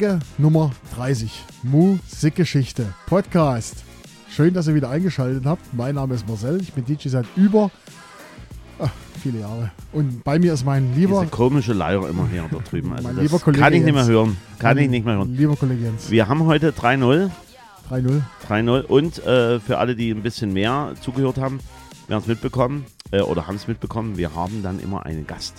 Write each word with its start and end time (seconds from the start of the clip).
Folge 0.00 0.18
Nummer 0.38 0.70
30. 0.96 1.30
Musikgeschichte 1.62 2.86
Podcast. 3.04 3.84
Schön, 4.30 4.54
dass 4.54 4.66
ihr 4.66 4.74
wieder 4.74 4.88
eingeschaltet 4.88 5.44
habt. 5.44 5.74
Mein 5.74 5.96
Name 5.96 6.14
ist 6.14 6.26
Marcel. 6.26 6.58
Ich 6.62 6.72
bin 6.72 6.86
DJ 6.86 7.08
seit 7.08 7.26
über 7.36 7.70
ach, 8.78 8.88
viele 9.22 9.40
Jahre. 9.40 9.70
Und 9.92 10.24
bei 10.24 10.38
mir 10.38 10.54
ist 10.54 10.64
mein 10.64 10.94
lieber, 10.94 11.20
Diese 11.20 11.30
komische 11.30 11.74
Leier 11.74 12.08
immer 12.08 12.26
hier 12.32 12.48
da 12.50 12.60
drüben. 12.60 12.94
Also 12.94 13.08
Mein 13.08 13.18
lieber 13.18 13.38
Kollege 13.40 13.62
kann 13.62 13.74
ich 13.74 13.82
nicht 13.82 13.92
mehr 13.92 14.06
hören. 14.06 14.38
Kann 14.58 14.78
ich 14.78 14.88
nicht 14.88 15.04
mehr 15.04 15.16
hören. 15.16 15.36
lieber 15.36 15.54
Kollege 15.54 15.82
Jens. 15.82 16.10
Wir 16.10 16.28
haben 16.28 16.46
heute 16.46 16.70
3-0. 16.70 17.30
3-0. 17.90 18.22
3-0. 18.48 18.80
Und 18.84 19.18
äh, 19.26 19.60
für 19.60 19.76
alle, 19.76 19.96
die 19.96 20.12
ein 20.12 20.22
bisschen 20.22 20.54
mehr 20.54 20.94
zugehört 21.02 21.36
haben, 21.36 21.60
wir 22.06 22.14
haben 22.16 22.22
es 22.22 22.28
mitbekommen 22.28 22.86
äh, 23.10 23.20
oder 23.20 23.46
haben 23.46 23.56
es 23.56 23.68
mitbekommen, 23.68 24.16
wir 24.16 24.34
haben 24.34 24.62
dann 24.62 24.80
immer 24.80 25.04
einen 25.04 25.26
Gast 25.26 25.56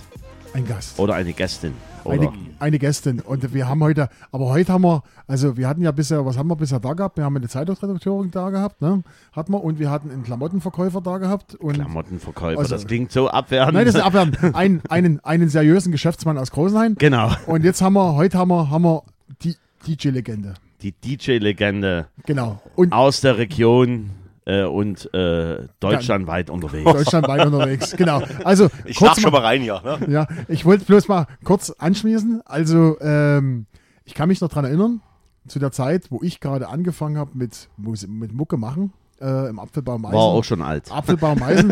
Ein 0.55 0.65
Gast. 0.65 0.97
oder 0.97 1.13
eine 1.13 1.31
Gästin. 1.31 1.73
Eine, 2.05 2.31
eine 2.59 2.79
Gästin. 2.79 3.19
Und 3.19 3.53
wir 3.53 3.67
haben 3.67 3.81
heute, 3.83 4.09
aber 4.31 4.49
heute 4.49 4.73
haben 4.73 4.83
wir, 4.83 5.03
also 5.27 5.57
wir 5.57 5.67
hatten 5.67 5.81
ja 5.81 5.91
bisher, 5.91 6.25
was 6.25 6.37
haben 6.37 6.47
wir 6.49 6.55
bisher 6.55 6.79
da 6.79 6.93
gehabt? 6.93 7.17
Wir 7.17 7.23
haben 7.25 7.35
eine 7.37 7.47
Zeitungsredakteurin 7.47 8.31
da 8.31 8.49
gehabt, 8.49 8.81
ne? 8.81 9.03
Hatten 9.31 9.53
wir. 9.53 9.63
Und 9.63 9.79
wir 9.79 9.89
hatten 9.91 10.11
einen 10.11 10.23
Klamottenverkäufer 10.23 11.01
da 11.01 11.17
gehabt. 11.17 11.55
Und 11.55 11.73
Klamottenverkäufer. 11.73 12.59
Also- 12.59 12.75
das 12.75 12.87
klingt 12.87 13.11
so 13.11 13.29
abwertend. 13.29 13.73
Nein, 13.75 13.85
das 13.85 13.95
ist 13.95 14.01
abwertend. 14.01 14.55
Ein, 14.55 14.81
einen, 14.89 15.19
einen 15.21 15.49
seriösen 15.49 15.91
Geschäftsmann 15.91 16.37
aus 16.37 16.51
Großenhain. 16.51 16.95
genau. 16.95 17.31
Und 17.47 17.63
jetzt 17.63 17.81
haben 17.81 17.93
wir, 17.93 18.15
heute 18.15 18.37
haben 18.37 18.49
wir, 18.49 18.69
haben 18.69 18.83
wir 18.83 19.03
die 19.43 19.55
DJ-Legende. 19.87 20.53
Die 20.81 20.91
DJ-Legende 20.93 22.07
Genau. 22.25 22.61
Und 22.75 22.91
aus 22.93 23.21
der 23.21 23.37
Region 23.37 24.09
äh, 24.45 24.63
und 24.63 25.13
äh, 25.13 25.67
deutschlandweit 25.79 26.49
unterwegs. 26.49 26.91
deutschlandweit 26.91 27.45
unterwegs. 27.45 27.95
Genau. 27.95 28.21
Also, 28.43 28.69
Ich 28.85 28.97
kurz 28.97 29.21
schon 29.21 29.31
mal 29.31 29.41
rein, 29.41 29.63
ja. 29.63 29.81
Ne? 29.81 30.11
Ja, 30.11 30.27
ich 30.47 30.65
wollte 30.65 30.85
bloß 30.85 31.07
mal 31.07 31.27
kurz 31.43 31.69
anschließen. 31.71 32.41
Also, 32.45 32.99
ähm, 33.01 33.67
ich 34.03 34.13
kann 34.13 34.27
mich 34.27 34.41
noch 34.41 34.49
dran 34.49 34.65
erinnern, 34.65 35.01
zu 35.47 35.59
der 35.59 35.71
Zeit, 35.71 36.11
wo 36.11 36.21
ich 36.21 36.39
gerade 36.39 36.69
angefangen 36.69 37.17
habe 37.17 37.31
mit, 37.33 37.69
mit 37.77 38.33
Mucke 38.33 38.57
machen, 38.57 38.93
äh, 39.19 39.49
im 39.49 39.59
Apfelbaum 39.59 40.05
Eisen. 40.05 40.15
War 40.15 40.23
auch 40.23 40.43
schon 40.43 40.61
alt. 40.61 40.91
Apfelbaum 40.91 41.41
Eisen, 41.43 41.71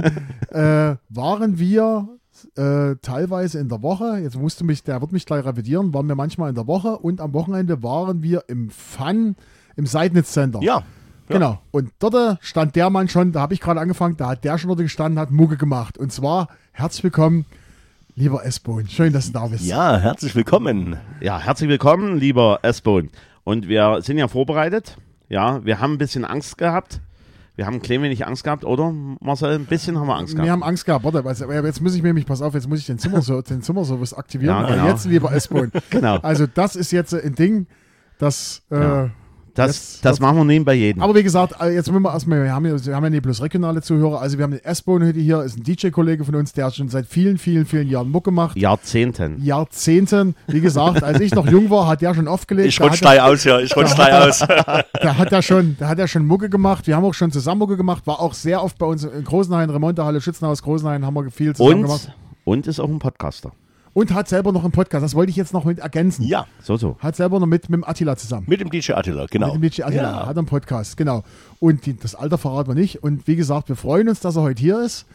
äh, 0.50 0.96
waren 1.10 1.60
wir 1.60 2.08
äh, 2.56 2.96
teilweise 3.02 3.60
in 3.60 3.70
der 3.70 3.82
Woche, 3.82 4.20
jetzt 4.20 4.38
musste 4.38 4.64
mich, 4.64 4.84
der 4.84 5.02
wird 5.02 5.12
mich 5.12 5.26
gleich 5.26 5.46
revidieren, 5.46 5.94
waren 5.94 6.08
wir 6.08 6.16
manchmal 6.16 6.50
in 6.50 6.56
der 6.56 6.68
Woche 6.68 6.98
und 6.98 7.22
am 7.22 7.34
Wochenende 7.34 7.84
waren 7.84 8.24
wir 8.24 8.44
im 8.48 8.70
Fun, 8.70 9.36
im 9.76 9.86
Seidnitz 9.86 10.32
Center. 10.32 10.60
Ja. 10.62 10.84
Genau. 11.30 11.60
Und 11.72 11.92
dort 12.00 12.16
äh, 12.16 12.36
stand 12.42 12.76
der 12.76 12.90
Mann 12.90 13.08
schon, 13.08 13.32
da 13.32 13.42
habe 13.42 13.54
ich 13.54 13.62
gerade 13.62 13.80
angefangen, 13.80 14.18
da 14.18 14.30
hat 14.30 14.44
der 14.44 14.58
schon 14.58 14.68
dort 14.70 14.80
gestanden, 14.80 15.20
hat 15.20 15.32
Mucke 15.32 15.58
gemacht. 15.58 15.98
Und 15.98 16.12
zwar, 16.12 16.48
herzlich 16.72 17.04
willkommen, 17.04 17.46
lieber 18.16 18.44
S-Bone. 18.46 18.88
Schön, 18.90 19.14
dass 19.14 19.28
du 19.28 19.34
da 19.34 19.46
bist. 19.48 19.64
Ja, 19.66 19.98
herzlich 19.98 20.36
willkommen. 20.36 20.98
Ja, 21.22 21.40
herzlich 21.40 21.70
willkommen, 21.70 22.18
lieber 22.18 22.60
S-Bone. 22.64 23.10
Und 23.44 23.68
wir 23.68 24.02
sind 24.02 24.18
ja 24.18 24.28
vorbereitet. 24.28 24.98
Ja, 25.30 25.64
wir 25.64 25.80
haben 25.80 25.94
ein 25.94 25.98
bisschen 26.00 26.26
Angst 26.26 26.58
gehabt. 26.58 27.00
Wir 27.56 27.66
haben 27.68 27.76
ein 27.76 27.82
klein 27.82 28.02
wenig 28.02 28.26
Angst 28.26 28.44
gehabt, 28.44 28.64
oder 28.66 28.92
Marcel? 29.20 29.54
Ein 29.54 29.66
bisschen 29.66 30.00
haben 30.00 30.08
wir 30.08 30.16
Angst 30.16 30.34
Wir 30.34 30.44
gehabt. 30.44 30.52
haben 30.52 30.64
Angst 30.64 30.86
gehabt, 30.86 31.04
warte, 31.04 31.24
also, 31.26 31.44
aber 31.46 31.66
jetzt 31.66 31.82
muss 31.82 31.94
ich 31.94 32.02
mir 32.02 32.08
nämlich, 32.08 32.26
pass 32.26 32.42
auf, 32.42 32.54
jetzt 32.56 32.68
muss 32.70 32.80
ich 32.80 32.86
den, 32.88 32.98
Zimmer, 32.98 33.20
den 33.20 33.62
Zimmerservice 33.62 34.14
aktivieren. 34.14 34.56
Ja, 34.56 34.68
genau. 34.68 34.88
jetzt, 34.88 35.06
lieber 35.06 35.32
S-Bone. 35.32 35.70
Genau. 35.90 36.18
Also, 36.20 36.48
das 36.48 36.76
ist 36.76 36.92
jetzt 36.92 37.14
äh, 37.14 37.22
ein 37.24 37.36
Ding, 37.36 37.68
das. 38.18 38.64
Äh, 38.72 38.80
Ja. 38.80 39.10
Das, 39.56 39.68
jetzt- 39.68 40.06
das 40.06 40.20
machen 40.20 40.38
wir 40.38 40.44
nebenbei 40.46 40.74
jeden. 40.76 41.02
Aber 41.02 41.16
wie 41.16 41.24
gesagt, 41.24 41.54
äh, 41.62 41.74
jetzt 41.74 41.92
müssen 41.92 42.04
wir 42.04 42.12
erstmal, 42.14 42.44
wir 42.44 42.52
haben, 42.54 42.66
ja, 42.66 42.86
wir 42.86 42.96
haben 42.96 43.04
ja 43.04 43.10
nicht 43.10 43.24
bloß 43.24 43.42
regionale 43.42 43.82
Zuhörer, 43.82 44.22
also 44.22 44.38
wir 44.38 44.44
haben 44.44 44.52
den 44.52 44.64
S-Bone 44.64 45.08
heute 45.08 45.20
hier, 45.20 45.42
ist 45.44 45.58
ein 45.58 45.64
DJ-Kollege 45.64 46.24
von 46.26 46.36
uns, 46.36 46.54
der 46.54 46.72
schon 46.72 46.90
seit 46.90 47.06
vielen, 47.06 47.38
vielen, 47.38 47.66
vielen 47.66 47.90
Jahren 47.90 48.10
Mucke 48.10 48.32
macht. 48.32 48.58
Jahrzehnten. 48.58 49.44
Jahrzehnten. 49.44 50.36
Wie 50.48 50.62
gesagt, 50.62 51.04
als 51.04 51.20
ich 51.20 51.34
noch 51.34 51.48
jung 51.48 51.70
war, 51.70 51.88
hat 51.88 52.02
der 52.02 52.14
schon 52.16 52.28
aufgelegt. 52.28 52.68
Ich 52.70 52.78
Da 52.78 52.84
rutsch 52.86 52.94
hat 52.94 53.00
gleich 53.02 53.22
aus, 53.22 53.44
ja. 53.44 53.60
Ich 53.60 53.76
rutsch 53.76 53.96
gleich 53.96 54.14
aus. 54.14 54.40
Da 55.02 55.18
hat 55.18 55.32
er 55.32 55.42
schon, 55.42 55.76
da 55.80 55.88
hat 55.90 56.00
er 56.00 56.08
schon 56.08 56.26
Mucke 56.26 56.50
gemacht. 56.50 56.86
Wir 56.88 56.96
haben 56.96 57.06
auch 57.06 57.14
schon 57.14 57.32
zusammen 57.32 57.60
Mucke 57.60 57.78
gemacht. 57.78 58.06
War 58.08 58.20
auch 58.20 58.34
sehr 58.34 58.64
oft 58.64 58.78
bei 58.78 58.86
uns 58.86 59.04
in 59.04 59.24
Großenhain, 59.24 59.70
Remontehalle, 59.70 60.20
Schützenhaus, 60.22 60.62
Großenhain, 60.62 61.06
haben 61.06 61.14
wir 61.14 61.30
viel 61.32 61.56
zusammen 61.56 61.84
gemacht. 61.84 62.12
Und, 62.46 62.58
und 62.60 62.68
ist 62.68 62.80
auch 62.80 62.90
ein 62.90 63.00
Podcaster. 63.00 63.52
Und 63.94 64.14
hat 64.14 64.28
selber 64.28 64.52
noch 64.52 64.64
einen 64.64 64.72
Podcast. 64.72 65.04
Das 65.04 65.16
wollte 65.16 65.30
ich 65.32 65.36
jetzt 65.36 65.54
noch 65.54 65.66
mit 65.66 65.80
ergänzen. 65.80 66.24
Ja, 66.26 66.46
So, 66.62 66.78
so. 66.78 66.96
Hat 67.00 67.16
selber 67.16 67.40
noch 67.40 67.48
mit, 67.48 67.70
mit 67.70 67.78
dem 67.78 67.84
Attila 67.84 68.16
zusammen. 68.16 68.46
mit 68.48 68.60
dem 68.62 68.70
DJ 68.70 68.94
Attila, 68.94 69.26
genau. 69.30 69.48
Mit 69.48 69.56
dem 69.56 69.62
DJ 69.70 69.84
Attila. 69.84 70.02
Ja. 70.22 70.26
Hat 70.28 70.38
einen 70.38 70.46
Podcast, 70.48 70.96
genau. 70.98 71.24
Und 71.60 71.86
die, 71.86 71.98
das 71.98 72.16
Alter 72.16 72.38
verraten 72.38 72.70
wir 72.70 72.76
nicht. 72.76 73.04
Und 73.04 73.28
wie 73.28 73.36
gesagt, 73.36 73.70
wir 73.70 73.76
freuen 73.76 74.08
uns, 74.10 74.20
dass 74.20 74.36
er 74.36 74.44
heute 74.44 74.62
hier 74.62 74.82
ist. 74.84 75.06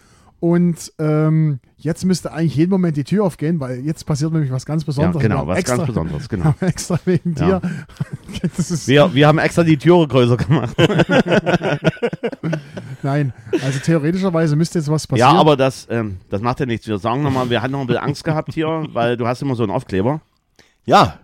Und 0.41 0.93
ähm, 0.99 1.59
jetzt 1.79 2.05
müsste 2.05 2.33
eigentlich 2.33 2.55
jeden 2.57 2.71
Moment 2.71 2.97
die 2.99 3.05
Tür 3.05 3.25
aufgehen, 3.25 3.61
weil 3.61 3.81
jetzt 3.81 4.05
passiert 4.05 4.31
nämlich 4.33 4.51
was 4.53 4.67
ganz 4.67 4.83
Ja, 4.83 4.87
Besonderes. 4.87 5.23
Wir 5.23 5.29
genau, 5.31 5.47
was 5.47 5.59
extra, 5.59 5.77
ganz 5.77 5.87
Besonderes, 5.87 6.29
genau. 6.29 6.45
haben 6.61 6.61
extra 6.61 6.99
wegen 7.07 7.35
Ja. 7.39 7.61
dir. 7.61 7.63
Das 8.57 8.71
ist, 8.71 8.87
Wir, 8.89 9.15
wir 9.15 9.27
haben 9.27 9.39
extra 9.39 9.63
die 9.63 9.79
Türe 9.79 10.07
größer 10.07 10.37
gemacht. 10.37 10.77
nein, 13.03 13.33
also 13.63 13.79
theoretischerweise 13.79 14.57
müsste 14.57 14.79
jetzt 14.79 14.91
was 14.91 15.07
passieren. 15.07 15.35
Ja, 15.35 15.41
aber 15.41 15.57
das, 15.57 15.87
ähm, 15.91 16.19
das 16.31 16.41
macht 16.43 16.61
ja 16.61 16.67
nichts. 16.67 16.87
Wir 16.87 16.99
sagen 16.99 17.23
nochmal, 17.23 17.51
wir 17.51 17.63
hatten 17.63 17.73
noch 17.73 17.81
ein 17.81 17.87
bisschen 17.87 18.03
Angst 18.03 18.25
gehabt 18.25 18.53
hier, 18.55 18.87
weil 18.93 19.17
du 19.17 19.27
hast 19.27 19.43
immer 19.43 19.55
so 19.55 19.63
einen 19.63 19.73
Aufkleber. 19.73 20.21
Ja. 20.85 21.19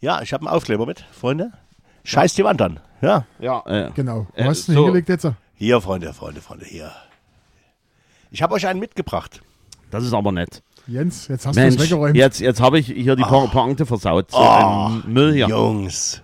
Ja, 0.00 0.22
ich 0.22 0.32
habe 0.32 0.46
einen 0.46 0.54
Aufkleber 0.54 0.86
mit, 0.86 1.04
Freunde. 1.12 1.52
Scheiß 2.04 2.34
die 2.34 2.44
Wand 2.44 2.60
an. 2.62 2.80
Ja. 3.00 3.24
Ja. 3.40 3.62
Äh, 3.66 3.90
Genau. 3.94 4.26
Wo 4.36 4.42
Äh, 4.42 4.44
hast 4.44 4.68
du 4.68 4.72
denn 4.72 4.76
so. 4.76 4.84
hingelegt 4.84 5.08
jetzt? 5.08 5.26
Hier, 5.54 5.80
Freunde, 5.80 6.12
Freunde, 6.12 6.40
Freunde, 6.40 6.66
hier. 6.66 6.90
Ich 8.34 8.42
habe 8.42 8.54
euch 8.54 8.66
einen 8.66 8.80
mitgebracht. 8.80 9.40
das 9.92 10.02
ist 10.04 10.12
aber 10.12 10.32
nett. 10.32 10.60
Jens, 10.88 11.28
jetzt 11.28 11.46
hast 11.46 11.56
du 11.56 11.60
es 11.62 11.78
weggeräumt. 11.78 12.16
jetzt, 12.16 12.40
jetzt 12.40 12.60
habe 12.60 12.80
ich 12.80 12.88
hier 12.88 13.14
die 13.14 13.22
Po- 13.22 13.46
Pointe 13.46 13.86
versaut. 13.86 14.32
So 14.32 14.38
Oh, 14.38 14.88
ein 14.90 15.04
Müll 15.06 15.34
hier. 15.34 15.46
Jungs. 15.46 16.20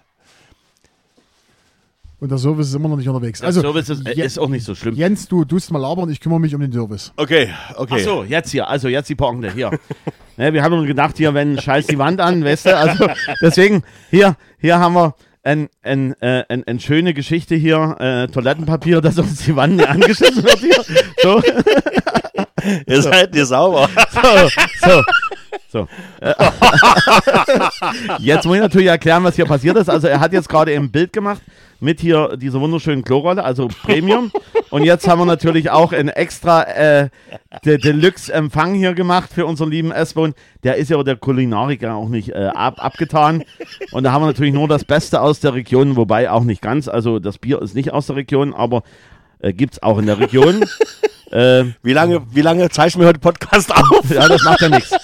Und 2.18 2.30
der 2.32 2.38
Service 2.38 2.66
ist 2.66 2.74
immer 2.74 2.88
noch 2.88 2.96
nicht 2.96 3.08
unterwegs. 3.08 3.40
Also, 3.42 3.60
Also, 3.60 3.68
Service 3.72 3.88
ist, 3.90 4.06
äh, 4.08 4.26
ist 4.26 4.40
auch 4.40 4.48
nicht 4.48 4.64
so 4.64 4.74
schlimm. 4.74 4.96
Jens, 4.96 5.28
du 5.28 5.44
tust 5.44 5.70
mal 5.70 5.78
labern, 5.78 6.10
ich 6.10 6.18
kümmere 6.20 6.40
mich 6.40 6.52
um 6.52 6.60
den 6.60 6.72
Service. 6.72 7.12
Okay, 7.16 7.48
okay. 7.76 7.94
Ach 7.96 8.04
so, 8.04 8.24
jetzt 8.24 8.50
hier, 8.50 8.68
also 8.68 8.88
jetzt 8.88 9.08
die 9.08 9.14
Pointe, 9.14 9.52
hier. 9.52 9.70
ne, 10.36 10.52
wir 10.52 10.64
haben 10.64 10.74
uns 10.74 10.88
gedacht, 10.88 11.16
hier, 11.16 11.32
wenn 11.32 11.60
scheiß 11.60 11.86
die 11.86 11.96
Wand 11.98 12.20
an, 12.20 12.44
weißt 12.44 12.66
du, 12.66 12.76
also 12.76 13.06
deswegen, 13.40 13.84
hier, 14.10 14.36
hier 14.58 14.80
haben 14.80 14.94
wir 14.94 15.14
ein, 15.42 15.68
ein, 15.82 16.14
äh, 16.20 16.44
ein, 16.48 16.64
ein 16.66 16.80
schöne 16.80 17.14
Geschichte 17.14 17.54
hier, 17.54 17.96
äh, 17.98 18.26
Toilettenpapier, 18.28 19.00
dass 19.00 19.18
uns 19.18 19.44
die 19.44 19.56
Wand 19.56 19.76
nicht 19.76 19.88
angeschissen 19.88 20.42
wird 20.42 20.58
hier. 20.58 20.84
So, 21.22 21.42
Ihr 22.86 23.02
seid 23.02 23.34
ihr 23.34 23.46
sauber. 23.46 23.88
so, 24.12 24.48
so. 24.88 25.02
So. 25.72 25.88
Äh, 26.20 26.34
Jetzt 28.18 28.44
muss 28.44 28.56
ich 28.56 28.62
natürlich 28.62 28.88
erklären, 28.88 29.22
was 29.22 29.36
hier 29.36 29.44
passiert 29.44 29.76
ist. 29.76 29.88
Also 29.88 30.08
er 30.08 30.18
hat 30.18 30.32
jetzt 30.32 30.48
gerade 30.48 30.74
ein 30.74 30.90
Bild 30.90 31.12
gemacht 31.12 31.40
mit 31.78 32.00
hier 32.00 32.36
dieser 32.36 32.60
wunderschönen 32.60 33.04
Klorolle, 33.04 33.44
also 33.44 33.68
Premium. 33.68 34.32
Und 34.70 34.84
jetzt 34.84 35.08
haben 35.08 35.18
wir 35.18 35.26
natürlich 35.26 35.70
auch 35.70 35.92
ein 35.92 36.08
extra 36.08 36.62
äh, 36.62 37.08
De 37.64 37.76
Deluxe-Empfang 37.76 38.74
hier 38.74 38.94
gemacht 38.94 39.30
für 39.32 39.44
unseren 39.46 39.70
lieben 39.70 39.90
S-Bone. 39.90 40.34
Der 40.62 40.76
ist 40.76 40.90
ja 40.90 41.02
der 41.02 41.16
Kulinariker 41.16 41.94
auch 41.94 42.08
nicht 42.08 42.30
äh, 42.30 42.50
ab 42.54 42.82
abgetan. 42.82 43.44
Und 43.90 44.04
da 44.04 44.12
haben 44.12 44.22
wir 44.22 44.26
natürlich 44.26 44.54
nur 44.54 44.68
das 44.68 44.84
Beste 44.84 45.20
aus 45.20 45.40
der 45.40 45.54
Region, 45.54 45.96
wobei 45.96 46.30
auch 46.30 46.44
nicht 46.44 46.62
ganz. 46.62 46.88
Also 46.88 47.18
das 47.18 47.38
Bier 47.38 47.60
ist 47.60 47.74
nicht 47.74 47.92
aus 47.92 48.06
der 48.06 48.16
Region, 48.16 48.54
aber 48.54 48.82
äh, 49.40 49.52
gibt 49.52 49.74
es 49.74 49.82
auch 49.82 49.98
in 49.98 50.06
der 50.06 50.20
Region. 50.20 50.64
äh, 51.32 51.64
Wie 51.82 51.92
lange, 51.92 52.22
wie 52.32 52.42
lange 52.42 52.68
zeichnen 52.70 53.02
wir 53.02 53.08
heute 53.08 53.20
Podcast 53.20 53.74
auf? 53.74 54.08
ja, 54.10 54.28
das 54.28 54.44
macht 54.44 54.60
ja 54.60 54.68
nichts. 54.68 54.94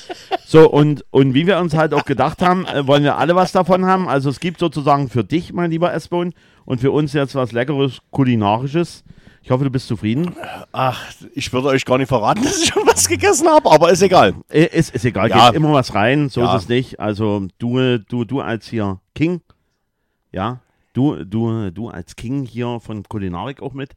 So, 0.46 0.70
und, 0.70 1.04
und 1.10 1.34
wie 1.34 1.48
wir 1.48 1.58
uns 1.58 1.74
halt 1.74 1.92
auch 1.92 2.04
gedacht 2.04 2.40
haben, 2.40 2.66
äh, 2.66 2.86
wollen 2.86 3.02
wir 3.02 3.18
alle 3.18 3.34
was 3.34 3.50
davon 3.50 3.84
haben. 3.84 4.08
Also 4.08 4.30
es 4.30 4.38
gibt 4.38 4.60
sozusagen 4.60 5.08
für 5.08 5.24
dich, 5.24 5.52
mein 5.52 5.72
lieber 5.72 5.92
S-Bone, 5.92 6.30
und 6.64 6.80
für 6.80 6.92
uns 6.92 7.12
jetzt 7.12 7.34
was 7.34 7.52
Leckeres, 7.52 7.98
Kulinarisches. 8.12 9.02
Ich 9.46 9.52
hoffe, 9.52 9.62
du 9.62 9.70
bist 9.70 9.86
zufrieden. 9.86 10.34
Ach, 10.72 11.00
ich 11.32 11.52
würde 11.52 11.68
euch 11.68 11.84
gar 11.84 11.98
nicht 11.98 12.08
verraten, 12.08 12.42
dass 12.44 12.58
ich 12.62 12.68
schon 12.70 12.82
was 12.84 13.06
gegessen 13.06 13.46
habe, 13.46 13.70
aber 13.70 13.90
ist 13.92 14.02
egal. 14.02 14.34
Äh, 14.50 14.64
Ist, 14.64 14.92
ist 14.92 15.04
egal, 15.04 15.30
Ja. 15.30 15.46
geht 15.50 15.54
immer 15.56 15.72
was 15.72 15.94
rein, 15.94 16.28
so 16.28 16.40
Ja. 16.40 16.56
ist 16.56 16.62
es 16.64 16.68
nicht. 16.68 16.98
Also 16.98 17.46
du, 17.58 17.98
du, 17.98 18.24
du 18.24 18.40
als 18.40 18.66
hier 18.66 18.98
King, 19.14 19.40
ja, 20.32 20.58
du, 20.94 21.22
du, 21.24 21.70
du 21.70 21.90
als 21.90 22.16
King 22.16 22.44
hier 22.44 22.80
von 22.84 23.04
Kulinarik 23.04 23.62
auch 23.62 23.72
mit. 23.72 23.92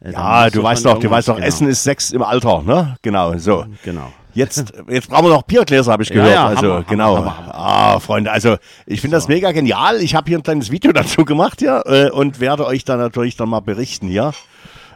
Äh, 0.00 0.12
Ja, 0.12 0.48
du 0.48 0.62
weißt 0.62 0.86
doch, 0.86 0.98
du 0.98 1.10
weißt 1.10 1.28
doch, 1.28 1.34
irgendwas- 1.34 1.54
Essen 1.56 1.68
ist 1.68 1.82
Sex 1.84 2.10
im 2.12 2.22
Alter, 2.22 2.62
ne? 2.62 2.96
Genau, 3.02 3.36
so. 3.36 3.66
Genau. 3.84 4.10
Jetzt, 4.32 4.72
jetzt 4.88 5.10
brauchen 5.10 5.26
wir 5.26 5.30
noch 5.34 5.42
Biergläser, 5.42 5.92
habe 5.92 6.02
ich 6.02 6.08
Ja, 6.08 6.14
gehört. 6.14 6.32
ja, 6.34 6.46
also, 6.46 6.72
Hammer, 6.74 6.84
genau. 6.84 7.16
Hammer, 7.18 7.36
Hammer. 7.38 7.54
Ah, 7.54 8.00
Freunde, 8.00 8.30
also 8.32 8.56
ich 8.86 9.02
finde 9.02 9.18
das 9.18 9.28
mega 9.28 9.52
genial. 9.52 10.00
Ich 10.00 10.14
habe 10.14 10.28
hier 10.28 10.38
ein 10.38 10.42
kleines 10.42 10.70
Video 10.70 10.92
dazu 10.94 11.26
gemacht, 11.26 11.60
ja, 11.60 11.82
äh, 11.84 12.08
und 12.10 12.40
werde 12.40 12.64
euch 12.64 12.86
dann 12.86 12.98
natürlich 13.00 13.36
dann 13.36 13.50
mal 13.50 13.60
berichten, 13.60 14.08
ja, 14.08 14.32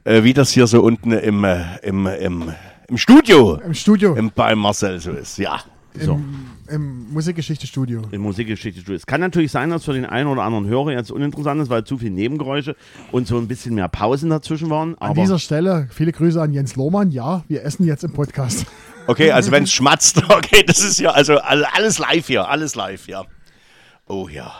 äh, 0.05 0.23
wie 0.23 0.33
das 0.33 0.51
hier 0.51 0.67
so 0.67 0.83
unten 0.83 1.13
im, 1.13 1.45
äh, 1.45 1.79
im, 1.83 2.07
im, 2.07 2.53
im 2.89 2.99
Studio 2.99 3.61
Im 3.65 3.75
Studio, 3.75 4.15
im, 4.15 4.31
bei 4.35 4.55
Marcel 4.55 5.01
so 5.01 5.13
ist, 5.13 5.39
ja. 5.39 5.61
So. 6.01 6.15
im, 6.15 6.47
im 6.69 7.13
Musikgeschichte-Studio. 7.13 8.03
im 8.11 8.23
Musikgeschichte 8.23 8.95
Es 8.95 9.05
kann 9.05 9.21
natürlich 9.21 9.51
sein, 9.53 9.69
dass 9.69 9.85
für 9.85 9.93
den 9.93 10.07
einen 10.07 10.27
oder 10.29 10.43
anderen 10.43 10.67
Hörer 10.67 10.93
jetzt 10.93 11.11
uninteressant 11.11 11.61
ist, 11.61 11.69
weil 11.69 11.85
zu 11.85 11.99
viele 11.99 12.13
Nebengeräusche 12.13 12.77
und 13.11 13.27
so 13.27 13.37
ein 13.37 13.47
bisschen 13.47 13.75
mehr 13.75 13.89
Pausen 13.89 14.31
dazwischen 14.31 14.71
waren. 14.71 14.97
An 14.99 15.15
dieser 15.15 15.39
Stelle 15.39 15.89
viele 15.91 16.13
Grüße 16.13 16.41
an 16.41 16.53
Jens 16.53 16.77
Lohmann. 16.77 17.11
Ja, 17.11 17.45
wir 17.49 17.63
essen 17.65 17.85
jetzt 17.87 18.05
im 18.05 18.13
Podcast. 18.13 18.67
Okay, 19.09 19.33
also 19.33 19.51
wenn 19.51 19.65
es 19.65 19.73
schmatzt, 19.73 20.23
okay, 20.31 20.63
das 20.65 20.79
ist 20.79 21.01
ja 21.01 21.11
also 21.11 21.37
all- 21.39 21.65
alles 21.65 21.99
live 21.99 22.25
hier, 22.25 22.49
alles 22.49 22.77
live, 22.77 23.09
ja. 23.09 23.25
Oh 24.07 24.29
ja. 24.29 24.53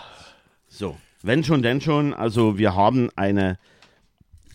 So, 0.67 0.97
wenn 1.23 1.45
schon, 1.45 1.63
denn 1.63 1.81
schon. 1.81 2.13
Also 2.13 2.59
wir 2.59 2.75
haben 2.75 3.09
eine 3.15 3.57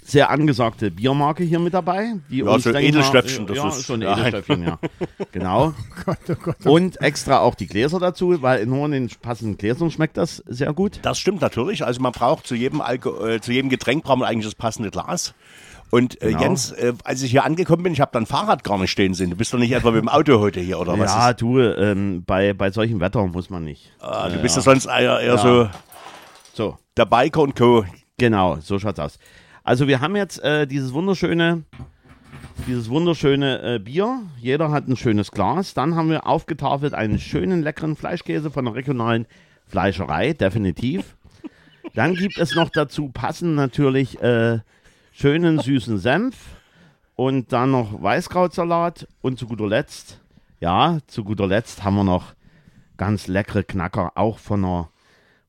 sehr 0.09 0.29
angesagte 0.29 0.89
Biermarke 0.89 1.43
hier 1.43 1.59
mit 1.59 1.73
dabei. 1.73 2.13
Die 2.29 2.37
Ja, 2.39 2.45
uns, 2.51 2.63
so 2.63 2.71
mal, 2.71 2.81
Edelstöpfchen, 2.81 3.43
äh, 3.43 3.47
das 3.47 3.57
ja, 3.57 3.67
ist- 3.67 3.85
schon 3.85 3.99
Nein. 3.99 4.17
Edelstöpfchen, 4.19 4.63
ja. 4.63 4.79
Genau. 5.33 5.73
Gott, 6.05 6.17
oh 6.29 6.35
Gott, 6.41 6.55
oh 6.65 6.69
Und 6.71 7.01
extra 7.01 7.39
auch 7.39 7.55
die 7.55 7.67
Gläser 7.67 7.99
dazu, 7.99 8.41
weil 8.41 8.65
nur 8.65 8.85
in 8.85 8.91
den 8.91 9.09
passenden 9.21 9.57
Gläsern 9.57 9.91
schmeckt 9.91 10.15
das 10.17 10.41
sehr 10.47 10.71
gut. 10.73 10.99
Das 11.01 11.19
stimmt 11.19 11.41
natürlich. 11.41 11.83
Also 11.85 12.01
man 12.01 12.13
braucht 12.13 12.47
zu 12.47 12.55
jedem, 12.55 12.79
Alko 12.79 13.25
äh, 13.25 13.41
zu 13.41 13.51
jedem 13.51 13.69
Getränk 13.69 14.03
braucht 14.05 14.19
man 14.19 14.29
eigentlich 14.29 14.45
das 14.45 14.55
passende 14.55 14.91
Glas. 14.91 15.33
Und 15.89 16.21
äh, 16.21 16.27
Genau. 16.31 16.41
Jens, 16.41 16.71
äh, 16.71 16.93
als 17.03 17.21
ich 17.21 17.31
hier 17.31 17.43
angekommen 17.45 17.83
bin, 17.83 17.93
ich 17.93 17.99
habe 18.01 18.11
dein 18.13 18.25
Fahrrad 18.25 18.63
gar 18.63 18.77
nicht 18.77 18.91
stehen 18.91 19.13
sehen. 19.13 19.29
Du 19.29 19.35
bist 19.35 19.53
doch 19.53 19.57
nicht 19.59 19.71
etwa 19.73 19.91
mit 19.91 20.01
dem 20.01 20.09
Auto 20.09 20.39
heute 20.39 20.59
hier, 20.61 20.79
oder 20.79 20.97
was? 20.99 21.11
ja, 21.13 21.29
Ist? 21.31 21.41
du, 21.41 21.59
ähm, 21.59 22.23
bei, 22.25 22.53
bei 22.53 22.71
solchem 22.71 22.99
Wetter 22.99 23.25
muss 23.27 23.49
man 23.49 23.63
nicht. 23.65 23.91
Ah, 23.99 24.29
du 24.29 24.37
bist 24.41 24.55
ja 24.55 24.61
sonst 24.61 24.85
eher, 24.85 25.19
eher 25.19 25.37
so 25.37 25.69
So, 26.53 26.77
der 26.97 27.05
Biker 27.05 27.41
und 27.41 27.55
Co. 27.55 27.85
genau, 28.17 28.57
so 28.61 28.79
schaut's 28.79 28.99
aus. 28.99 29.17
Also 29.67 29.89
wir 29.89 29.99
haben 29.99 30.15
jetzt 30.15 30.41
äh, 30.45 30.65
dieses 30.65 30.93
wunderschöne, 30.93 31.63
dieses 32.67 32.89
wunderschöne 32.89 33.75
äh, 33.75 33.79
Bier. 33.79 34.21
Jeder 34.39 34.71
hat 34.71 34.87
ein 34.87 34.95
schönes 34.95 35.29
Glas. 35.29 35.73
Dann 35.73 35.95
haben 35.95 36.09
wir 36.09 36.25
aufgetafelt 36.25 36.93
einen 36.93 37.19
schönen, 37.19 37.63
leckeren 37.63 37.97
Fleischkäse 37.97 38.49
von 38.49 38.63
der 38.63 38.75
regionalen 38.75 39.25
Fleischerei, 39.65 40.31
definitiv. 40.31 41.17
Dann 41.93 42.15
gibt 42.15 42.37
es 42.37 42.55
noch 42.55 42.69
dazu 42.69 43.09
passend 43.09 43.55
natürlich 43.55 44.21
äh, 44.21 44.59
schönen 45.11 45.59
süßen 45.59 45.97
Senf 45.97 46.37
und 47.17 47.51
dann 47.51 47.71
noch 47.71 48.01
Weißkrautsalat 48.01 49.05
und 49.19 49.37
zu 49.37 49.47
guter 49.47 49.67
Letzt, 49.67 50.21
ja, 50.61 50.99
zu 51.07 51.25
guter 51.25 51.47
Letzt 51.47 51.83
haben 51.83 51.95
wir 51.95 52.05
noch 52.05 52.35
ganz 52.95 53.27
leckere 53.27 53.65
Knacker, 53.65 54.13
auch 54.15 54.39
von 54.39 54.63
einer, 54.63 54.89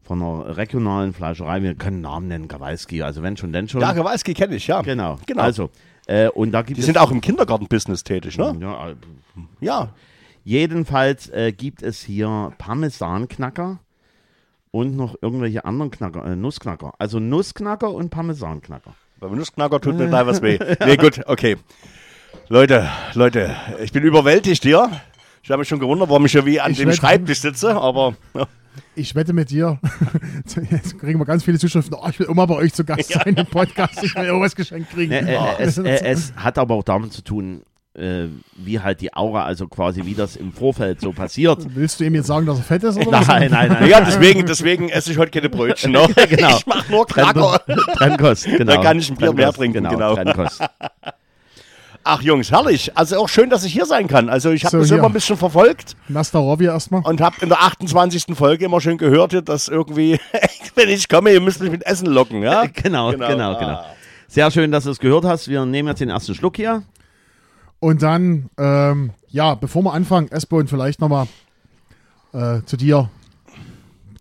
von 0.08 0.22
einer 0.22 0.56
regionalen 0.56 1.12
Fleischerei. 1.12 1.62
Wir 1.62 1.74
können 1.74 2.00
Namen 2.00 2.28
nennen, 2.28 2.48
Kawalski, 2.48 3.02
also 3.02 3.22
wenn 3.22 3.36
schon, 3.36 3.52
denn 3.52 3.68
schon. 3.68 3.82
Ja, 3.82 3.92
Kowalski 3.92 4.32
kenne 4.32 4.56
ich, 4.56 4.66
ja. 4.66 4.80
genau. 4.80 5.18
genau. 5.26 5.42
Also, 5.42 5.68
äh, 6.06 6.28
und 6.30 6.50
da 6.52 6.62
gibt 6.62 6.78
Die 6.78 6.80
es. 6.80 6.86
sind 6.86 6.96
auch 6.96 7.10
im 7.10 7.20
Kindergarten-Business 7.20 8.02
tätig, 8.04 8.38
ne? 8.38 8.56
ja, 8.60 8.88
äh, 8.88 8.94
Ja. 9.60 9.90
jedenfalls 10.44 11.28
äh, 11.28 11.52
gibt 11.52 11.82
es 11.82 12.00
hier 12.02 12.52
Parmesanknacker 12.56 13.80
und 14.70 14.96
noch 14.96 15.14
irgendwelche 15.20 15.66
anderen 15.66 15.90
Knacker, 15.90 16.24
äh, 16.24 16.36
Nussknacker. 16.36 16.94
Also 16.98 17.20
Nussknacker 17.20 17.92
und 17.92 18.08
Parmesanknacker. 18.08 18.94
Beim 19.20 19.36
Nussknacker 19.36 19.78
tut 19.78 19.96
mir 19.96 20.06
gleich 20.08 20.26
was 20.26 20.40
weh. 20.40 20.58
Nee, 20.86 20.96
gut, 20.96 21.20
okay. 21.26 21.56
Leute, 22.48 22.88
Leute, 23.12 23.54
ich 23.82 23.92
bin 23.92 24.02
überwältigt 24.04 24.62
hier. 24.62 24.90
Ich 25.42 25.50
habe 25.50 25.60
mich 25.60 25.68
schon 25.68 25.80
gewundert, 25.80 26.08
warum 26.08 26.24
ich 26.24 26.32
hier 26.32 26.46
wie 26.46 26.60
an 26.60 26.72
Ich 26.72 26.78
dem 26.78 26.92
Schreibtisch 26.92 27.40
sitze, 27.40 27.76
aber. 27.76 28.14
Ich 28.94 29.14
wette 29.14 29.32
mit 29.32 29.50
dir, 29.50 29.78
jetzt 30.70 30.98
kriegen 30.98 31.18
wir 31.18 31.24
ganz 31.26 31.44
viele 31.44 31.58
Zuschriften, 31.58 31.94
oh, 31.94 32.06
ich 32.08 32.18
will 32.18 32.26
immer 32.26 32.46
bei 32.46 32.54
euch 32.56 32.72
zu 32.74 32.84
Gast 32.84 33.12
sein 33.12 33.34
im 33.34 33.46
Podcast, 33.46 34.02
ich 34.02 34.14
will 34.14 34.24
irgendwas 34.24 34.54
geschenkt 34.56 34.90
kriegen. 34.90 35.12
Äh, 35.12 35.34
äh, 35.34 35.38
Oh, 35.38 35.46
es, 35.58 35.78
äh, 35.78 36.00
es 36.04 36.32
hat 36.36 36.58
aber 36.58 36.74
auch 36.74 36.82
damit 36.82 37.12
zu 37.12 37.22
tun, 37.22 37.62
äh, 37.94 38.28
wie 38.56 38.80
halt 38.80 39.00
die 39.00 39.12
Aura, 39.14 39.44
also 39.44 39.66
quasi 39.66 40.04
wie 40.04 40.14
das 40.14 40.36
im 40.36 40.52
Vorfeld 40.52 41.00
so 41.00 41.12
passiert. 41.12 41.66
Willst 41.74 41.98
du 42.00 42.04
ihm 42.04 42.14
jetzt 42.14 42.26
sagen, 42.28 42.46
dass 42.46 42.58
er 42.58 42.64
fett 42.64 42.84
ist? 42.84 42.96
Oder 42.96 43.20
was? 43.20 43.26
Nein, 43.26 43.50
nein, 43.50 43.68
nein. 43.72 43.88
ja, 43.88 44.00
deswegen, 44.00 44.46
deswegen 44.46 44.88
esse 44.88 45.12
ich 45.12 45.18
heute 45.18 45.30
keine 45.30 45.48
Brötchen. 45.48 45.92
Ne? 45.92 46.06
genau. 46.28 46.56
Ich 46.56 46.66
mache 46.66 46.90
nur 46.92 47.06
Knacker. 47.06 47.60
Trennkost, 47.94 48.44
genau. 48.44 48.76
Da 48.76 48.82
kann 48.82 48.98
ich 48.98 49.10
ein 49.10 49.16
Bier 49.16 49.32
mehr 49.32 49.52
trinken, 49.52 49.84
genau. 49.88 50.14
Trennkost. 50.14 50.62
Ach 52.10 52.22
Jungs, 52.22 52.50
herrlich. 52.50 52.96
Also 52.96 53.18
auch 53.18 53.28
schön, 53.28 53.50
dass 53.50 53.64
ich 53.64 53.72
hier 53.74 53.84
sein 53.84 54.08
kann. 54.08 54.30
Also 54.30 54.50
ich 54.50 54.64
habe 54.64 54.70
So, 54.72 54.78
das 54.78 54.88
hier. 54.88 54.96
immer 54.96 55.08
ein 55.08 55.12
bisschen 55.12 55.36
verfolgt 55.36 55.94
Nastarovi 56.08 56.64
erstmal. 56.64 57.02
und 57.02 57.20
habe 57.20 57.36
in 57.42 57.50
der 57.50 57.60
28. 57.62 58.34
Folge 58.34 58.64
immer 58.64 58.80
schön 58.80 58.96
gehört, 58.96 59.46
dass 59.46 59.68
irgendwie, 59.68 60.18
wenn 60.74 60.88
ich 60.88 61.08
komme, 61.10 61.30
ihr 61.32 61.40
müsst 61.42 61.60
mich 61.60 61.70
mit 61.70 61.84
Essen 61.84 62.06
locken. 62.06 62.42
Ja? 62.42 62.64
Genau, 62.64 63.10
genau, 63.10 63.28
Genau. 63.28 63.58
genau. 63.58 63.72
Ah. 63.72 63.86
Sehr 64.26 64.50
schön, 64.50 64.72
dass 64.72 64.84
du 64.84 64.90
es 64.90 64.98
gehört 65.00 65.26
hast. 65.26 65.48
Wir 65.48 65.66
nehmen 65.66 65.88
jetzt 65.88 66.00
den 66.00 66.08
ersten 66.08 66.34
Schluck 66.34 66.56
hier. 66.56 66.82
Und 67.78 68.02
dann, 68.02 68.48
ähm, 68.58 69.10
ja, 69.28 69.54
bevor 69.54 69.82
wir 69.82 69.92
anfangen, 69.92 70.28
Espo, 70.32 70.56
und 70.56 70.70
vielleicht 70.70 71.00
nochmal 71.02 71.26
äh, 72.32 72.60
zu 72.64 72.76
dir 72.78 73.10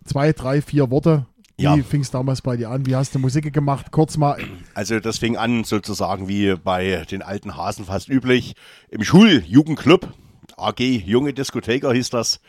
zwei, 0.04 0.32
drei, 0.32 0.60
vier 0.62 0.90
Worte. 0.90 1.24
Wie 1.58 1.64
Ja. 1.64 1.76
fing 1.78 2.02
es 2.02 2.10
damals 2.12 2.40
bei 2.40 2.56
dir 2.56 2.70
an? 2.70 2.86
Wie 2.86 2.94
hast 2.94 3.16
du 3.16 3.18
Musik 3.18 3.52
gemacht? 3.52 3.90
Kurz 3.90 4.16
mal, 4.16 4.38
Also 4.74 5.00
das 5.00 5.18
fing 5.18 5.36
an 5.36 5.64
sozusagen 5.64 6.28
wie 6.28 6.54
bei 6.54 7.04
den 7.10 7.20
alten 7.20 7.56
Hasen 7.56 7.84
fast 7.84 8.08
üblich 8.08 8.54
im 8.90 9.02
Schuljugendclub. 9.02 10.08
AG 10.56 10.78
Junge 10.80 11.32
Diskotheker 11.34 11.92
hieß 11.92 12.10
das. 12.10 12.40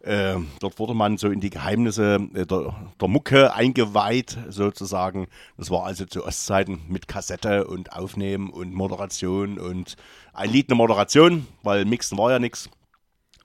Äh, 0.00 0.36
dort 0.60 0.78
wurde 0.80 0.94
man 0.94 1.18
so 1.18 1.28
in 1.28 1.40
die 1.40 1.50
Geheimnisse 1.50 2.18
äh, 2.34 2.46
der, 2.46 2.74
der 3.00 3.08
Mucke 3.08 3.54
eingeweiht, 3.54 4.36
sozusagen. 4.48 5.28
Das 5.56 5.70
war 5.70 5.84
also 5.84 6.04
zu 6.06 6.24
Ostzeiten 6.24 6.80
mit 6.88 7.06
Kassette 7.08 7.66
und 7.66 7.92
Aufnehmen 7.92 8.50
und 8.50 8.74
Moderation 8.74 9.58
und 9.58 9.96
ein 10.32 10.50
Lied 10.50 10.68
eine 10.68 10.76
Moderation, 10.76 11.46
weil 11.62 11.84
Mixen 11.84 12.18
war 12.18 12.30
ja 12.32 12.38
nichts. 12.38 12.70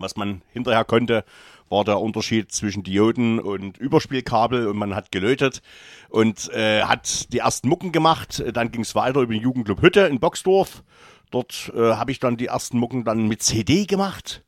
Was 0.03 0.17
man 0.17 0.41
hinterher 0.51 0.83
konnte, 0.83 1.23
war 1.69 1.85
der 1.85 2.01
Unterschied 2.01 2.51
zwischen 2.51 2.83
Dioden 2.83 3.39
und 3.39 3.77
Überspielkabel 3.77 4.67
und 4.67 4.75
man 4.75 4.95
hat 4.95 5.13
gelötet 5.13 5.61
und 6.09 6.51
äh, 6.51 6.81
hat 6.81 7.31
die 7.31 7.37
ersten 7.37 7.69
Mucken 7.69 7.93
gemacht. 7.93 8.43
Dann 8.53 8.69
ging 8.73 8.81
es 8.81 8.95
weiter 8.95 9.21
über 9.21 9.33
den 9.33 9.41
Jugendclub 9.41 9.81
Hütte 9.81 10.01
in 10.01 10.19
Boxdorf. 10.19 10.83
Dort 11.31 11.71
äh, 11.73 11.93
habe 11.93 12.11
ich 12.11 12.19
dann 12.19 12.35
die 12.35 12.47
ersten 12.47 12.79
Mucken 12.79 13.05
dann 13.05 13.29
mit 13.29 13.43
CD 13.43 13.85
gemacht. 13.85 14.43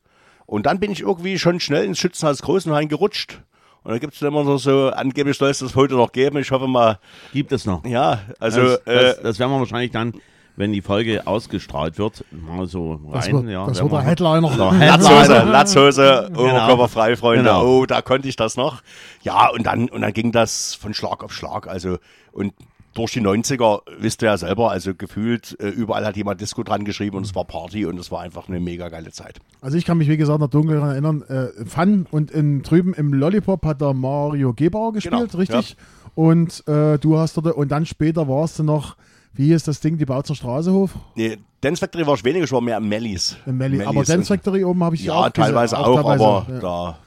Und 0.46 0.66
dann 0.66 0.82
bin 0.82 0.92
ich 0.92 1.00
irgendwie 1.00 1.40
schon 1.40 1.62
schnell 1.62 1.86
ins 1.86 2.00
Schützenhaus 2.00 2.42
Großenhain 2.42 2.90
gerutscht. 2.90 3.42
Und 3.84 3.92
da 3.94 3.98
gibt 3.98 4.14
es 4.14 4.22
immer 4.22 4.44
noch 4.44 4.58
so, 4.58 4.90
angeblich 4.90 5.38
soll 5.38 5.52
es 5.52 5.60
das 5.60 5.74
heute 5.76 5.94
noch 5.94 6.12
geben. 6.12 6.38
Ich 6.38 6.52
hoffe 6.52 6.68
mal, 6.68 7.00
Gibt 7.32 7.54
es 7.54 7.66
noch. 7.66 7.86
ja, 7.86 8.24
also 8.40 8.62
das, 8.62 8.84
das, 8.84 9.18
äh, 9.20 9.24
das 9.24 9.40
werden 9.40 9.52
wir 9.52 9.60
wahrscheinlich 9.60 9.92
dann, 9.92 10.16
wenn 10.56 10.72
die 10.72 10.82
Folge 10.82 11.28
ausgestrahlt 11.28 11.98
wird, 11.98 12.24
mal 12.32 12.68
so 12.68 12.94
rein. 12.94 13.12
das 13.14 13.32
wird, 13.32 13.50
ja, 13.50 13.66
das 13.66 13.82
wird 13.82 13.92
der 13.92 14.02
Headliner. 14.02 14.50
Der 14.50 14.58
Latzhose, 14.88 15.20
Headliner. 15.20 15.46
Latzhose, 15.52 16.32
oberkörperfrei, 16.34 17.16
Freunde. 17.16 17.44
Genau. 17.44 17.66
Oh, 17.66 17.86
da 17.86 18.02
konnte 18.02 18.28
ich 18.28 18.36
das 18.36 18.56
noch. 18.58 18.82
Ja, 19.22 19.50
und 19.50 19.66
dann, 19.66 19.90
und 19.90 20.02
dann 20.02 20.14
ging 20.14 20.32
das 20.32 20.76
von 20.76 20.94
Schlag 20.94 21.24
auf 21.24 21.34
Schlag. 21.34 21.68
Also, 21.68 21.98
und 22.32 22.54
durch 22.96 23.12
die 23.12 23.22
90er, 23.22 23.82
wisst 24.00 24.24
ihr 24.24 24.28
ja 24.28 24.38
selber, 24.38 24.72
also 24.72 24.96
gefühlt, 24.96 25.58
äh, 25.60 25.68
überall 25.68 26.06
hat 26.06 26.16
jemand 26.16 26.40
Disco 26.40 26.64
dran 26.64 26.86
geschrieben 26.86 27.18
und 27.18 27.26
es 27.26 27.36
war 27.36 27.44
Party 27.44 27.86
und 27.86 28.00
es 28.00 28.10
war 28.10 28.22
einfach 28.22 28.48
eine 28.48 28.62
mega 28.62 28.88
geile 28.88 29.12
Zeit. 29.12 29.40
Also 29.62 29.78
ich 29.78 29.84
kann 29.84 29.98
mich, 29.98 30.08
wie 30.08 30.18
gesagt, 30.18 30.40
noch 30.40 30.48
dunkel 30.48 30.78
daran 30.78 30.92
erinnern. 30.92 31.22
Äh, 31.24 31.66
Fun 31.66 32.08
und 32.10 32.32
in, 32.32 32.64
drüben 32.64 32.94
im 32.94 33.14
Lollipop 33.14 33.66
hat 33.66 33.82
der 33.82 33.94
Mario 33.94 34.54
Gebauer 34.54 34.94
gespielt, 34.94 35.32
Genau, 35.32 35.38
richtig? 35.38 35.76
Und 36.16 36.66
äh, 36.68 36.98
du 36.98 37.18
hast 37.18 37.36
dort, 37.36 37.48
und 37.48 37.70
dann 37.70 37.86
später 37.86 38.30
warst 38.30 38.60
du 38.60 38.64
noch, 38.64 38.96
wie 39.36 39.52
ist 39.54 39.68
das 39.68 39.80
Ding, 39.80 39.98
die 39.98 40.06
Bautzer 40.06 40.36
Straßehof? 40.36 40.92
Nee, 41.16 41.38
Dance 41.62 41.80
Factory 41.80 42.06
war 42.08 42.16
ich 42.16 42.24
weniger, 42.24 42.46
ich 42.46 42.52
war 42.52 42.62
mehr 42.62 42.78
am 42.78 42.88
Mellies. 42.88 43.38
Im 43.46 43.58
Melli. 43.58 43.78
Mellies 43.78 43.90
Aber 43.90 44.04
Dance 44.04 44.28
Factory 44.28 44.64
oben 44.64 44.84
habe 44.84 44.96
ich 44.96 45.04
Ja, 45.04 45.14
auch 45.14 45.34
gesehen, 45.34 45.46
teilweise 45.46 45.78
auch, 45.78 45.96
teilweise, 45.96 46.24
aber 46.26 46.46
ja. 46.54 46.60
da 46.60 46.98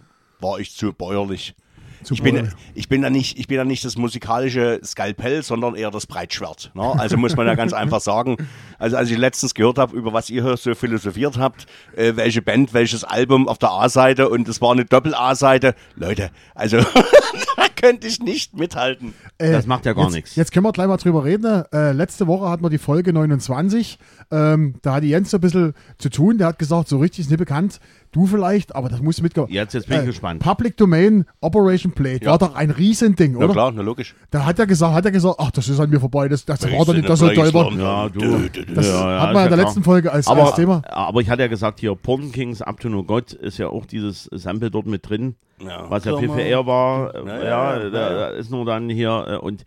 war 0.41 0.59
ich 0.61 0.75
zu 0.75 0.93
bäuerlich. 0.93 1.55
Zu 2.03 2.15
Ich 2.15 2.23
bin, 2.23 2.51
ich, 2.75 2.89
bin 2.89 3.03
da 3.03 3.11
nicht, 3.11 3.39
ich 3.39 3.47
bin 3.49 3.57
da 3.57 3.65
nicht 3.65 3.85
das 3.85 3.97
musikalische 3.97 4.81
Skalpell, 4.85 5.43
sondern 5.43 5.75
eher 5.75 5.91
das 5.91 6.07
Breitschwert. 6.07 6.71
Ne? 6.75 6.83
Also 6.99 7.17
muss 7.17 7.37
man 7.37 7.47
ja 7.47 7.55
ganz 7.55 7.73
einfach 7.73 8.01
sagen. 8.01 8.37
Also 8.79 8.97
als 8.97 9.11
ich 9.11 9.19
letztens 9.19 9.55
gehört 9.55 9.79
habe, 9.79 9.97
über 9.97 10.13
was 10.13 10.31
ihr 10.31 10.45
hier 10.45 10.57
so 10.57 10.75
philosophiert 10.75 11.39
habt, 11.39 11.67
äh, 11.97 12.15
welche 12.17 12.43
Band, 12.43 12.75
welches 12.75 13.05
Album 13.05 13.49
auf 13.49 13.59
der 13.59 13.71
A-Seite 13.71 14.29
und 14.29 14.49
es 14.49 14.61
war 14.61 14.73
eine 14.73 14.85
Doppel-A-Seite. 14.85 15.75
Leute, 15.97 16.31
also 16.55 16.79
da 17.57 17.65
könnte 17.75 18.07
ich 18.07 18.21
nicht 18.21 18.57
mithalten. 18.57 19.15
Äh, 19.39 19.53
Das 19.53 19.67
macht 19.67 19.87
ja 19.87 19.93
gar 19.93 20.05
jetzt, 20.05 20.15
nichts. 20.15 20.37
Jetzt 20.37 20.53
können 20.53 20.65
wir 20.65 20.73
gleich 20.73 20.87
mal 20.89 20.97
drüber 20.97 21.25
reden. 21.25 21.65
Äh, 21.73 21.93
letzte 21.93 22.27
Woche 22.27 22.49
hatten 22.49 22.63
wir 22.63 22.71
die 22.71 22.79
Folge 22.79 23.13
29. 23.13 23.99
Ähm, 24.31 24.75
da 24.83 24.95
hatte 24.95 25.07
Jens 25.07 25.31
so 25.31 25.39
ein 25.39 25.41
bisschen 25.41 25.75
zu 25.99 26.11
tun. 26.11 26.39
Der 26.39 26.49
hat 26.49 26.59
gesagt, 26.59 26.89
so 26.89 26.99
richtig 26.99 27.21
ist 27.21 27.31
nicht 27.31 27.39
bekannt. 27.39 27.81
Du 28.13 28.27
vielleicht, 28.27 28.75
aber 28.75 28.89
das 28.89 29.03
musst 29.03 29.19
du 29.19 29.23
mitkommen. 29.23 29.49
Jetzt- 29.53 29.75
jetzt 29.75 29.89
bin 29.89 30.01
ich 30.01 30.07
gespannt. 30.07 30.43
Public 30.43 30.77
Domain 30.77 31.27
Operation 31.41 31.93
Plate 31.93 32.25
Ja. 32.25 32.31
war 32.33 32.39
doch 32.39 32.55
ein 32.55 32.71
Riesending, 32.71 33.33
Na 33.33 33.45
oder? 33.45 33.53
klar, 33.53 33.73
na 33.75 33.83
logisch. 33.83 34.15
Da 34.31 34.47
hat 34.47 34.59
er 34.59 34.67
gesagt, 34.67 34.95
hat 34.95 35.05
er 35.05 35.11
gesagt, 35.11 35.37
ach, 35.39 35.51
das 35.51 35.69
ist 35.69 35.79
an 35.79 35.91
mir 35.91 36.01
vorbei. 36.01 36.29
Das, 36.29 36.45
das 36.45 36.63
war 36.63 36.85
doch 36.87 36.95
nicht 36.95 37.09
das 37.09 37.19
so 37.19 37.29
toll. 37.29 37.53
war. 37.53 37.73
Ja, 37.73 38.09
du. 38.09 38.49
Das 38.75 38.87
Ja, 38.87 39.11
ja, 39.17 39.21
hat 39.23 39.35
man 39.35 39.45
in 39.45 39.51
der 39.51 39.59
ja 39.59 39.65
letzten. 39.65 39.83
Folge 39.83 40.11
als, 40.13 40.27
aber, 40.27 40.47
als 40.47 40.55
Thema. 40.55 40.83
aber 40.89 41.21
ich 41.21 41.29
hatte 41.29 41.43
ja 41.43 41.49
gesagt, 41.49 41.81
hier 41.81 41.95
Porn 41.95 42.33
Kings 42.33 42.63
Up 42.63 42.81
to 42.81 42.89
No 42.89 43.03
God 43.05 43.33
ist 43.33 43.59
ja 43.59 43.69
auch 43.69 43.85
dieses 43.87 44.25
Sample 44.33 44.71
dort 44.71 44.87
mit 44.87 45.09
drin, 45.09 45.35
Ja. 45.63 45.85
was 45.91 46.05
ja 46.05 46.17
viel 46.17 46.29
mal. 46.29 46.35
für 46.37 46.43
er 46.43 46.67
war. 46.67 47.15
Ja, 47.15 47.27
ja, 47.27 47.45
ja, 47.45 47.83
ja, 47.85 47.91
da, 47.91 48.27
ist 48.29 48.51
nur 48.51 48.65
dann 48.65 48.89
hier 48.89 49.27
äh, 49.29 49.37
und 49.37 49.65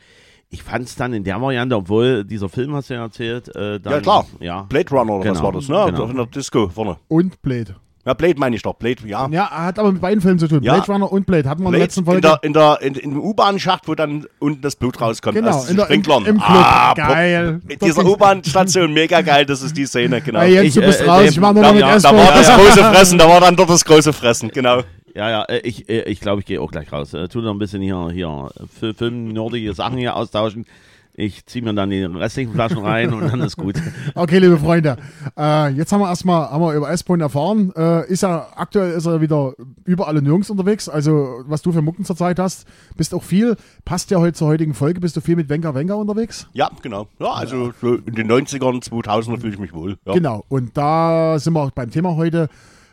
ich 0.49 0.63
fand 0.63 0.85
es 0.85 0.95
dann 0.95 1.13
in 1.13 1.23
der 1.23 1.39
Variante, 1.41 1.75
obwohl 1.77 2.25
dieser 2.25 2.49
Film 2.49 2.73
hast 2.75 2.89
du 2.89 2.95
ja 2.95 3.03
erzählt, 3.03 3.55
äh, 3.55 3.79
dann, 3.79 3.93
Ja 3.93 3.99
klar, 4.01 4.25
ja, 4.41 4.63
Blade 4.63 4.89
Runner 4.89 5.13
oder 5.13 5.29
was 5.29 5.37
Genau, 5.37 5.43
war 5.43 5.51
das, 5.53 5.67
ne? 5.69 5.85
genau. 5.91 6.05
In 6.09 6.17
der 6.17 6.25
Disco 6.25 6.67
vorne. 6.67 6.97
Und 7.07 7.41
Blade. 7.41 7.75
Ja, 8.03 8.15
Blade 8.15 8.35
meine 8.39 8.55
ich 8.55 8.63
doch, 8.63 8.73
Blade, 8.73 8.97
ja. 9.05 9.27
Ja, 9.31 9.49
hat 9.51 9.77
aber 9.77 9.91
mit 9.91 10.01
beiden 10.01 10.21
Filmen 10.21 10.39
zu 10.39 10.47
tun. 10.47 10.63
Ja. 10.63 10.73
Blade 10.73 10.91
Runner 10.91 11.11
und 11.11 11.25
Blade. 11.27 11.47
Hatten 11.47 11.61
wir 11.61 11.67
in 11.67 11.71
der 11.73 11.77
Blade 11.77 11.83
letzten 11.83 12.05
Folge. 12.05 12.17
in 12.17 12.21
der, 12.23 12.39
in 12.43 12.53
der, 12.53 12.81
in, 12.81 12.95
in 12.95 13.09
dem 13.11 13.19
U-Bahn-Schacht, 13.21 13.87
wo 13.87 13.93
dann 13.93 14.25
unten 14.39 14.61
das 14.61 14.75
Blut 14.75 14.99
rauskommt. 14.99 15.35
Genau, 15.35 15.49
aus 15.51 15.69
in 15.69 15.75
der, 15.75 15.85
im, 15.85 16.03
Sprinklern. 16.03 16.25
im 16.25 16.37
Club. 16.37 16.47
Ah, 16.49 16.93
Geil. 16.95 17.61
In 17.67 17.77
dieser 17.79 18.03
U-Bahn-Station, 18.05 18.91
mega 18.91 19.21
geil, 19.21 19.45
das 19.45 19.61
ist 19.61 19.77
die 19.77 19.85
Szene, 19.85 20.19
genau. 20.25 20.39
Hey, 20.39 20.53
Jens, 20.55 20.67
Ich, 20.69 20.73
du 20.73 20.81
bist 20.81 21.01
äh, 21.01 21.05
raus. 21.09 21.19
dem- 21.23 21.29
Ich 21.29 21.39
mach 21.39 21.53
nur 21.53 21.61
da- 21.61 21.67
noch 21.69 21.73
mit 21.75 21.81
ja, 21.81 21.99
da 21.99 22.15
war 22.17 22.31
das 22.33 22.49
große 22.55 22.83
Fressen, 22.91 23.17
da 23.19 23.29
war 23.29 23.39
dann 23.41 23.55
dort 23.55 23.69
das 23.69 23.85
große 23.85 24.13
Fressen, 24.13 24.49
genau. 24.49 24.81
Ja, 25.13 25.29
ja, 25.29 25.43
äh, 25.43 25.59
ich 25.59 25.85
glaube, 25.85 26.09
ich, 26.09 26.19
glaub, 26.21 26.39
ich 26.39 26.45
gehe 26.45 26.61
auch 26.61 26.71
gleich 26.71 26.91
raus. 26.91 27.13
Äh, 27.13 27.27
tu 27.27 27.41
noch 27.41 27.51
ein 27.53 27.59
bisschen 27.59 27.81
hier, 27.81 28.09
hier 28.11 28.49
Film, 28.97 29.27
nordige 29.33 29.73
Sachen 29.73 29.97
hier 29.97 30.15
austauschen. 30.15 30.65
Ich 31.13 31.45
ziehe 31.45 31.63
mir 31.63 31.73
dann 31.73 31.89
die 31.89 32.03
restlichen 32.03 32.53
Flaschen 32.53 32.79
rein 32.79 33.13
und 33.13 33.31
dann 33.31 33.41
ist 33.41 33.57
gut. 33.57 33.75
Okay, 34.15 34.39
liebe 34.39 34.57
Freunde. 34.57 34.97
Äh, 35.37 35.69
jetzt 35.69 35.91
haben 35.91 36.01
wir 36.01 36.09
erstmal 36.09 36.49
haben 36.49 36.61
wir 36.61 36.73
über 36.73 36.89
S-Bone 36.89 37.23
erfahren. 37.23 37.71
Äh, 37.75 38.09
ist 38.09 38.23
ja 38.23 38.47
aktuell 38.55 38.93
ist 38.93 39.05
er 39.05 39.21
wieder 39.21 39.53
überall 39.85 40.17
und 40.17 40.23
nirgends 40.23 40.49
unterwegs. 40.49 40.89
Also, 40.89 41.43
was 41.45 41.61
du 41.61 41.71
für 41.71 41.81
Mucken 41.81 42.05
zurzeit 42.05 42.39
hast, 42.39 42.67
bist 42.95 43.13
auch 43.13 43.23
viel. 43.23 43.55
Passt 43.85 44.11
ja 44.11 44.19
heute 44.19 44.33
zur 44.33 44.47
heutigen 44.47 44.73
Folge. 44.73 44.99
Bist 44.99 45.15
du 45.15 45.21
viel 45.21 45.35
mit 45.35 45.49
Wenger 45.49 45.75
Wenger 45.75 45.97
unterwegs? 45.97 46.47
Ja, 46.53 46.69
genau. 46.81 47.07
Ja, 47.19 47.33
also 47.33 47.71
so 47.79 47.95
in 47.95 48.15
den 48.15 48.31
90ern, 48.31 48.83
2000er 48.83 49.39
fühle 49.39 49.53
ich 49.53 49.59
mich 49.59 49.73
wohl. 49.73 49.97
Ja. 50.05 50.13
Genau. 50.13 50.43
Und 50.49 50.77
da 50.77 51.37
sind 51.39 51.53
wir 51.53 51.61
auch 51.61 51.71
beim 51.71 51.91
Thema 51.91 52.15
heute. 52.15 52.49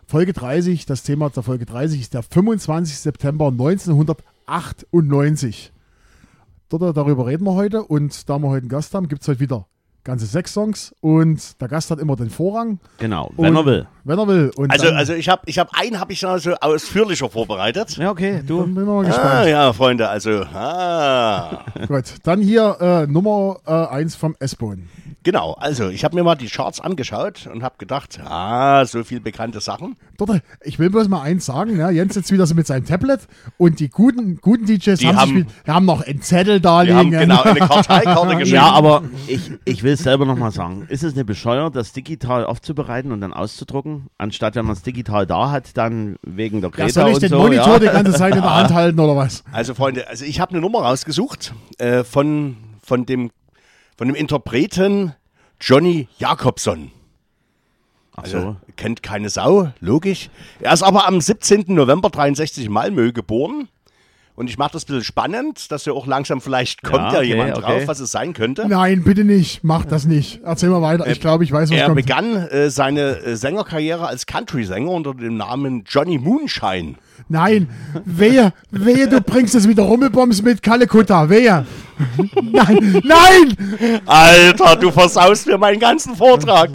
Folge 0.06 0.32
30, 0.32 0.86
das 0.86 1.02
Thema 1.02 1.28
der 1.28 1.42
Folge 1.42 1.66
30 1.66 2.00
ist 2.00 2.14
der 2.14 2.22
25. 2.22 2.98
September 2.98 3.48
1998. 3.48 5.72
Dort, 6.68 6.96
darüber 6.96 7.26
reden 7.26 7.44
wir 7.44 7.54
heute 7.54 7.82
und 7.82 8.28
da 8.28 8.38
wir 8.38 8.48
heute 8.48 8.62
einen 8.62 8.68
Gast 8.68 8.94
haben, 8.94 9.08
gibt 9.08 9.22
es 9.22 9.28
heute 9.28 9.40
wieder 9.40 9.66
ganze 10.08 10.24
sechs 10.24 10.54
Songs 10.54 10.94
und 11.00 11.60
der 11.60 11.68
Gast 11.68 11.90
hat 11.90 11.98
immer 11.98 12.16
den 12.16 12.30
Vorrang. 12.30 12.78
Genau, 12.98 13.30
wenn 13.36 13.54
er 13.54 13.66
will. 13.66 13.86
Wenn 14.04 14.18
er 14.18 14.26
will. 14.26 14.50
Und 14.56 14.70
also, 14.70 14.88
also 14.88 15.12
ich 15.12 15.28
habe 15.28 15.42
ich 15.44 15.58
hab 15.58 15.68
einen 15.78 16.00
habe 16.00 16.14
ich 16.14 16.22
noch 16.22 16.38
so 16.38 16.54
ausführlicher 16.54 17.28
vorbereitet. 17.28 17.98
Ja, 17.98 18.10
okay, 18.10 18.42
du. 18.46 18.60
Dann 18.60 18.74
bin 18.74 18.84
mal 18.84 19.04
gespannt. 19.04 19.28
Ah, 19.28 19.46
ja, 19.46 19.72
Freunde, 19.74 20.08
also. 20.08 20.44
Ah. 20.54 21.62
Gut, 21.88 22.04
dann 22.22 22.40
hier 22.40 22.78
äh, 22.80 23.06
Nummer 23.06 23.58
äh, 23.66 23.70
1 23.70 24.16
vom 24.16 24.34
S-Bone. 24.38 24.84
Genau, 25.24 25.54
also 25.54 25.88
ich 25.88 26.04
habe 26.04 26.14
mir 26.14 26.22
mal 26.22 26.36
die 26.36 26.46
Charts 26.46 26.80
angeschaut 26.80 27.48
und 27.52 27.62
habe 27.62 27.74
gedacht, 27.78 28.20
ah, 28.24 28.84
so 28.86 29.02
viel 29.02 29.20
bekannte 29.20 29.60
Sachen. 29.60 29.96
Dort, 30.16 30.42
ich 30.62 30.78
will 30.78 30.90
bloß 30.90 31.08
mal 31.08 31.22
eins 31.22 31.44
sagen, 31.44 31.76
ja, 31.78 31.90
Jens 31.90 32.14
jetzt 32.14 32.30
wieder 32.30 32.46
so 32.46 32.54
mit 32.54 32.66
seinem 32.66 32.86
Tablet 32.86 33.20
und 33.56 33.80
die 33.80 33.88
guten, 33.88 34.36
guten 34.40 34.64
DJs 34.66 35.00
die 35.00 35.08
haben, 35.08 35.16
haben, 35.16 35.46
die 35.66 35.70
haben 35.70 35.86
noch 35.86 36.02
einen 36.02 36.22
Zettel 36.22 36.60
da 36.60 36.82
liegen. 36.82 36.96
Haben, 36.96 37.10
genau, 37.10 37.42
eine 37.42 37.58
Karteikarte 37.58 38.36
geschrieben. 38.36 38.54
Ja, 38.54 38.70
aber 38.70 39.02
ich, 39.26 39.50
ich 39.64 39.82
will 39.82 39.94
es 39.94 40.04
selber 40.04 40.24
nochmal 40.24 40.52
sagen. 40.52 40.86
Ist 40.88 41.02
es 41.02 41.16
nicht 41.16 41.26
bescheuert, 41.26 41.74
das 41.74 41.92
digital 41.92 42.46
aufzubereiten 42.46 43.10
und 43.10 43.20
dann 43.20 43.32
auszudrucken, 43.32 44.06
anstatt 44.18 44.54
wenn 44.54 44.66
man 44.66 44.74
es 44.74 44.82
digital 44.82 45.26
da 45.26 45.50
hat, 45.50 45.76
dann 45.76 46.16
wegen 46.22 46.60
der 46.60 46.70
Greta 46.70 46.86
ja, 46.86 46.92
soll 46.92 47.08
ich 47.08 47.14
und 47.16 47.22
den 47.22 47.30
so, 47.30 47.38
Monitor 47.38 47.72
ja? 47.74 47.78
die 47.80 47.86
ganze 47.86 48.12
Zeit 48.12 48.36
in 48.36 48.42
der 48.42 48.54
Hand 48.54 48.70
halten 48.72 49.00
oder 49.00 49.16
was? 49.16 49.42
Also 49.50 49.74
Freunde, 49.74 50.08
also 50.08 50.24
ich 50.24 50.40
habe 50.40 50.52
eine 50.52 50.60
Nummer 50.60 50.82
rausgesucht 50.82 51.54
äh, 51.78 52.04
von, 52.04 52.56
von 52.82 53.04
dem 53.04 53.30
von 53.98 54.06
dem 54.06 54.14
Interpreten 54.14 55.12
Johnny 55.60 56.06
Jakobson. 56.18 56.92
Also 58.14 58.40
so. 58.40 58.56
kennt 58.76 59.02
keine 59.02 59.28
Sau, 59.28 59.70
logisch. 59.80 60.30
Er 60.60 60.72
ist 60.72 60.82
aber 60.82 61.06
am 61.06 61.20
17. 61.20 61.64
November 61.68 62.08
63 62.08 62.66
in 62.66 62.72
Malmö 62.72 63.12
geboren. 63.12 63.68
Und 64.36 64.48
ich 64.48 64.56
mache 64.56 64.70
das 64.74 64.84
ein 64.84 64.86
bisschen 64.86 65.02
spannend, 65.02 65.72
dass 65.72 65.84
ja 65.84 65.92
auch 65.92 66.06
langsam 66.06 66.40
vielleicht 66.40 66.82
kommt 66.84 67.12
Ja, 67.12 67.14
ja, 67.14 67.18
okay, 67.18 67.26
jemand 67.26 67.56
okay. 67.58 67.60
drauf, 67.60 67.88
was 67.88 67.98
es 67.98 68.12
sein 68.12 68.34
könnte. 68.34 68.68
Nein, 68.68 69.02
bitte 69.02 69.24
nicht. 69.24 69.64
Mach 69.64 69.84
das 69.84 70.04
nicht. 70.04 70.40
Erzähl 70.44 70.68
mal 70.68 70.80
weiter. 70.80 71.08
Ich 71.08 71.20
glaube, 71.20 71.42
ich 71.42 71.50
weiß, 71.50 71.70
was 71.70 71.76
Er 71.76 71.86
kommt. 71.86 71.96
begann 71.96 72.36
äh, 72.36 72.70
seine 72.70 73.18
äh, 73.18 73.34
Sängerkarriere 73.34 74.06
als 74.06 74.26
Country-Sänger 74.26 74.90
unter 74.92 75.14
dem 75.14 75.36
Namen 75.36 75.82
Johnny 75.88 76.18
Moonshine. 76.18 76.94
Nein, 77.28 77.68
wehe, 78.04 78.52
wehe, 78.70 79.08
du 79.08 79.20
bringst 79.20 79.54
jetzt 79.54 79.68
wieder 79.68 79.82
Rummelbombs 79.82 80.42
mit 80.42 80.62
Kalekutta. 80.62 81.28
Wehe. 81.28 81.66
Nein, 82.40 83.02
nein! 83.04 84.02
Alter, 84.06 84.76
du 84.76 84.90
versaust 84.92 85.48
mir 85.48 85.58
meinen 85.58 85.80
ganzen 85.80 86.14
Vortrag. 86.14 86.70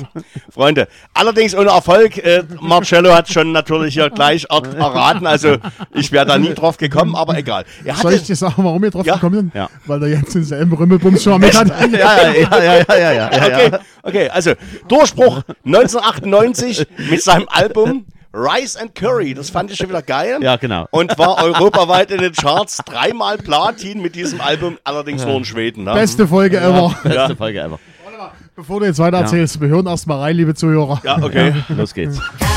Freunde, 0.50 0.88
allerdings 1.14 1.56
ohne 1.56 1.70
Erfolg. 1.70 2.18
Äh, 2.18 2.44
Marcello 2.60 3.14
hat 3.14 3.30
schon 3.30 3.54
natürlich 3.54 3.94
hier 3.94 4.10
gleich 4.10 4.46
er 4.50 4.64
erraten. 4.76 5.26
Also 5.26 5.56
ich 5.94 6.12
wäre 6.12 6.26
da 6.26 6.38
nie 6.38 6.54
drauf 6.54 6.76
gekommen, 6.76 7.16
aber 7.16 7.38
egal. 7.38 7.64
Er 7.86 7.96
Soll 7.96 8.12
ich 8.14 8.18
hatte, 8.20 8.28
dir 8.28 8.36
sagen, 8.36 8.56
warum 8.58 8.82
wir 8.82 8.92
drauf 8.92 9.06
Ja. 9.06 9.16
gekommen 9.16 9.36
sind? 9.36 9.56
Ja. 9.56 9.70
Weil 9.86 10.02
der 10.02 10.10
Jens 10.10 10.34
denselben 10.34 10.74
Rummelbums 10.74 11.24
schon 11.24 11.40
mal 11.40 11.40
mit 11.40 11.58
hat. 11.58 11.68
Ja, 11.94 12.34
ja, 12.34 12.34
ja, 12.34 12.64
ja, 12.64 12.78
ja, 12.86 12.96
ja, 12.98 13.12
ja, 13.12 13.12
ja. 13.14 13.28
okay, 13.68 13.72
okay, 14.04 14.30
also 14.30 14.52
Durchbruch 14.90 15.42
1998 15.66 16.86
mit 17.10 17.24
seinem 17.24 17.48
Album 17.50 18.06
Rice 18.34 18.76
and 18.76 18.96
Curry. 18.96 19.34
Das 19.34 19.50
fand 19.50 19.70
ich 19.72 19.78
schon 19.78 19.90
wieder 19.90 20.02
geil. 20.02 20.40
Ja, 20.42 20.56
genau. 20.56 20.88
Und 20.92 21.18
war 21.20 21.44
europaweit 21.44 22.10
in 22.12 22.20
den 22.20 22.34
Charts 22.34 22.78
dreimal 22.86 23.38
Platin 23.38 24.02
mit 24.02 24.16
diesem 24.16 24.42
Album, 24.42 24.78
allerdings 24.84 25.24
nur 25.24 25.38
in 25.38 25.46
Schweden. 25.46 25.84
Ne? 25.84 25.94
Beste 25.94 26.28
Folge 26.28 26.60
ever. 26.60 26.96
Beste 27.04 27.36
Folge 27.36 27.60
ever. 27.60 27.80
Bevor 28.56 28.80
du 28.80 28.86
jetzt 28.86 29.00
weiter 29.00 29.18
erzählst, 29.18 29.60
wir 29.62 29.68
hören 29.68 29.88
erstmal 29.88 30.20
rein, 30.20 30.36
liebe 30.36 30.54
Zuhörer. 30.54 31.02
Ja, 31.04 31.18
okay. 31.22 31.54
Los 31.70 31.94
geht's. 31.94 32.20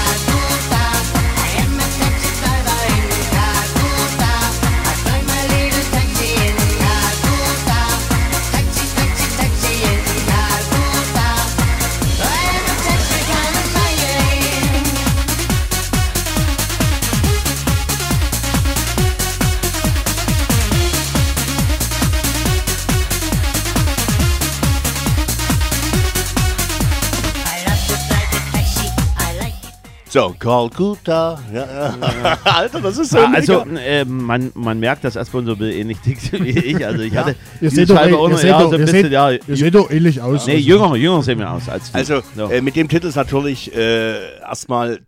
So, 30.17 30.35
Calcutta. 30.39 31.39
Ja, 31.53 31.67
ja. 31.67 32.39
Alter, 32.45 32.81
das 32.81 32.97
ist 32.97 33.11
so 33.11 33.19
Ja, 33.19 33.31
also 33.35 33.65
mega. 33.67 33.81
äh, 33.81 34.05
man, 34.07 34.51
man 34.55 34.81
merkt, 34.81 35.05
dass 35.05 35.15
Asbon 35.15 35.45
so 35.45 35.55
ähnlich 35.63 35.99
tickt 35.99 36.33
wie 36.43 36.59
ich. 36.59 36.87
Also 36.87 37.03
ich 37.03 37.15
hatte 37.15 37.37
Ihr 37.61 37.71
seht 37.71 37.91
doch, 37.91 37.97
Scheibe 37.97 38.11
ihr 38.13 38.19
auch 38.19 38.29
noch- 38.31 38.39
seht 38.39 38.49
ja, 38.51 38.59
doch, 38.61 38.71
so 38.71 38.75
ein 38.77 38.81
ihr 38.81 38.87
bisschen, 38.87 39.03
seht, 39.03 39.13
ja. 39.13 39.31
ihr 39.31 39.41
seht 39.57 39.75
doch 39.75 39.91
ähnlich 39.91 40.23
aus. 40.23 40.47
Nee, 40.47 40.55
Also, 40.55 40.67
jünger, 40.69 40.97
jünger 40.97 41.23
sehen 41.23 41.39
wir 41.39 41.51
aus 41.51 41.69
als 41.69 41.93
du. 41.93 41.99
Also, 41.99 42.23
Ja. 42.35 42.49
äh, 42.49 42.63
mit 42.63 42.77
dem 42.77 42.89
Titel 42.89 43.09
ist 43.09 43.17
natürlich 43.17 43.75
äh, 43.77 44.39
erstmal 44.41 45.01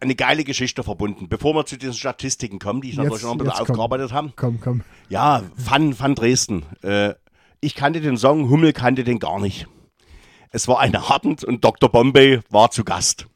eine 0.00 0.14
geile 0.14 0.44
Geschichte 0.44 0.82
verbunden. 0.82 1.26
Bevor 1.30 1.54
wir 1.54 1.64
zu 1.64 1.78
diesen 1.78 1.94
Statistiken 1.94 2.58
kommen, 2.58 2.82
die 2.82 2.90
ich 2.90 2.96
natürlich 2.98 3.22
noch 3.22 3.32
ein 3.32 3.38
bisschen 3.38 3.54
komm. 3.54 3.62
aufgearbeitet 3.70 4.12
habe. 4.12 4.32
Komm, 4.36 4.60
komm. 4.60 4.82
Ja, 5.08 5.42
Fun, 5.56 5.94
Fun 5.94 6.14
Dresden. 6.14 6.64
Äh, 6.82 7.14
ich 7.62 7.74
kannte 7.74 8.02
den 8.02 8.18
Song, 8.18 8.50
Hummel 8.50 8.74
kannte 8.74 9.04
den 9.04 9.20
gar 9.20 9.40
nicht. 9.40 9.66
Es 10.50 10.68
war 10.68 10.80
eine 10.80 11.08
Hartend 11.08 11.44
und 11.44 11.64
Dr. 11.64 11.88
Bombay 11.90 12.40
war 12.50 12.70
zu 12.70 12.84
Gast. 12.84 13.26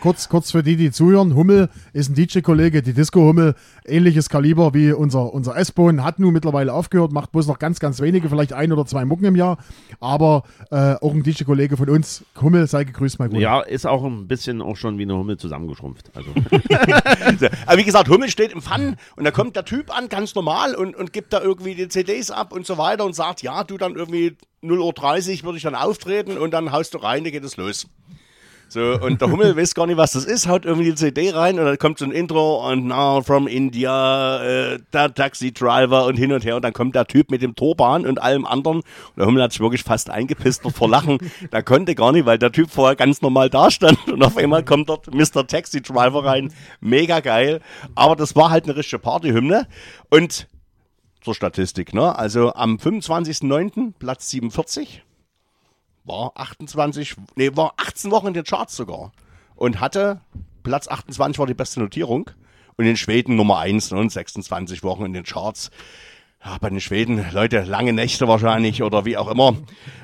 Kurz, 0.00 0.28
kurz 0.28 0.50
für 0.50 0.62
die, 0.62 0.76
die 0.76 0.90
zuhören. 0.90 1.34
Hummel 1.34 1.70
ist 1.92 2.10
ein 2.10 2.14
DJ-Kollege, 2.14 2.82
die 2.82 2.92
Disco 2.92 3.20
Hummel, 3.20 3.54
ähnliches 3.86 4.28
Kaliber 4.28 4.74
wie 4.74 4.92
unser, 4.92 5.32
unser 5.32 5.56
S-Bone, 5.56 6.04
hat 6.04 6.18
nun 6.18 6.34
mittlerweile 6.34 6.72
aufgehört, 6.72 7.12
macht 7.12 7.32
bloß 7.32 7.46
noch 7.46 7.58
ganz, 7.58 7.80
ganz 7.80 8.00
wenige, 8.00 8.28
vielleicht 8.28 8.52
ein 8.52 8.72
oder 8.72 8.84
zwei 8.84 9.04
Mucken 9.04 9.24
im 9.24 9.36
Jahr, 9.36 9.58
aber 9.98 10.44
äh, 10.70 10.94
auch 10.94 11.12
ein 11.12 11.22
DJ-Kollege 11.22 11.76
von 11.76 11.88
uns. 11.88 12.24
Hummel, 12.40 12.66
sei 12.66 12.84
gegrüßt, 12.84 13.18
mein 13.18 13.30
Bruder. 13.30 13.40
Ja, 13.40 13.60
ist 13.60 13.86
auch 13.86 14.04
ein 14.04 14.28
bisschen 14.28 14.60
auch 14.60 14.76
schon 14.76 14.98
wie 14.98 15.02
eine 15.02 15.16
Hummel 15.16 15.38
zusammengeschrumpft. 15.38 16.10
Also, 16.14 16.30
Aber 17.66 17.78
wie 17.78 17.84
gesagt, 17.84 18.08
Hummel 18.08 18.28
steht 18.28 18.52
im 18.52 18.60
Fun 18.60 18.96
und 19.16 19.24
da 19.24 19.30
kommt 19.30 19.56
der 19.56 19.64
Typ 19.64 19.96
an, 19.96 20.08
ganz 20.08 20.34
normal, 20.34 20.74
und, 20.74 20.94
und 20.94 21.12
gibt 21.12 21.32
da 21.32 21.40
irgendwie 21.40 21.74
die 21.74 21.88
CDs 21.88 22.30
ab 22.30 22.52
und 22.52 22.66
so 22.66 22.76
weiter 22.76 23.04
und 23.04 23.14
sagt, 23.14 23.42
ja, 23.42 23.64
du 23.64 23.78
dann 23.78 23.96
irgendwie 23.96 24.36
0.30 24.62 25.38
Uhr 25.38 25.44
würde 25.44 25.56
ich 25.56 25.62
dann 25.62 25.74
auftreten 25.74 26.36
und 26.38 26.52
dann 26.52 26.72
haust 26.72 26.94
du 26.94 26.98
rein, 26.98 27.24
dann 27.24 27.32
geht 27.32 27.44
es 27.44 27.56
los. 27.56 27.86
So, 28.68 28.98
und 29.00 29.20
der 29.20 29.30
Hummel 29.30 29.56
weiß 29.56 29.74
gar 29.74 29.86
nicht, 29.86 29.96
was 29.96 30.12
das 30.12 30.24
ist, 30.24 30.48
haut 30.48 30.64
irgendwie 30.64 30.90
die 30.90 30.94
CD 30.96 31.30
rein 31.30 31.58
und 31.60 31.66
dann 31.66 31.78
kommt 31.78 31.98
so 31.98 32.04
ein 32.04 32.10
Intro 32.10 32.68
und 32.68 32.86
now 32.86 33.22
from 33.22 33.46
India, 33.46 34.42
äh, 34.42 34.78
der 34.92 35.14
Taxi 35.14 35.52
Driver 35.52 36.06
und 36.06 36.16
hin 36.16 36.32
und 36.32 36.44
her 36.44 36.56
und 36.56 36.64
dann 36.64 36.72
kommt 36.72 36.96
der 36.96 37.06
Typ 37.06 37.30
mit 37.30 37.42
dem 37.42 37.54
Turban 37.54 38.04
und 38.04 38.20
allem 38.20 38.44
anderen 38.44 38.78
und 38.78 39.16
der 39.16 39.26
Hummel 39.26 39.42
hat 39.42 39.52
sich 39.52 39.60
wirklich 39.60 39.84
fast 39.84 40.10
eingepisst 40.10 40.62
vor 40.62 40.88
Lachen. 40.88 41.18
Da 41.50 41.62
konnte 41.62 41.94
gar 41.94 42.12
nicht, 42.12 42.26
weil 42.26 42.38
der 42.38 42.50
Typ 42.50 42.70
vorher 42.70 42.96
ganz 42.96 43.22
normal 43.22 43.50
da 43.50 43.70
stand 43.70 44.08
und 44.08 44.22
auf 44.22 44.36
einmal 44.36 44.64
kommt 44.64 44.88
dort 44.88 45.14
Mr. 45.14 45.46
Taxi 45.46 45.80
Driver 45.80 46.24
rein. 46.24 46.52
Mega 46.80 47.20
geil. 47.20 47.60
Aber 47.94 48.16
das 48.16 48.34
war 48.34 48.50
halt 48.50 48.64
eine 48.64 48.76
richtige 48.76 48.98
Partyhymne 48.98 49.68
und 50.10 50.48
zur 51.22 51.34
Statistik, 51.34 51.94
ne? 51.94 52.16
Also 52.16 52.52
am 52.54 52.76
25.09. 52.76 53.92
Platz 53.98 54.30
47 54.30 55.02
war 56.06 56.32
28, 56.34 57.16
nee, 57.34 57.50
war 57.54 57.74
18 57.76 58.10
Wochen 58.10 58.28
in 58.28 58.34
den 58.34 58.44
Charts 58.44 58.76
sogar. 58.76 59.12
Und 59.54 59.80
hatte, 59.80 60.20
Platz 60.62 60.88
28 60.88 61.38
war 61.38 61.46
die 61.46 61.54
beste 61.54 61.80
Notierung. 61.80 62.30
Und 62.76 62.84
in 62.84 62.96
Schweden 62.96 63.36
Nummer 63.36 63.58
1 63.58 63.90
ne, 63.90 63.98
und 63.98 64.12
26 64.12 64.82
Wochen 64.82 65.06
in 65.06 65.12
den 65.12 65.24
Charts. 65.24 65.70
Ja, 66.44 66.58
bei 66.60 66.68
den 66.68 66.80
Schweden, 66.80 67.24
Leute, 67.32 67.62
lange 67.62 67.92
Nächte 67.92 68.28
wahrscheinlich 68.28 68.82
oder 68.82 69.04
wie 69.04 69.16
auch 69.16 69.28
immer. 69.28 69.56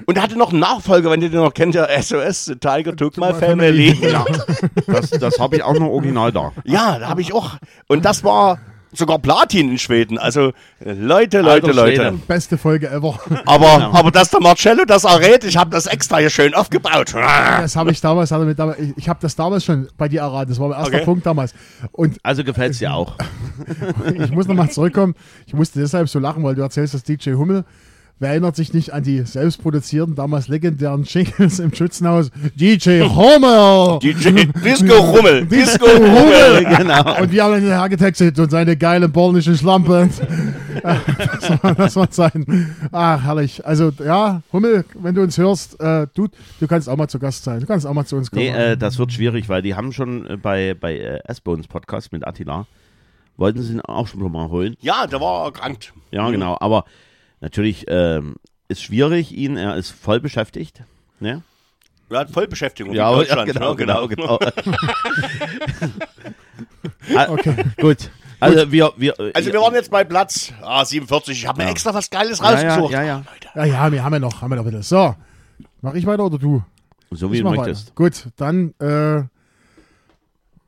Und 0.07 0.17
er 0.17 0.23
hatte 0.23 0.37
noch 0.37 0.51
einen 0.51 0.61
Nachfolger, 0.61 1.11
wenn 1.11 1.23
ihr 1.23 1.29
den 1.29 1.41
noch 1.41 1.55
kennt, 1.55 1.75
der 1.75 2.03
SOS, 2.03 2.47
The 2.47 2.57
Tiger 2.57 2.97
Took 2.97 3.19
My 3.19 3.35
Family. 3.35 3.93
ja, 4.11 4.25
das, 4.87 5.11
das 5.11 5.39
habe 5.39 5.57
ich 5.57 5.63
auch 5.63 5.75
noch 5.75 5.89
original 5.89 6.33
da. 6.33 6.53
Ja, 6.65 6.99
da 6.99 7.09
habe 7.09 7.21
ich 7.21 7.33
auch. 7.33 7.59
Und 7.87 8.05
das 8.05 8.25
war 8.25 8.59
sogar 8.93 9.19
Platin 9.19 9.71
in 9.71 9.79
Schweden. 9.79 10.19
Also 10.19 10.53
Leute, 10.81 11.41
Leute, 11.41 11.67
Alter 11.67 11.73
Leute. 11.73 11.97
Schwede. 11.97 12.19
Beste 12.27 12.59
Folge 12.59 12.89
ever. 12.91 13.19
Aber, 13.47 13.93
aber 13.95 14.11
dass 14.11 14.31
der 14.31 14.41
Marcello 14.41 14.85
das 14.85 15.05
errät, 15.05 15.45
ich 15.45 15.57
habe 15.57 15.71
das 15.71 15.87
extra 15.87 16.19
hier 16.19 16.31
schön 16.31 16.55
aufgebaut. 16.55 17.15
Das 17.15 17.77
habe 17.77 17.91
ich 17.91 18.01
damals, 18.01 18.31
mit 18.31 18.59
ich 18.97 19.09
habe 19.09 19.19
das 19.23 19.37
damals 19.37 19.65
schon 19.65 19.89
bei 19.97 20.09
dir 20.09 20.21
erraten. 20.21 20.51
Das 20.51 20.61
war 20.61 20.69
mein 20.69 20.79
erster 20.79 20.97
Okay. 20.97 21.05
Punkt 21.05 21.27
damals. 21.27 21.55
Und 21.93 22.19
Also 22.23 22.45
gefällt 22.45 22.73
es 22.73 22.79
dir 22.79 22.93
auch. 22.93 23.17
ich 24.19 24.31
muss 24.31 24.47
nochmal 24.47 24.71
zurückkommen. 24.71 25.15
Ich 25.47 25.55
musste 25.55 25.81
deshalb 25.81 26.09
so 26.09 26.19
lachen, 26.19 26.43
weil 26.45 26.55
du 26.55 26.63
erzählst, 26.63 26.95
dass 26.95 27.03
DJ 27.03 27.33
Hummel, 27.33 27.65
wer 28.19 28.31
erinnert 28.31 28.57
sich 28.57 28.73
nicht 28.73 28.93
an 28.93 29.03
die 29.03 29.23
selbstproduzierten, 29.23 30.15
damals 30.15 30.49
legendären 30.49 31.05
Jingles 31.05 31.59
im 31.59 31.75
Schützenhaus? 31.75 32.31
DJ 32.55 33.03
Hummel! 33.03 33.99
DJ 34.03 34.47
Disco 34.65 34.95
Rummel. 34.95 35.47
Disco 35.51 35.87
Hummel! 35.87 36.65
genau. 36.79 37.21
Und 37.21 37.33
wir 37.33 37.45
haben 37.45 37.57
ihn 37.57 37.69
hergetextet 37.69 38.39
und 38.39 38.51
seine 38.51 38.77
geile 38.77 39.09
polnische 39.09 39.57
Schlampe. 39.57 40.09
das, 40.83 41.63
war, 41.63 41.75
das 41.75 41.97
war 41.97 42.09
sein. 42.11 42.75
Ach, 42.93 43.23
herrlich. 43.23 43.65
Also, 43.67 43.91
ja, 44.05 44.43
Hummel, 44.53 44.85
wenn 44.95 45.15
du 45.15 45.23
uns 45.23 45.37
hörst, 45.39 45.81
äh, 45.81 46.07
du, 46.15 46.29
du 46.61 46.67
kannst 46.67 46.89
auch 46.89 46.97
mal 46.97 47.09
zu 47.09 47.19
Gast 47.19 47.45
sein. 47.45 47.61
Du 47.61 47.67
kannst 47.67 47.87
auch 47.87 47.95
mal 47.95 48.07
zu 48.07 48.17
uns 48.17 48.31
kommen. 48.31 48.45
Nee, 48.45 48.73
äh, 48.73 48.77
das 48.77 48.99
wird 48.99 49.13
schwierig, 49.13 49.49
weil 49.49 49.63
die 49.63 49.75
haben 49.75 49.93
schon 49.93 50.27
äh, 50.27 50.37
bei, 50.37 50.75
bei 50.75 50.97
äh, 50.97 51.21
S-Bones 51.25 51.67
Podcast 51.67 52.13
mit 52.13 52.27
Attila, 52.27 52.67
wollten 53.37 53.63
sie 53.63 53.73
ihn 53.73 53.81
auch 53.81 54.07
schon 54.07 54.31
mal 54.31 54.49
holen. 54.49 54.77
Ja, 54.81 55.07
der 55.07 55.21
war 55.21 55.47
erkrankt. 55.47 55.93
Ja, 56.11 56.31
genau. 56.31 56.57
Aber 56.61 56.85
natürlich 57.43 57.85
ähm, 57.89 58.37
ist 58.69 58.83
schwierig, 58.83 59.33
ihn, 59.33 59.59
er 59.59 59.77
ist 59.77 59.91
voll 59.91 60.21
beschäftigt. 60.21 60.83
Ne? 61.21 61.43
Er 62.09 62.21
hat 62.21 62.31
Vollbeschäftigung 62.31 62.95
Ja, 62.95 63.11
in 63.11 63.27
ja, 63.27 63.35
Deutschland. 63.45 63.53
genau, 63.53 63.71
ne? 63.71 63.77
genau, 63.77 64.09
genau. 64.09 64.39
Ah, 67.17 67.27
Okay. 67.31 67.57
Gut. 67.81 68.11
Also 68.41 68.73
wir, 68.73 68.93
wir, 68.97 69.19
äh, 69.21 69.31
Also 69.35 69.53
wir 69.53 69.61
waren 69.61 69.75
jetzt 69.75 69.91
bei 69.91 70.03
Platz 70.05 70.53
ah, 70.63 70.85
47. 70.85 71.39
Ich 71.39 71.47
habe 71.47 71.59
mir 71.59 71.65
Ja. 71.67 71.71
extra 71.71 71.95
was 71.95 72.11
Geiles 72.11 72.39
ja, 72.41 72.45
ja, 72.45 72.51
rausgesucht. 72.69 72.93
ja, 72.93 73.03
ja. 73.03 73.17
Leute. 73.19 73.49
Ja, 73.55 73.65
ja, 73.65 73.93
wir 73.93 74.03
haben 74.03 74.13
ja 74.15 74.19
noch, 74.19 74.43
haben 74.43 74.51
wir 74.51 74.57
noch 74.57 74.65
bitte. 74.65 74.83
So, 74.83 75.15
mach 75.81 75.95
ich 75.95 76.07
weiter 76.07 76.25
oder 76.25 76.39
du? 76.39 76.63
So 77.13 77.31
wie 77.31 77.37
Ich 77.37 77.43
du 77.43 77.51
möchtest. 77.51 77.87
weiter. 77.89 77.95
Gut, 77.95 78.27
dann, 78.37 78.75
äh, 78.81 79.23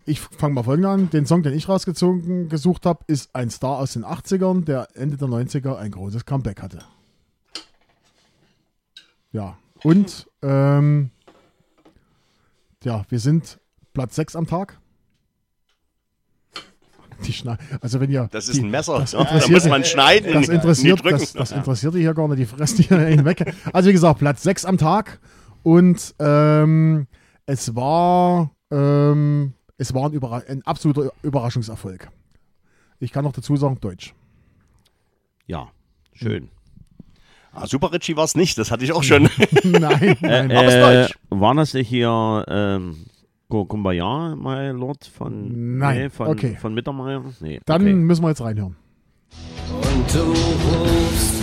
ich 0.06 0.20
fange 0.20 0.54
mal 0.54 0.62
folgend 0.62 0.86
an. 0.86 1.10
Den 1.10 1.26
Song, 1.26 1.42
den 1.42 1.54
ich 1.54 1.68
rausgezogen 1.68 2.48
gesucht 2.48 2.86
habe, 2.86 3.04
ist 3.06 3.34
ein 3.34 3.50
Star 3.50 3.78
aus 3.78 3.94
den 3.94 4.04
80ern, 4.04 4.64
der 4.64 4.88
Ende 4.94 5.16
der 5.16 5.28
90er 5.28 5.76
ein 5.76 5.90
großes 5.90 6.24
Comeback 6.26 6.60
hatte. 6.62 6.80
Ja, 9.32 9.56
und, 9.82 10.28
ähm, 10.42 11.10
ja, 12.84 13.04
wir 13.08 13.18
sind 13.18 13.58
Platz 13.92 14.14
6 14.16 14.36
am 14.36 14.46
Tag. 14.46 14.78
Die 17.24 17.32
Schne 17.32 17.56
also 17.80 18.00
wenn 18.00 18.10
ihr 18.10 18.28
Das 18.32 18.48
ist 18.48 18.56
die, 18.58 18.64
ein 18.64 18.70
Messer. 18.70 18.98
das 18.98 19.12
ja, 19.12 19.18
da 19.22 19.24
interessiert- 19.30 19.52
muss 19.52 19.68
man 19.68 19.84
schneiden. 19.84 20.32
das 20.32 20.48
interessiert, 20.48 21.00
das, 21.04 21.32
das 21.32 21.52
interessiert 21.52 21.94
die 21.94 22.00
hier 22.00 22.12
gar 22.12 22.26
nicht, 22.28 22.40
die 22.40 22.46
fressen 22.46 22.76
die 22.78 22.82
hier 22.84 22.98
hinweg. 22.98 23.54
Also 23.72 23.88
wie 23.88 23.92
gesagt, 23.92 24.18
Platz 24.18 24.42
6 24.42 24.64
am 24.64 24.78
Tag 24.78 25.20
und 25.62 26.14
ähm, 26.18 27.06
es 27.46 27.74
war 27.76 28.50
ähm, 28.72 29.54
es 29.78 29.94
war 29.94 30.06
ein, 30.08 30.12
Überra 30.12 30.42
ein 30.48 30.62
absoluter 30.66 31.10
Überraschungserfolg. 31.22 32.08
Ich 33.00 33.12
kann 33.12 33.24
noch 33.24 33.32
dazu 33.32 33.56
sagen, 33.56 33.78
Deutsch. 33.80 34.14
Ja, 35.46 35.68
schön. 36.12 36.48
Ah, 37.52 37.66
Super 37.66 37.92
Richie 37.92 38.16
war 38.16 38.24
es 38.24 38.34
nicht, 38.34 38.58
das 38.58 38.70
hatte 38.70 38.84
ich 38.84 38.92
auch 38.92 39.02
schon. 39.04 39.24
nein, 39.64 40.16
nein. 40.20 40.50
aber 40.50 40.66
ist 40.66 40.74
Äh, 40.74 41.02
Deutsch. 41.02 41.18
waren 41.30 41.56
das 41.56 41.74
nicht 41.74 41.88
hier 41.88 42.44
ähm, 42.48 43.06
Kumbaya, 43.48 44.34
my 44.34 44.70
Lord, 44.70 45.04
von, 45.06 45.78
Nein, 45.78 45.98
nee, 45.98 46.10
von, 46.10 46.26
okay. 46.28 46.56
von 46.60 46.74
Mittermeier? 46.74 47.22
Nee, 47.40 47.60
Dann 47.66 47.82
okay. 47.82 47.92
müssen 47.94 48.22
wir 48.24 48.30
jetzt 48.30 48.40
reinhören. 48.40 48.74
Und 49.70 50.14
du 50.14 50.20
rufst 50.22 51.42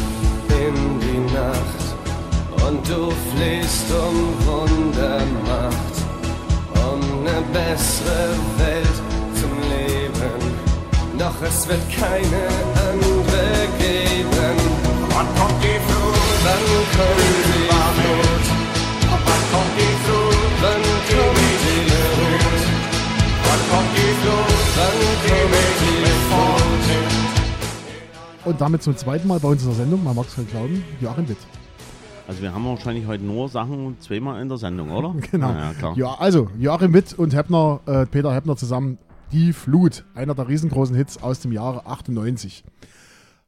in 0.49 0.99
die 0.99 1.33
Nacht 1.33 2.67
und 2.67 2.89
du 2.89 3.11
flehst 3.11 3.89
um 3.91 4.45
Wundermacht, 4.45 6.00
eine 7.21 7.41
bessere 7.53 8.29
Welt 8.57 8.97
zum 9.39 9.53
Leben. 9.69 10.41
Doch 11.19 11.41
es 11.43 11.67
wird 11.67 11.81
keine 11.91 12.43
andere 12.89 13.43
geben. 13.77 14.57
Wann 15.13 15.27
kommt 15.37 15.63
die 15.63 15.79
Flut? 15.85 16.17
Wann 16.45 16.63
kommt 16.95 17.17
die 17.17 17.45
Flut? 17.45 18.45
Wann 19.29 19.43
kommt 19.51 19.73
die 19.77 19.95
Flut? 20.03 20.37
Wann 20.61 20.81
kommt 20.81 21.05
die 21.05 21.13
Flut? 21.13 21.85
Wann 23.43 23.61
kommt 23.69 23.91
die 23.97 24.13
Flut? 24.21 24.49
Wann 24.77 24.95
kommt 24.99 25.21
die 25.25 25.41
Flut? 25.41 25.71
Und 28.43 28.59
damit 28.59 28.81
zum 28.81 28.97
zweiten 28.97 29.27
Mal 29.27 29.39
bei 29.39 29.49
uns 29.49 29.61
in 29.61 29.67
der 29.67 29.77
Sendung, 29.77 30.03
man 30.03 30.15
mag 30.15 30.25
es 30.27 30.35
nicht 30.37 30.49
glauben, 30.49 30.83
Joachim 30.99 31.29
Witt. 31.29 31.37
Also 32.27 32.41
wir 32.41 32.53
haben 32.53 32.65
wahrscheinlich 32.65 33.07
heute 33.07 33.23
nur 33.23 33.49
Sachen 33.49 33.99
zweimal 33.99 34.41
in 34.41 34.49
der 34.49 34.57
Sendung, 34.57 34.91
oder? 34.91 35.15
Genau. 35.31 35.49
Ja, 35.49 35.59
ja, 35.59 35.73
klar. 35.73 35.97
Ja, 35.97 36.13
also 36.15 36.49
Joachim 36.57 36.93
Witt 36.93 37.13
und 37.13 37.35
Heppner, 37.35 37.79
äh, 37.85 38.05
Peter 38.05 38.33
Heppner 38.33 38.55
zusammen, 38.55 38.97
Die 39.31 39.53
Flut, 39.53 40.05
einer 40.13 40.35
der 40.35 40.47
riesengroßen 40.47 40.95
Hits 40.95 41.21
aus 41.21 41.39
dem 41.39 41.51
Jahre 41.51 41.85
98. 41.85 42.63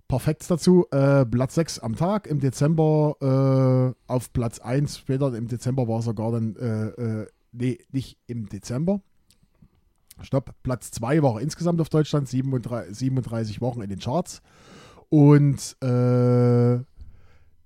Perfekt 0.08 0.50
dazu, 0.50 0.86
äh, 0.92 1.26
Platz 1.26 1.56
6 1.56 1.80
am 1.80 1.96
Tag, 1.96 2.28
im 2.28 2.40
Dezember 2.40 3.96
äh, 4.08 4.12
auf 4.12 4.32
Platz 4.34 4.60
1, 4.60 4.98
später 4.98 5.34
im 5.34 5.48
Dezember 5.48 5.88
war 5.88 6.02
sogar 6.02 6.32
dann, 6.32 6.56
äh, 6.56 7.22
äh, 7.22 7.28
nee, 7.52 7.80
nicht 7.92 8.18
im 8.28 8.48
Dezember, 8.48 9.02
stopp, 10.22 10.54
Platz 10.62 10.92
2 10.92 11.24
war 11.24 11.36
er 11.36 11.42
insgesamt 11.42 11.82
auf 11.82 11.90
Deutschland, 11.90 12.28
37, 12.28 12.96
37 12.96 13.62
Wochen 13.62 13.82
in 13.82 13.90
den 13.90 14.00
Charts 14.00 14.42
und 15.10 15.76
äh, 15.82 16.80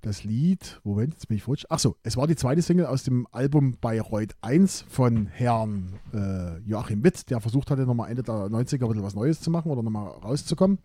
das 0.08 0.24
Lied, 0.24 0.80
Moment, 0.84 1.14
jetzt 1.14 1.28
bin 1.28 1.38
ich 1.38 1.44
futsch. 1.44 1.66
Achso, 1.70 1.98
es 2.02 2.18
war 2.18 2.28
die 2.28 2.36
zweite 2.36 2.62
Single 2.62 2.86
aus 2.86 3.04
dem 3.04 3.28
Album 3.32 3.78
Bayreuth 3.80 4.36
1 4.42 4.86
von 4.88 5.28
Herrn 5.28 5.94
äh, 6.14 6.58
Joachim 6.60 7.04
Witt, 7.04 7.30
der 7.30 7.42
versucht 7.42 7.70
hatte, 7.70 7.86
nochmal 7.86 8.10
Ende 8.10 8.24
der 8.24 8.34
90er 8.34 8.84
ein 8.84 8.88
bisschen 8.88 9.04
was 9.04 9.16
Neues 9.16 9.42
zu 9.42 9.52
machen 9.52 9.70
oder 9.70 9.84
nochmal 9.84 10.08
rauszukommen. 10.08 10.80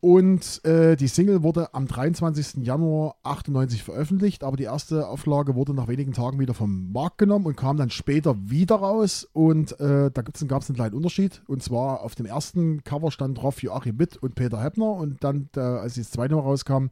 Und 0.00 0.64
äh, 0.64 0.96
die 0.96 1.08
Single 1.08 1.42
wurde 1.42 1.74
am 1.74 1.86
23. 1.86 2.64
Januar 2.64 3.16
98 3.22 3.82
veröffentlicht, 3.82 4.44
aber 4.44 4.56
die 4.56 4.64
erste 4.64 5.06
Auflage 5.06 5.54
wurde 5.54 5.74
nach 5.74 5.88
wenigen 5.88 6.14
Tagen 6.14 6.38
wieder 6.38 6.54
vom 6.54 6.90
Markt 6.90 7.18
genommen 7.18 7.44
und 7.44 7.56
kam 7.56 7.76
dann 7.76 7.90
später 7.90 8.34
wieder 8.48 8.76
raus. 8.76 9.28
Und 9.34 9.78
äh, 9.78 10.10
da 10.10 10.22
gab 10.22 10.34
es 10.34 10.42
einen 10.42 10.76
kleinen 10.76 10.94
Unterschied. 10.94 11.42
Und 11.46 11.62
zwar 11.62 12.00
auf 12.00 12.14
dem 12.14 12.24
ersten 12.24 12.82
Cover 12.82 13.10
stand 13.10 13.42
drauf 13.42 13.62
Joachim 13.62 13.98
Witt 13.98 14.16
und 14.16 14.34
Peter 14.36 14.62
Heppner. 14.62 14.90
Und 14.92 15.22
dann, 15.22 15.50
äh, 15.54 15.60
als 15.60 15.96
das 15.96 16.10
zweite 16.10 16.34
Mal 16.34 16.42
rauskam, 16.42 16.86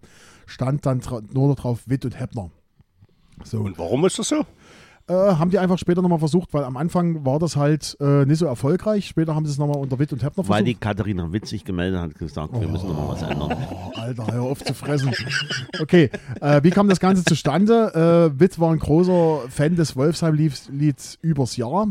stand 0.44 0.84
dann 0.84 1.00
nur 1.32 1.48
noch 1.48 1.56
drauf 1.56 1.84
Witt 1.86 2.04
und 2.04 2.20
Heppner. 2.20 2.50
So. 3.44 3.60
Und 3.60 3.78
warum 3.78 4.04
ist 4.04 4.18
das 4.18 4.28
so? 4.28 4.44
Äh, 5.08 5.12
haben 5.14 5.50
die 5.50 5.58
einfach 5.58 5.78
später 5.78 6.02
nochmal 6.02 6.18
versucht, 6.18 6.52
weil 6.52 6.64
am 6.64 6.76
Anfang 6.76 7.24
war 7.24 7.38
das 7.38 7.56
halt 7.56 7.96
äh, 8.00 8.26
nicht 8.26 8.38
so 8.38 8.46
erfolgreich. 8.46 9.06
Später 9.08 9.34
haben 9.34 9.46
sie 9.46 9.52
es 9.52 9.58
nochmal 9.58 9.78
unter 9.78 9.98
Witt 9.98 10.12
und 10.12 10.22
Heppner 10.22 10.44
Weil 10.46 10.58
versucht. 10.58 10.66
die 10.66 10.74
Katharina 10.74 11.32
Witt 11.32 11.46
sich 11.46 11.64
gemeldet 11.64 12.00
hat, 12.00 12.14
gesagt, 12.14 12.52
wir 12.60 12.68
müssen 12.68 12.88
noch 12.88 12.96
mal 13.06 13.08
was 13.14 13.22
ändern. 13.22 13.56
Oh, 13.70 13.98
Alter, 13.98 14.26
hör 14.30 14.42
auf 14.42 14.62
zu 14.62 14.74
fressen. 14.74 15.12
Okay, 15.80 16.10
äh, 16.40 16.62
wie 16.62 16.70
kam 16.70 16.88
das 16.88 17.00
Ganze 17.00 17.24
zustande? 17.24 18.30
Äh, 18.34 18.38
Witt 18.38 18.58
war 18.60 18.70
ein 18.72 18.78
großer 18.78 19.48
Fan 19.48 19.76
des 19.76 19.96
Wolfsheim-Lieds 19.96 21.18
übers 21.22 21.56
Jahr. 21.56 21.88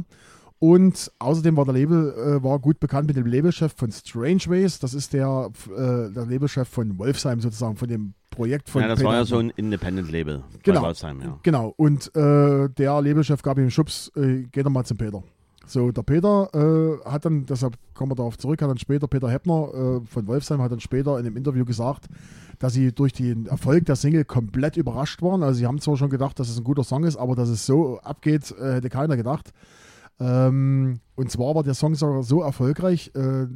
Und 0.59 1.11
außerdem 1.19 1.55
war 1.55 1.65
der 1.65 1.75
Label 1.75 2.13
äh, 2.13 2.43
war 2.43 2.57
gut 2.59 2.79
bekannt 2.79 3.07
mit 3.07 3.15
dem 3.15 3.27
Labelchef 3.27 3.73
von 3.75 3.91
Strange 3.91 4.41
Ways. 4.47 4.79
Das 4.79 4.93
ist 4.95 5.13
der, 5.13 5.51
äh, 5.69 6.11
der 6.11 6.25
Labelchef 6.25 6.67
von 6.67 6.97
Wolfsheim 6.97 7.41
sozusagen, 7.41 7.75
von 7.75 7.87
dem 7.87 8.13
Projekt 8.31 8.69
von 8.69 8.81
Ja, 8.81 8.87
das 8.87 8.97
Peter 8.99 9.09
war 9.09 9.15
ja 9.17 9.25
so 9.25 9.37
ein 9.37 9.51
Independent-Label 9.51 10.43
Genau. 10.63 10.81
Wolfsheim, 10.81 11.21
ja. 11.21 11.39
Genau, 11.43 11.73
und 11.77 12.07
äh, 12.15 12.69
der 12.69 13.01
Labelchef 13.01 13.41
gab 13.43 13.57
ihm 13.59 13.69
Schubs, 13.69 14.11
äh, 14.15 14.45
geh 14.51 14.63
doch 14.63 14.71
mal 14.71 14.83
zum 14.83 14.97
Peter. 14.97 15.21
So, 15.67 15.91
der 15.91 16.01
Peter 16.03 16.49
äh, 16.53 17.09
hat 17.09 17.25
dann, 17.25 17.45
deshalb 17.45 17.77
kommen 17.93 18.11
wir 18.11 18.15
darauf 18.15 18.37
zurück, 18.37 18.61
hat 18.61 18.69
dann 18.69 18.77
später, 18.77 19.07
Peter 19.07 19.29
Heppner 19.29 20.01
äh, 20.01 20.05
von 20.07 20.25
Wolfsheim 20.25 20.61
hat 20.61 20.71
dann 20.71 20.79
später 20.79 21.19
in 21.19 21.25
einem 21.25 21.35
Interview 21.35 21.65
gesagt, 21.65 22.05
dass 22.57 22.73
sie 22.73 22.93
durch 22.93 23.11
den 23.13 23.47
Erfolg 23.47 23.85
der 23.85 23.97
Single 23.97 24.23
komplett 24.25 24.77
überrascht 24.77 25.21
waren. 25.21 25.43
Also 25.43 25.59
sie 25.59 25.67
haben 25.67 25.79
zwar 25.79 25.97
schon 25.97 26.09
gedacht, 26.09 26.39
dass 26.39 26.49
es 26.49 26.57
ein 26.57 26.63
guter 26.63 26.83
Song 26.83 27.03
ist, 27.03 27.17
aber 27.17 27.35
dass 27.35 27.49
es 27.49 27.65
so 27.65 27.99
abgeht, 27.99 28.55
äh, 28.59 28.75
hätte 28.75 28.89
keiner 28.89 29.17
gedacht. 29.17 29.51
Ähm, 30.19 30.99
und 31.15 31.31
zwar 31.31 31.55
war 31.55 31.63
der 31.63 31.73
Song 31.73 31.95
sogar 31.95 32.23
so 32.23 32.41
erfolgreich, 32.41 33.11
äh, 33.15 33.47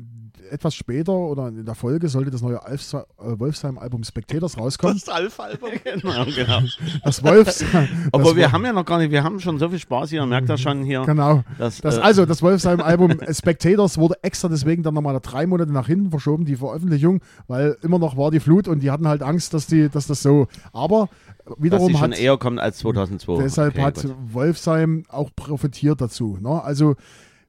etwas 0.51 0.75
später 0.75 1.13
oder 1.13 1.47
in 1.47 1.65
der 1.65 1.75
Folge 1.75 2.07
sollte 2.09 2.29
das 2.31 2.41
neue 2.41 2.63
Alfs- 2.65 2.93
äh, 2.93 2.99
Wolfsheim-Album 3.19 4.03
Spectators 4.03 4.57
rauskommen. 4.57 4.99
Das 5.03 5.09
Alpha-Album. 5.13 5.69
Genau, 5.83 6.25
genau. 6.25 6.59
Das 7.03 7.23
Wolfsheim. 7.23 7.87
Aber 8.11 8.23
das 8.23 8.35
wir 8.35 8.43
war- 8.45 8.51
haben 8.51 8.65
ja 8.65 8.73
noch 8.73 8.85
gar 8.85 8.97
nicht, 8.99 9.11
wir 9.11 9.23
haben 9.23 9.39
schon 9.39 9.57
so 9.59 9.69
viel 9.69 9.79
Spaß 9.79 10.09
hier, 10.09 10.25
merkt 10.25 10.49
das 10.49 10.61
schon 10.61 10.83
hier. 10.83 11.01
Genau. 11.05 11.43
dass, 11.57 11.81
Das, 11.81 11.97
äh, 11.97 12.01
also, 12.01 12.25
das 12.25 12.41
Wolfsheim-Album 12.43 13.17
Spectators 13.31 13.97
wurde 13.97 14.15
extra 14.21 14.47
deswegen 14.49 14.83
dann 14.83 14.93
nochmal 14.93 15.17
drei 15.21 15.47
Monate 15.47 15.71
nach 15.71 15.87
hinten 15.87 16.09
verschoben, 16.11 16.45
die 16.45 16.55
Veröffentlichung, 16.55 17.21
weil 17.47 17.77
immer 17.81 17.99
noch 17.99 18.17
war 18.17 18.31
die 18.31 18.39
Flut 18.39 18.67
und 18.67 18.79
die 18.81 18.91
hatten 18.91 19.07
halt 19.07 19.23
Angst, 19.23 19.53
dass, 19.53 19.67
die, 19.67 19.89
dass 19.89 20.07
das 20.07 20.21
so. 20.21 20.47
Aber 20.73 21.09
dass 21.45 21.55
wiederum 21.59 21.87
die 21.87 21.93
schon 21.97 22.11
hat. 22.11 22.19
eher 22.19 22.37
kommt 22.37 22.59
als 22.59 22.77
2002. 22.79 23.41
Deshalb 23.43 23.73
Okay, 23.73 23.81
hat 23.83 24.01
gut. 24.01 24.15
Wolfsheim 24.31 25.03
auch 25.09 25.29
profitiert 25.35 25.99
dazu. 26.01 26.37
Ne? 26.41 26.61
Also 26.63 26.95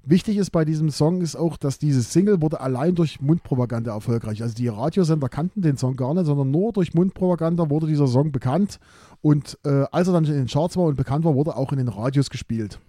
Wichtig 0.04 0.36
ist 0.36 0.50
bei 0.50 0.64
diesem 0.64 0.90
Song 0.90 1.20
ist 1.20 1.36
auch, 1.36 1.56
dass 1.56 1.78
dieses 1.78 2.12
Single 2.12 2.42
wurde 2.42 2.60
allein 2.60 2.96
durch 2.96 3.20
Mundpropaganda 3.20 3.92
erfolgreich. 3.92 4.42
Also 4.42 4.54
die 4.54 4.66
Radiosender 4.66 5.28
kannten 5.28 5.62
den 5.62 5.76
Song 5.76 5.94
gar 5.94 6.12
nicht, 6.14 6.26
sondern 6.26 6.50
nur 6.50 6.72
durch 6.72 6.92
Mundpropaganda 6.92 7.70
wurde 7.70 7.86
dieser 7.86 8.08
Song 8.08 8.32
bekannt. 8.32 8.80
Und 9.20 9.58
äh, 9.64 9.84
als 9.92 10.08
er 10.08 10.14
dann 10.14 10.24
in 10.24 10.32
den 10.32 10.46
Charts 10.48 10.76
war 10.76 10.86
und 10.86 10.96
bekannt 10.96 11.24
war, 11.24 11.36
wurde 11.36 11.56
auch 11.56 11.70
in 11.70 11.78
den 11.78 11.88
Radios 11.88 12.30
gespielt. 12.30 12.80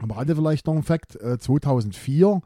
Am 0.00 0.10
Rande 0.10 0.36
vielleicht 0.36 0.66
noch 0.66 0.76
ein 0.76 0.82
Fakt, 0.82 1.16
äh, 1.16 1.38
2004 1.38 2.42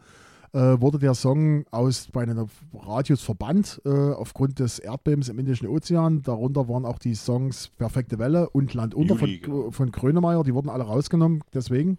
äh, 0.52 0.58
wurde 0.80 1.00
der 1.00 1.14
Song 1.14 1.64
aus 1.72 2.08
bei 2.12 2.24
den 2.24 2.48
Radios 2.72 3.22
verbannt 3.22 3.82
äh, 3.84 3.88
aufgrund 3.90 4.60
des 4.60 4.78
Erdbebens 4.78 5.28
im 5.28 5.38
Indischen 5.40 5.66
Ozean. 5.66 6.22
Darunter 6.22 6.68
waren 6.68 6.84
auch 6.84 7.00
die 7.00 7.16
Songs 7.16 7.70
Perfekte 7.76 8.20
Welle 8.20 8.50
und 8.50 8.72
Land 8.74 8.94
unter 8.94 9.16
von, 9.16 9.28
genau. 9.28 9.70
von 9.72 9.90
Grönemeyer. 9.90 10.44
Die 10.44 10.54
wurden 10.54 10.68
alle 10.68 10.84
rausgenommen, 10.84 11.42
deswegen. 11.52 11.98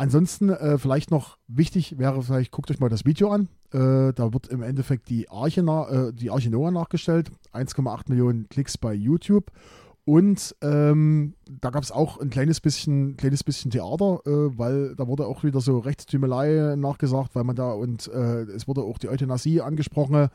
Ansonsten 0.00 0.48
äh, 0.50 0.78
vielleicht 0.78 1.10
noch 1.10 1.38
wichtig 1.48 1.98
wäre, 1.98 2.22
vielleicht 2.22 2.52
guckt 2.52 2.70
euch 2.70 2.78
mal 2.78 2.88
das 2.88 3.04
Video 3.04 3.32
an. 3.32 3.48
Äh, 3.72 4.12
da 4.14 4.32
wird 4.32 4.46
im 4.46 4.62
Endeffekt 4.62 5.08
die 5.08 5.28
Arche, 5.28 5.64
na, 5.64 5.88
äh, 5.88 6.12
die 6.12 6.30
Arche 6.30 6.50
Noah 6.50 6.70
nachgestellt. 6.70 7.32
1,8 7.52 8.02
Millionen 8.06 8.48
Klicks 8.48 8.78
bei 8.78 8.94
YouTube. 8.94 9.50
Und 10.04 10.54
ähm, 10.62 11.34
da 11.50 11.70
gab 11.70 11.82
es 11.82 11.90
auch 11.90 12.20
ein 12.20 12.30
kleines 12.30 12.60
bisschen, 12.60 13.16
kleines 13.16 13.42
bisschen 13.42 13.72
Theater, 13.72 14.20
äh, 14.24 14.56
weil 14.56 14.94
da 14.94 15.08
wurde 15.08 15.26
auch 15.26 15.42
wieder 15.42 15.60
so 15.60 15.78
Rechtstümelei 15.80 16.76
nachgesagt, 16.76 17.34
weil 17.34 17.44
man 17.44 17.56
da 17.56 17.72
und 17.72 18.06
äh, 18.08 18.42
es 18.44 18.68
wurde 18.68 18.82
auch 18.82 18.98
die 18.98 19.08
Euthanasie 19.08 19.60
angesprochen. 19.60 20.28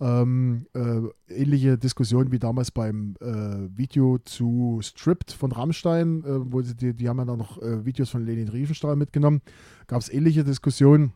Ähm, 0.00 0.66
äh, 0.74 1.00
ähnliche 1.28 1.76
Diskussion 1.76 2.32
wie 2.32 2.38
damals 2.38 2.70
beim 2.70 3.16
äh, 3.20 3.68
Video 3.76 4.16
zu 4.18 4.78
Stripped 4.82 5.30
von 5.30 5.52
Rammstein, 5.52 6.24
äh, 6.24 6.52
wo 6.52 6.62
sie 6.62 6.74
die, 6.74 6.94
die 6.94 7.08
haben 7.08 7.18
ja 7.18 7.26
dann 7.26 7.38
noch 7.38 7.60
äh, 7.60 7.84
Videos 7.84 8.08
von 8.08 8.24
Lenin 8.24 8.48
Riefenstahl 8.48 8.96
mitgenommen. 8.96 9.42
Gab 9.86 10.00
es 10.00 10.08
ähnliche 10.08 10.42
Diskussionen. 10.42 11.12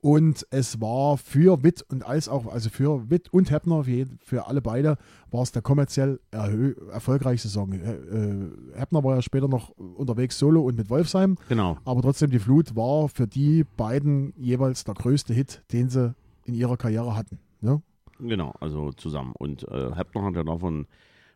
Und 0.00 0.44
es 0.50 0.80
war 0.80 1.16
für 1.18 1.62
Witt 1.62 1.82
und 1.88 2.04
als 2.04 2.28
auch, 2.28 2.46
also 2.52 2.68
für 2.68 3.10
Witt 3.10 3.32
und 3.32 3.52
Heppner, 3.52 3.84
für, 3.84 3.90
jeden- 3.92 4.18
für 4.24 4.48
alle 4.48 4.60
beide, 4.60 4.96
war 5.30 5.42
es 5.42 5.52
der 5.52 5.62
kommerziell 5.62 6.18
erfolgreichste 6.32 7.46
Song. 7.48 7.72
Äh, 7.74 8.76
Heppner 8.76 9.04
war 9.04 9.14
ja 9.14 9.22
später 9.22 9.46
noch 9.46 9.70
unterwegs 9.70 10.36
solo 10.36 10.62
und 10.62 10.76
mit 10.76 10.90
Wolfsheim, 10.90 11.36
Genau. 11.48 11.78
aber 11.84 12.02
trotzdem 12.02 12.30
die 12.30 12.40
Flut 12.40 12.74
war 12.74 13.08
für 13.08 13.28
die 13.28 13.62
beiden 13.76 14.32
jeweils 14.36 14.82
der 14.82 14.94
größte 14.94 15.32
Hit, 15.32 15.62
den 15.72 15.88
sie 15.90 16.12
in 16.44 16.54
ihrer 16.54 16.76
Karriere 16.76 17.14
hatten. 17.16 17.38
Ne? 17.64 17.82
Genau, 18.20 18.52
also 18.60 18.92
zusammen. 18.92 19.32
Und 19.38 19.66
äh, 19.68 19.92
Heppner 19.94 20.22
hat 20.22 20.36
ja 20.36 20.44
davon 20.44 20.86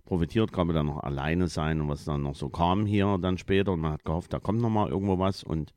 profitiert, 0.05 0.53
kann 0.53 0.67
man 0.69 0.77
dann 0.77 0.87
noch 0.87 1.03
alleine 1.03 1.49
sein 1.49 1.81
und 1.81 1.89
was 1.89 2.05
dann 2.05 2.23
noch 2.23 2.35
so 2.35 2.49
kam 2.49 2.87
hier 2.87 3.19
dann 3.21 3.37
später 3.37 3.73
und 3.73 3.81
man 3.81 3.93
hat 3.93 4.05
gehofft, 4.05 4.33
da 4.33 4.39
kommt 4.39 4.61
noch 4.61 4.71
mal 4.71 4.89
irgendwo 4.89 5.19
was 5.19 5.43
und 5.43 5.75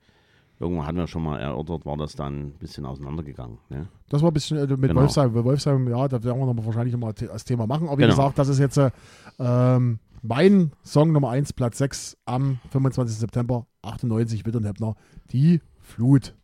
irgendwo 0.60 0.86
hatten 0.86 0.98
wir 0.98 1.08
schon 1.08 1.24
mal 1.24 1.40
erörtert, 1.40 1.86
war 1.86 1.98
das 1.98 2.16
dann 2.16 2.50
ein 2.50 2.52
bisschen 2.60 2.86
auseinandergegangen. 2.86 3.58
Ne? 3.70 3.88
Das 4.10 4.22
war 4.22 4.30
ein 4.30 4.34
bisschen 4.34 4.58
äh, 4.58 4.68
mit 4.68 4.82
Genau. 4.90 5.02
Wolfsheim. 5.02 5.34
Wolfsheim, 5.34 5.88
ja, 5.90 6.08
da 6.08 6.24
werden 6.24 6.40
wir 6.40 6.46
noch 6.46 6.54
mal 6.54 6.66
wahrscheinlich 6.66 6.94
nochmal 6.94 7.14
das 7.14 7.44
Thema 7.44 7.66
machen. 7.68 7.88
Aber 7.88 7.98
wie 7.98 8.04
Genau. 8.04 8.16
gesagt, 8.16 8.38
das 8.38 8.48
ist 8.48 8.60
jetzt 8.60 8.78
äh, 8.78 8.92
ähm, 9.40 10.00
mein 10.22 10.72
Song 10.84 11.12
Nummer 11.14 11.32
1, 11.32 11.54
Platz 11.54 11.80
6 11.80 12.16
am 12.26 12.60
25. 12.70 13.18
September 13.18 13.66
98, 13.82 14.46
Witt 14.46 14.56
und 14.56 14.66
Heppner. 14.66 14.96
Die 15.32 15.62
Flut. 15.80 16.36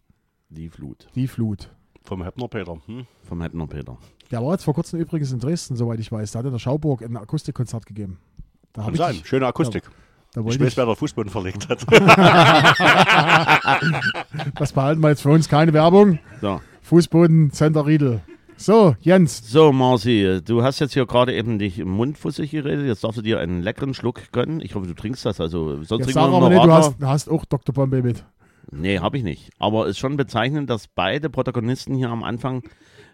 Die 0.49 0.67
Flut 0.69 1.07
Die 1.15 1.27
Flut. 1.27 1.69
Vom 2.07 2.23
Heppner 2.23 2.47
Peter. 2.47 2.77
Hm? 2.85 3.05
vom 3.27 3.41
Heppner 3.41 3.67
Peter. 3.67 3.97
Der 4.31 4.41
war 4.41 4.53
jetzt 4.53 4.63
vor 4.63 4.73
kurzem 4.73 4.97
übrigens 4.97 5.33
in 5.33 5.39
Dresden, 5.39 5.75
soweit 5.75 5.99
ich 5.99 6.09
weiß. 6.09 6.31
Da 6.31 6.39
hat 6.39 6.45
er 6.45 6.51
der 6.51 6.59
Schauburg 6.59 7.01
ein 7.01 7.17
Akustikkonzert 7.17 7.85
gegeben. 7.85 8.17
Da 8.71 8.83
Kann 8.83 8.95
sein. 8.95 9.15
ich, 9.15 9.27
Schöne 9.27 9.45
Akustik. 9.45 9.83
da 10.31 10.39
Ich 10.39 10.47
weiß, 10.47 10.55
ich, 10.55 10.77
wer 10.77 10.85
der 10.85 10.95
Fußboden 10.95 11.29
verlegt 11.29 11.67
hat. 11.67 11.85
das 14.55 14.71
behalten 14.71 15.01
wir 15.01 15.09
jetzt 15.09 15.21
für 15.21 15.31
uns 15.31 15.49
keine 15.49 15.73
Werbung. 15.73 16.19
So. 16.39 16.61
Fußboden, 16.81 17.51
Center 17.51 17.85
Riedel. 17.85 18.21
So, 18.55 18.95
Jens, 19.01 19.51
So, 19.51 19.73
Marci, 19.73 20.39
du 20.45 20.63
hast 20.63 20.79
jetzt 20.79 20.93
hier 20.93 21.05
gerade 21.05 21.35
eben 21.35 21.59
dich 21.59 21.77
im 21.77 21.89
Mund 21.89 22.17
fussig 22.17 22.51
geredet. 22.51 22.87
Jetzt 22.87 23.03
darfst 23.03 23.17
du 23.17 23.21
dir 23.21 23.39
einen 23.39 23.61
leckeren 23.61 23.93
Schluck 23.93 24.31
gönnen. 24.31 24.61
Ich 24.61 24.75
hoffe, 24.75 24.87
du 24.87 24.93
trinkst 24.93 25.25
das. 25.25 25.41
Also, 25.41 25.83
sonst 25.83 26.07
jetzt 26.07 26.13
trinken 26.13 26.13
sag 26.13 26.31
wir 26.31 26.37
aber 26.37 26.49
nicht, 26.49 26.63
du 26.63 26.71
hast, 26.71 26.95
hast 27.01 27.29
auch 27.29 27.43
Dr. 27.43 27.75
Bombay 27.75 28.01
mit. 28.01 28.23
Nee, 28.71 28.99
habe 28.99 29.17
ich 29.17 29.23
nicht. 29.23 29.49
Aber 29.59 29.85
es 29.85 29.91
ist 29.91 29.99
schon 29.99 30.17
bezeichnend, 30.17 30.69
dass 30.69 30.87
beide 30.87 31.29
Protagonisten 31.29 31.95
hier 31.95 32.09
am 32.09 32.23
Anfang 32.23 32.63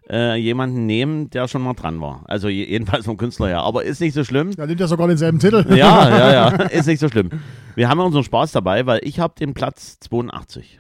äh, 0.10 0.36
jemanden 0.36 0.86
nehmen, 0.86 1.30
der 1.30 1.48
schon 1.48 1.62
mal 1.62 1.74
dran 1.76 2.02
war. 2.02 2.24
Also 2.28 2.50
je- 2.50 2.66
jedenfalls 2.68 3.06
vom 3.06 3.18
Künstler 3.18 3.48
her. 3.48 3.62
Aber 3.62 3.84
ist 3.84 4.02
nicht 4.02 4.14
so 4.14 4.24
schlimm. 4.24 4.56
Da 4.56 4.66
nimmt 4.66 4.80
ja 4.80 4.88
sogar 4.88 5.08
denselben 5.08 5.40
Titel. 5.40 5.64
Ja, 5.76 6.10
ja, 6.10 6.34
ja, 6.34 6.48
ist 6.70 6.88
nicht 6.88 7.00
so 7.00 7.08
schlimm. 7.08 7.30
Wir 7.76 7.88
haben 7.88 8.00
ja 8.00 8.06
unseren 8.06 8.24
Spaß 8.24 8.52
dabei, 8.52 8.86
weil 8.86 9.00
ich 9.04 9.20
habe 9.20 9.36
den 9.40 9.54
Platz 9.54 10.00
82 10.02 10.80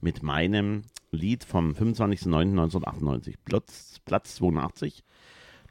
mit 0.00 0.22
meinem 0.22 0.82
Lied 1.10 1.44
vom 1.44 1.72
25.09.1998. 1.72 3.34
Platz, 3.44 3.96
Platz 4.04 4.36
82. 4.36 5.02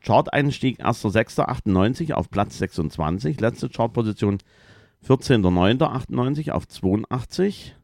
Chart-Einstieg 0.03 0.83
1.06.98 0.83 2.13
auf 2.13 2.29
Platz 2.29 2.57
26. 2.59 3.39
Letzte 3.39 3.69
Chartposition 3.69 4.37
14.09.98 5.05 6.51
auf 6.51 6.67
82. 6.67 7.75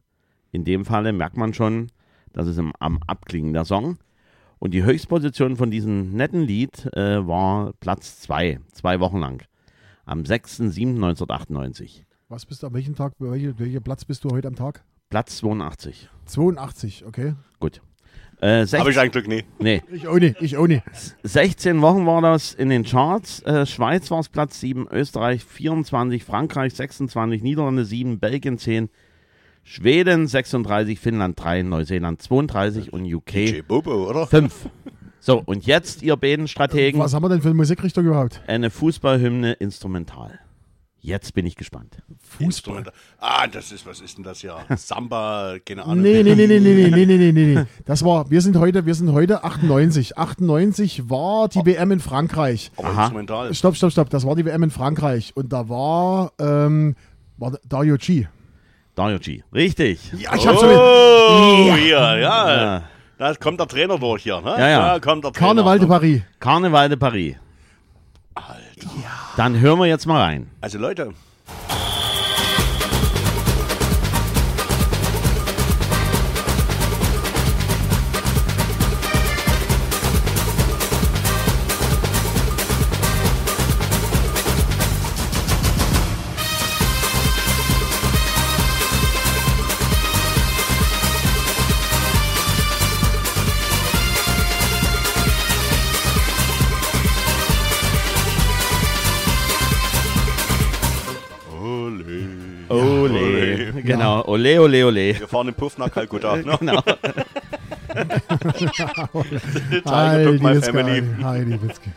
In 0.52 0.64
dem 0.64 0.84
Falle 0.84 1.12
merkt 1.12 1.36
man 1.36 1.54
schon, 1.54 1.90
das 2.32 2.48
ist 2.48 2.58
im, 2.58 2.72
am 2.78 3.00
Abklingen 3.06 3.52
der 3.52 3.64
Song. 3.64 3.98
Und 4.58 4.72
die 4.72 4.84
Höchstposition 4.84 5.56
von 5.56 5.70
diesem 5.70 6.12
netten 6.12 6.42
Lied 6.42 6.86
äh, 6.94 7.26
war 7.26 7.72
Platz 7.80 8.20
2, 8.20 8.60
zwei 8.72 9.00
Wochen 9.00 9.18
lang. 9.18 9.42
Am 10.04 10.22
6.07.1998. 10.22 12.04
Was 12.28 12.46
bist 12.46 12.62
du, 12.62 12.68
an 12.68 12.74
welchem 12.74 12.94
Tag, 12.94 13.12
welche, 13.18 13.58
welcher 13.58 13.80
Platz 13.80 14.04
bist 14.04 14.24
du 14.24 14.30
heute 14.30 14.48
am 14.48 14.56
Tag? 14.56 14.84
Platz 15.10 15.36
82. 15.38 16.08
82, 16.26 17.04
okay. 17.06 17.34
Gut. 17.60 17.82
Äh, 18.40 18.46
Habe 18.60 18.66
16, 18.66 18.90
ich 18.90 18.98
ein 18.98 19.10
Glück 19.10 19.28
nie. 19.28 19.44
nee, 19.58 19.82
Ich 19.92 20.06
auch 20.06 20.18
nicht, 20.18 20.36
ich 20.40 20.56
auch 20.56 20.66
nicht. 20.66 20.82
16 21.22 21.80
Wochen 21.82 22.06
war 22.06 22.20
das 22.20 22.52
in 22.54 22.68
den 22.68 22.84
Charts. 22.84 23.40
Äh, 23.42 23.64
Schweiz 23.66 24.10
war 24.10 24.20
es 24.20 24.28
Platz 24.28 24.60
7, 24.60 24.86
Österreich 24.90 25.44
24, 25.44 26.24
Frankreich 26.24 26.74
26, 26.74 27.42
Niederlande 27.42 27.84
7, 27.84 28.18
Belgien 28.18 28.58
10, 28.58 28.90
Schweden 29.62 30.26
36, 30.26 30.98
Finnland 31.00 31.40
3, 31.42 31.62
Neuseeland 31.62 32.20
32 32.20 32.92
und 32.92 33.04
DJ 33.04 33.14
UK 33.14 33.66
Bobo, 33.66 34.08
oder? 34.10 34.26
5. 34.26 34.68
So, 35.20 35.42
und 35.46 35.64
jetzt, 35.64 36.02
ihr 36.02 36.16
beiden 36.16 36.48
Strategen, 36.48 37.00
Was 37.00 37.14
haben 37.14 37.22
wir 37.24 37.30
denn 37.30 37.40
für 37.40 37.48
eine 37.48 37.54
Musikrichtung 37.54 38.04
überhaupt? 38.04 38.42
eine 38.46 38.68
Fußballhymne 38.68 39.54
instrumental. 39.54 40.38
Jetzt 41.04 41.34
bin 41.34 41.44
ich 41.44 41.54
gespannt. 41.54 41.98
Fußball. 42.38 42.84
Ah, 43.18 43.46
das 43.46 43.72
ist, 43.72 43.84
was 43.86 44.00
ist 44.00 44.16
denn 44.16 44.24
das 44.24 44.40
ja? 44.40 44.64
Samba, 44.78 45.56
keine 45.62 45.84
Ahnung. 45.84 46.00
Nee, 46.00 46.22
nee, 46.22 46.34
nee, 46.34 46.46
nee, 46.46 46.58
nee, 46.58 46.88
nee, 46.88 46.88
nee, 46.88 47.04
nee, 47.04 47.32
nee, 47.32 47.54
nee. 47.56 47.64
Das 47.84 48.02
war, 48.06 48.30
wir 48.30 48.40
sind 48.40 48.56
heute, 48.56 48.86
wir 48.86 48.94
sind 48.94 49.12
heute 49.12 49.44
98. 49.44 50.16
98 50.16 51.10
war 51.10 51.48
die 51.48 51.58
WM 51.66 51.90
in 51.90 52.00
Frankreich. 52.00 52.72
Aber 52.78 52.88
Aha. 52.88 53.02
instrumental. 53.02 53.52
Stopp, 53.52 53.76
stopp, 53.76 53.92
stopp. 53.92 54.08
Das 54.08 54.26
war 54.26 54.34
die 54.34 54.46
WM 54.46 54.62
in 54.62 54.70
Frankreich. 54.70 55.32
Und 55.36 55.52
da 55.52 55.68
war, 55.68 56.32
ähm, 56.38 56.96
war 57.36 57.52
Dario 57.68 57.98
G. 57.98 58.26
Dario 58.94 59.18
G. 59.18 59.42
Richtig. 59.52 60.10
Ja, 60.14 60.34
ich 60.34 60.48
hab 60.48 60.58
schon 60.58 60.70
mit 60.70 60.78
Oh, 60.78 61.74
hier, 61.76 61.98
ja. 61.98 62.18
Ja. 62.18 62.82
Da 63.18 63.34
kommt 63.34 63.60
der 63.60 63.68
Trainer 63.68 63.98
durch 63.98 64.22
hier, 64.22 64.40
ne? 64.40 64.54
Ja, 64.58 64.68
ja. 64.70 64.94
Da 64.94 65.00
kommt 65.00 65.22
der 65.22 65.32
Trainer. 65.32 65.48
Karneval 65.48 65.78
de 65.78 65.86
Paris. 65.86 66.22
Karneval 66.40 66.88
de 66.88 66.96
Paris. 66.96 67.36
Alter. 68.34 68.90
Dann 69.36 69.58
hören 69.58 69.80
wir 69.80 69.86
jetzt 69.86 70.06
mal 70.06 70.20
rein. 70.22 70.48
Also 70.60 70.78
Leute, 70.78 71.12
Ole, 104.34 104.60
ole, 104.60 104.84
ole. 104.84 105.20
Wir 105.20 105.28
fahren 105.28 105.46
im 105.46 105.54
Puff 105.54 105.78
nach 105.78 105.92
Kalkutta. 105.92 106.34
Ne? 106.34 106.56
Genau. 106.58 106.82
Heidi 109.88 110.42
Witzke. 110.42 110.72
family. 110.72 111.04
Heidi 111.22 111.62
Witzke. 111.62 111.92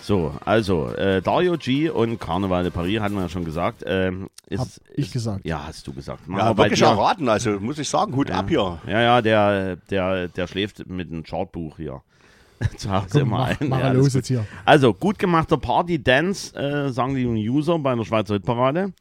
So, 0.00 0.34
also, 0.42 0.88
äh, 0.94 1.20
Dario 1.20 1.58
G 1.58 1.90
und 1.90 2.18
Karneval 2.18 2.62
de 2.62 2.72
Paris 2.72 2.98
hatten 3.00 3.14
wir 3.14 3.20
ja 3.20 3.28
schon 3.28 3.44
gesagt. 3.44 3.84
Ähm, 3.86 4.30
ist, 4.48 4.60
Hab 4.60 4.68
ich 4.94 5.08
ist, 5.08 5.12
gesagt. 5.12 5.44
Ja, 5.44 5.66
hast 5.66 5.86
du 5.86 5.92
gesagt. 5.92 6.26
Machen 6.26 6.38
Ja, 6.40 6.56
wirklich 6.56 6.80
erraten, 6.80 7.28
also 7.28 7.60
muss 7.60 7.78
ich 7.78 7.90
sagen, 7.90 8.16
Hut 8.16 8.30
ab 8.30 8.48
hier. 8.48 8.78
Ja, 8.86 9.02
ja, 9.02 9.20
der, 9.20 9.76
der, 9.90 10.28
der 10.28 10.46
schläft 10.46 10.88
mit 10.88 11.10
einem 11.12 11.24
Chartbuch 11.24 11.76
hier. 11.76 12.00
Zu 12.78 12.90
Hause 12.90 13.06
Komm, 13.10 13.20
immer 13.20 13.36
mach, 13.36 13.60
ein. 13.60 13.68
mach 13.68 13.80
Ja, 13.80 13.92
los 13.92 14.14
jetzt 14.14 14.28
hier. 14.28 14.46
Also, 14.64 14.94
gut 14.94 15.18
gemachter 15.18 15.58
Party-Dance, 15.58 16.56
äh, 16.56 16.90
sagen 16.90 17.14
die 17.16 17.50
User 17.50 17.78
bei 17.78 17.94
der 17.94 18.04
Schweizer 18.04 18.32
Hitparade. 18.32 18.94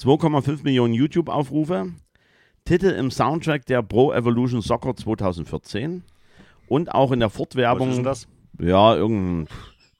2,5 0.00 0.64
Millionen 0.64 0.94
YouTube-Aufrufe. 0.94 1.92
Titel 2.64 2.86
im 2.86 3.10
Soundtrack 3.10 3.66
der 3.66 3.82
Pro 3.82 4.12
Evolution 4.12 4.62
Soccer 4.62 4.96
2014 4.96 6.02
und 6.66 6.94
auch 6.94 7.12
in 7.12 7.20
der 7.20 7.28
Was 7.28 7.34
ist 7.34 7.36
Fortwerbung. 7.36 7.90
denn 7.90 8.04
das? 8.04 8.26
Ja, 8.58 8.94
irgendein 8.94 9.48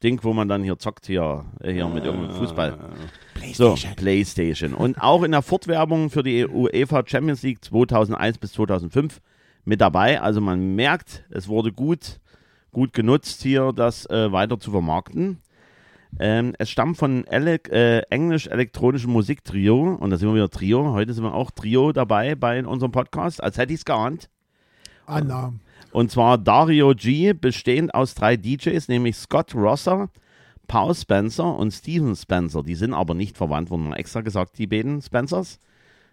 Ding, 0.03 0.20
wo 0.22 0.33
man 0.33 0.48
dann 0.48 0.62
hier 0.62 0.79
zockt, 0.79 1.07
hier, 1.07 1.44
äh, 1.61 1.72
hier 1.72 1.87
mit 1.88 2.05
irgendeinem 2.05 2.37
Fußball. 2.37 2.79
So, 3.53 3.74
PlayStation. 3.96 4.72
Und 4.72 4.98
auch 5.00 5.22
in 5.24 5.33
der 5.33 5.42
Fortwerbung 5.42 6.09
für 6.09 6.22
die 6.22 6.46
UEFA 6.46 7.03
Champions 7.07 7.42
League 7.42 7.62
2001 7.62 8.38
bis 8.38 8.53
2005 8.53 9.20
mit 9.64 9.81
dabei. 9.81 10.20
Also 10.20 10.40
man 10.40 10.74
merkt, 10.74 11.24
es 11.31 11.48
wurde 11.48 11.72
gut, 11.72 12.20
gut 12.72 12.94
genutzt, 12.94 13.42
hier 13.42 13.72
das 13.74 14.07
äh, 14.09 14.33
weiter 14.33 14.59
zu 14.59 14.70
vermarkten. 14.70 15.38
Ähm, 16.18 16.55
es 16.59 16.70
stammt 16.70 16.96
von 16.96 17.24
ele 17.27 17.57
äh, 17.70 18.03
englisch-elektronischen 18.11 19.11
Musiktrio. 19.11 19.94
Und 19.94 20.11
da 20.11 20.16
sind 20.16 20.29
wir 20.29 20.35
wieder 20.35 20.50
Trio. 20.50 20.92
Heute 20.92 21.12
sind 21.12 21.24
wir 21.24 21.35
auch 21.35 21.50
Trio 21.50 21.92
dabei 21.92 22.35
bei 22.35 22.64
unserem 22.64 22.92
Podcast, 22.92 23.42
als 23.42 23.59
hätte 23.59 23.72
ich 23.72 23.81
es 23.81 23.85
geahnt. 23.85 24.29
Annahmen. 25.07 25.61
Und 25.92 26.11
zwar 26.11 26.38
Dario 26.38 26.92
G, 26.94 27.33
bestehend 27.35 27.94
aus 27.94 28.14
drei 28.14 28.37
DJs, 28.37 28.88
nämlich 28.88 29.16
Scott 29.16 29.55
Rosser, 29.55 30.09
Paul 30.66 30.94
Spencer 30.94 31.57
und 31.57 31.70
Steven 31.72 32.16
Spencer. 32.16 32.62
Die 32.62 32.74
sind 32.74 32.94
aber 32.94 33.14
nicht 33.14 33.37
verwandt, 33.37 33.70
wurden 33.70 33.90
mal 33.90 33.96
extra 33.96 34.20
gesagt, 34.20 34.59
die 34.59 34.66
beiden 34.66 35.03
Spencers. 35.03 35.61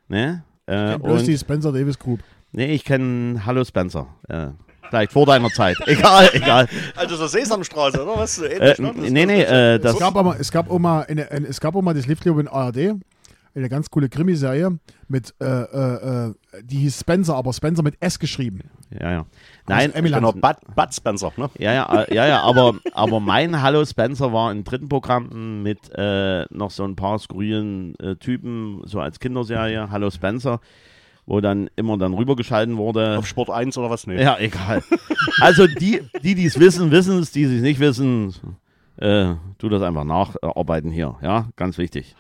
Ne? 0.08 0.44
Äh, 0.68 1.00
Bloß 1.00 1.22
und, 1.22 1.28
die 1.28 1.38
Spencer 1.38 1.72
Davis 1.72 1.98
Group. 1.98 2.20
nee, 2.52 2.74
ich 2.74 2.84
kenne 2.84 3.46
Hallo 3.46 3.64
Spencer. 3.64 4.08
Äh, 4.28 4.50
vielleicht 4.92 5.12
vor 5.12 5.26
deiner 5.26 5.50
Zeit. 5.50 5.78
Egal, 5.88 6.30
egal. 6.34 6.68
Also 6.96 7.16
so 7.16 7.28
Sesamstraße, 7.28 8.04
oder 8.04 8.18
was? 8.18 8.40
Äh, 8.40 8.58
ähnlich, 8.58 8.80
ne? 8.80 8.94
nee, 9.10 9.26
nee, 9.26 9.42
äh, 9.42 9.80
das, 9.80 9.94
Es 9.94 10.00
gab 10.00 10.16
aber, 10.16 10.40
es 10.40 10.52
gab 10.52 10.70
auch 10.70 10.80
mal, 10.80 11.04
eine, 11.04 11.32
eine, 11.32 11.48
es 11.48 11.60
gab 11.60 11.76
auch 11.76 11.82
mal 11.82 11.94
das 11.94 12.06
ich 12.06 12.26
in 12.26 12.48
ARD, 12.48 12.96
eine 13.54 13.70
ganz 13.70 13.90
coole 13.90 14.10
Krimiserie 14.10 14.78
mit, 15.08 15.34
äh, 15.42 15.46
äh, 15.46 16.28
äh, 16.28 16.34
die 16.64 16.78
hieß 16.78 17.00
Spencer, 17.00 17.36
aber 17.36 17.52
Spencer 17.54 17.84
mit 17.84 17.96
S 18.00 18.20
geschrieben. 18.20 18.62
ja, 18.98 19.12
ja. 19.12 19.26
Nein. 19.68 19.92
Genau, 19.94 20.32
Bud, 20.34 20.56
Bud 20.76 20.94
Spencer, 20.94 21.32
ne? 21.38 21.50
Ja, 21.58 21.74
ja, 21.74 22.04
äh, 22.04 22.14
ja, 22.14 22.28
ja, 22.28 22.42
aber, 22.42 22.76
aber 22.94 23.20
mein 23.20 23.62
Hallo 23.62 23.84
Spencer 23.86 24.34
war 24.34 24.52
im 24.52 24.64
dritten 24.64 24.90
Programm 24.90 25.64
mit 25.64 25.80
äh, 25.96 26.46
noch 26.50 26.72
so 26.72 26.84
ein 26.84 26.96
paar 26.96 27.20
skurrilen 27.20 27.96
äh, 28.00 28.16
Typen, 28.16 28.82
so 28.86 29.00
als 29.00 29.20
Kinderserie, 29.20 29.90
Hallo 29.92 30.10
Spencer, 30.12 30.60
wo 31.32 31.39
dann 31.39 31.70
immer 31.78 31.98
dann 31.98 32.13
rübergeschalten 32.13 32.76
wurde. 32.76 33.17
Auf 33.17 33.26
Sport 33.26 33.50
1 33.50 33.78
oder 33.78 33.89
was? 33.89 34.06
Nee. 34.06 34.22
Ja, 34.22 34.38
egal. 34.38 34.84
Also 35.39 35.65
die, 35.65 36.02
die 36.22 36.46
es 36.46 36.60
wissen, 36.60 36.91
wissen 36.91 37.20
es, 37.20 37.32
die 37.32 37.44
es 37.44 37.62
nicht 37.62 37.80
wissen, 37.80 38.36
äh, 38.98 39.36
tu 39.58 39.70
das 39.70 39.82
einfach 39.82 40.04
nacharbeiten 40.04 40.91
hier, 40.91 41.15
ja, 41.22 41.48
ganz 41.56 41.78
wichtig. 41.78 42.17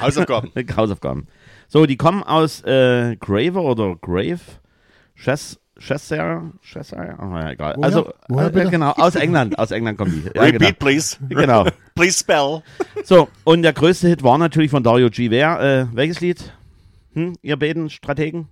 Hausaufgaben. 0.00 0.52
Hausaufgaben. 0.76 1.26
So, 1.66 1.86
die 1.86 1.96
kommen 1.96 2.22
aus 2.22 2.62
äh, 2.62 3.16
Graver 3.16 3.62
oder 3.62 3.96
Grave, 3.96 4.38
Chess, 5.16 5.58
Cheshire, 5.80 6.52
Cheshire, 6.62 7.16
oh, 7.18 7.34
ja, 7.34 7.50
egal. 7.50 7.74
Woher? 7.76 7.84
Also, 7.84 8.12
Woher 8.28 8.46
äh, 8.46 8.50
bitte? 8.52 8.70
genau, 8.70 8.92
aus 8.92 9.16
England, 9.16 9.58
aus 9.58 9.72
England 9.72 9.98
kommen 9.98 10.22
die. 10.22 10.30
Ja, 10.36 10.42
Repeat, 10.42 10.78
please. 10.78 11.16
genau. 11.28 11.64
genau. 11.64 11.76
Please 11.96 12.20
spell. 12.20 12.62
So, 13.02 13.28
und 13.42 13.62
der 13.62 13.72
größte 13.72 14.06
Hit 14.06 14.22
war 14.22 14.38
natürlich 14.38 14.70
von 14.70 14.84
Dario 14.84 15.10
G. 15.10 15.30
Wer, 15.30 15.60
äh, 15.60 15.96
welches 15.96 16.20
Lied? 16.20 16.52
Hm, 17.14 17.34
ihr 17.42 17.58
beiden 17.58 17.90
Strategen? 17.90 18.48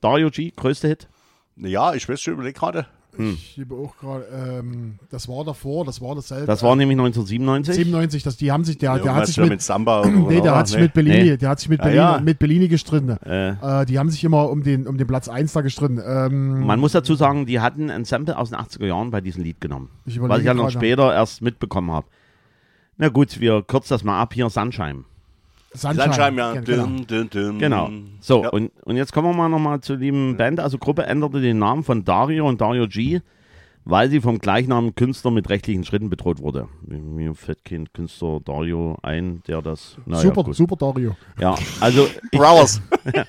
Dario 0.00 0.30
G, 0.30 0.50
größte 0.54 0.88
Hit? 0.88 1.08
Ja, 1.56 1.94
ich 1.94 2.08
weiß 2.08 2.20
schon, 2.20 2.34
überleg 2.34 2.56
gerade. 2.56 2.86
Ich 3.18 3.56
gebe 3.56 3.74
auch 3.74 3.94
gerade, 3.98 4.24
ähm, 4.32 4.98
das 5.10 5.28
war 5.28 5.44
davor, 5.44 5.84
das 5.84 6.00
war 6.00 6.14
dasselbe. 6.14 6.46
Das 6.46 6.62
war 6.62 6.74
nämlich 6.76 6.96
1997. 6.96 7.74
97, 7.74 8.22
das, 8.22 8.38
die 8.38 8.50
haben 8.50 8.64
sich, 8.64 8.78
der, 8.78 8.92
der 8.94 9.00
Irgendwas 9.04 9.18
hat 9.20 9.26
sich 9.26 9.36
mit, 9.36 9.48
mit 9.50 9.60
Samba 9.60 10.00
oder 10.00 10.08
nee, 10.08 10.34
der 10.36 10.40
oder? 10.44 10.56
hat 10.56 10.68
sich 10.68 10.76
Nee. 10.78 10.82
mit 10.84 10.94
Bellini, 10.94 11.22
Nee. 11.32 11.36
der 11.36 11.48
hat 11.50 11.60
sich 11.60 11.68
mit 11.68 11.80
Ah, 11.80 11.84
Bellini, 11.84 11.98
ja. 12.02 12.20
mit 12.22 12.38
Bellini 12.38 12.68
gestritten. 12.68 13.10
Äh, 13.10 13.50
Äh, 13.50 13.84
die 13.84 13.98
haben 13.98 14.08
sich 14.08 14.24
immer 14.24 14.48
um 14.48 14.62
den, 14.62 14.86
um 14.86 14.96
den 14.96 15.06
Platz 15.06 15.28
1 15.28 15.52
da 15.52 15.60
gestritten. 15.60 16.00
Ähm, 16.02 16.60
Man 16.64 16.80
muss 16.80 16.92
dazu 16.92 17.14
sagen, 17.14 17.44
die 17.44 17.60
hatten 17.60 17.90
ein 17.90 18.06
Sample 18.06 18.34
aus 18.38 18.48
den 18.48 18.58
80er 18.58 18.86
Jahren 18.86 19.10
bei 19.10 19.20
diesem 19.20 19.42
Lied 19.44 19.60
genommen. 19.60 19.90
Ich 20.06 20.14
was 20.18 20.24
überlege 20.24 20.40
ich 20.40 20.46
ja 20.46 20.54
noch 20.54 20.70
später 20.70 21.12
erst 21.12 21.42
mitbekommen 21.42 21.90
habe. 21.92 22.06
Na 22.96 23.10
gut, 23.10 23.40
wir 23.40 23.60
kürzen 23.62 23.90
das 23.90 24.04
mal 24.04 24.22
ab. 24.22 24.32
Hier 24.32 24.48
Sunshine. 24.48 25.04
Sunshine, 25.74 26.12
Sunshine, 26.12 26.36
ja. 26.38 26.60
genau. 26.60 26.86
Dün, 27.08 27.30
dün. 27.30 27.58
Genau. 27.58 27.90
So, 28.20 28.42
Ja. 28.42 28.50
und, 28.50 28.70
und 28.84 28.96
jetzt 28.96 29.12
kommen 29.12 29.30
wir 29.30 29.36
mal 29.36 29.48
nochmal 29.48 29.80
zu 29.80 29.94
lieben 29.94 30.36
Band. 30.36 30.60
Also 30.60 30.78
Gruppe 30.78 31.04
änderte 31.04 31.40
den 31.40 31.58
Namen 31.58 31.82
von 31.82 32.04
Dario 32.04 32.46
und 32.46 32.60
Dario 32.60 32.86
G, 32.88 33.20
weil 33.84 34.10
sie 34.10 34.20
vom 34.20 34.38
gleichnamigen 34.38 34.94
Künstler 34.94 35.30
mit 35.30 35.48
rechtlichen 35.48 35.84
Schritten 35.84 36.10
bedroht 36.10 36.40
wurde. 36.40 36.68
Mir 36.86 37.34
fällt 37.34 37.64
kein 37.64 37.90
Künstler 37.92 38.40
Dario 38.44 38.96
ein, 39.02 39.42
der 39.48 39.62
das... 39.62 39.96
naja, 40.04 40.22
super, 40.22 40.44
gut. 40.44 40.54
super 40.54 40.76
Dario. 40.76 41.16
Ja, 41.40 41.54
also... 41.80 42.06
Browers. 42.32 42.80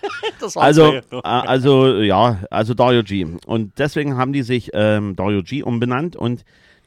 Also, 0.56 0.92
äh, 0.92 1.02
also 1.22 2.02
ja, 2.02 2.40
also 2.52 2.74
Dario 2.74 3.02
G. 3.04 3.26
Und 3.46 3.80
deswegen 3.80 4.18
haben 4.18 4.34
die 4.34 4.44
sich 4.44 4.72
ähm, 4.74 5.16
Dario 5.16 5.42
G 5.42 5.64
umbenannt 5.64 6.18
und 6.18 6.44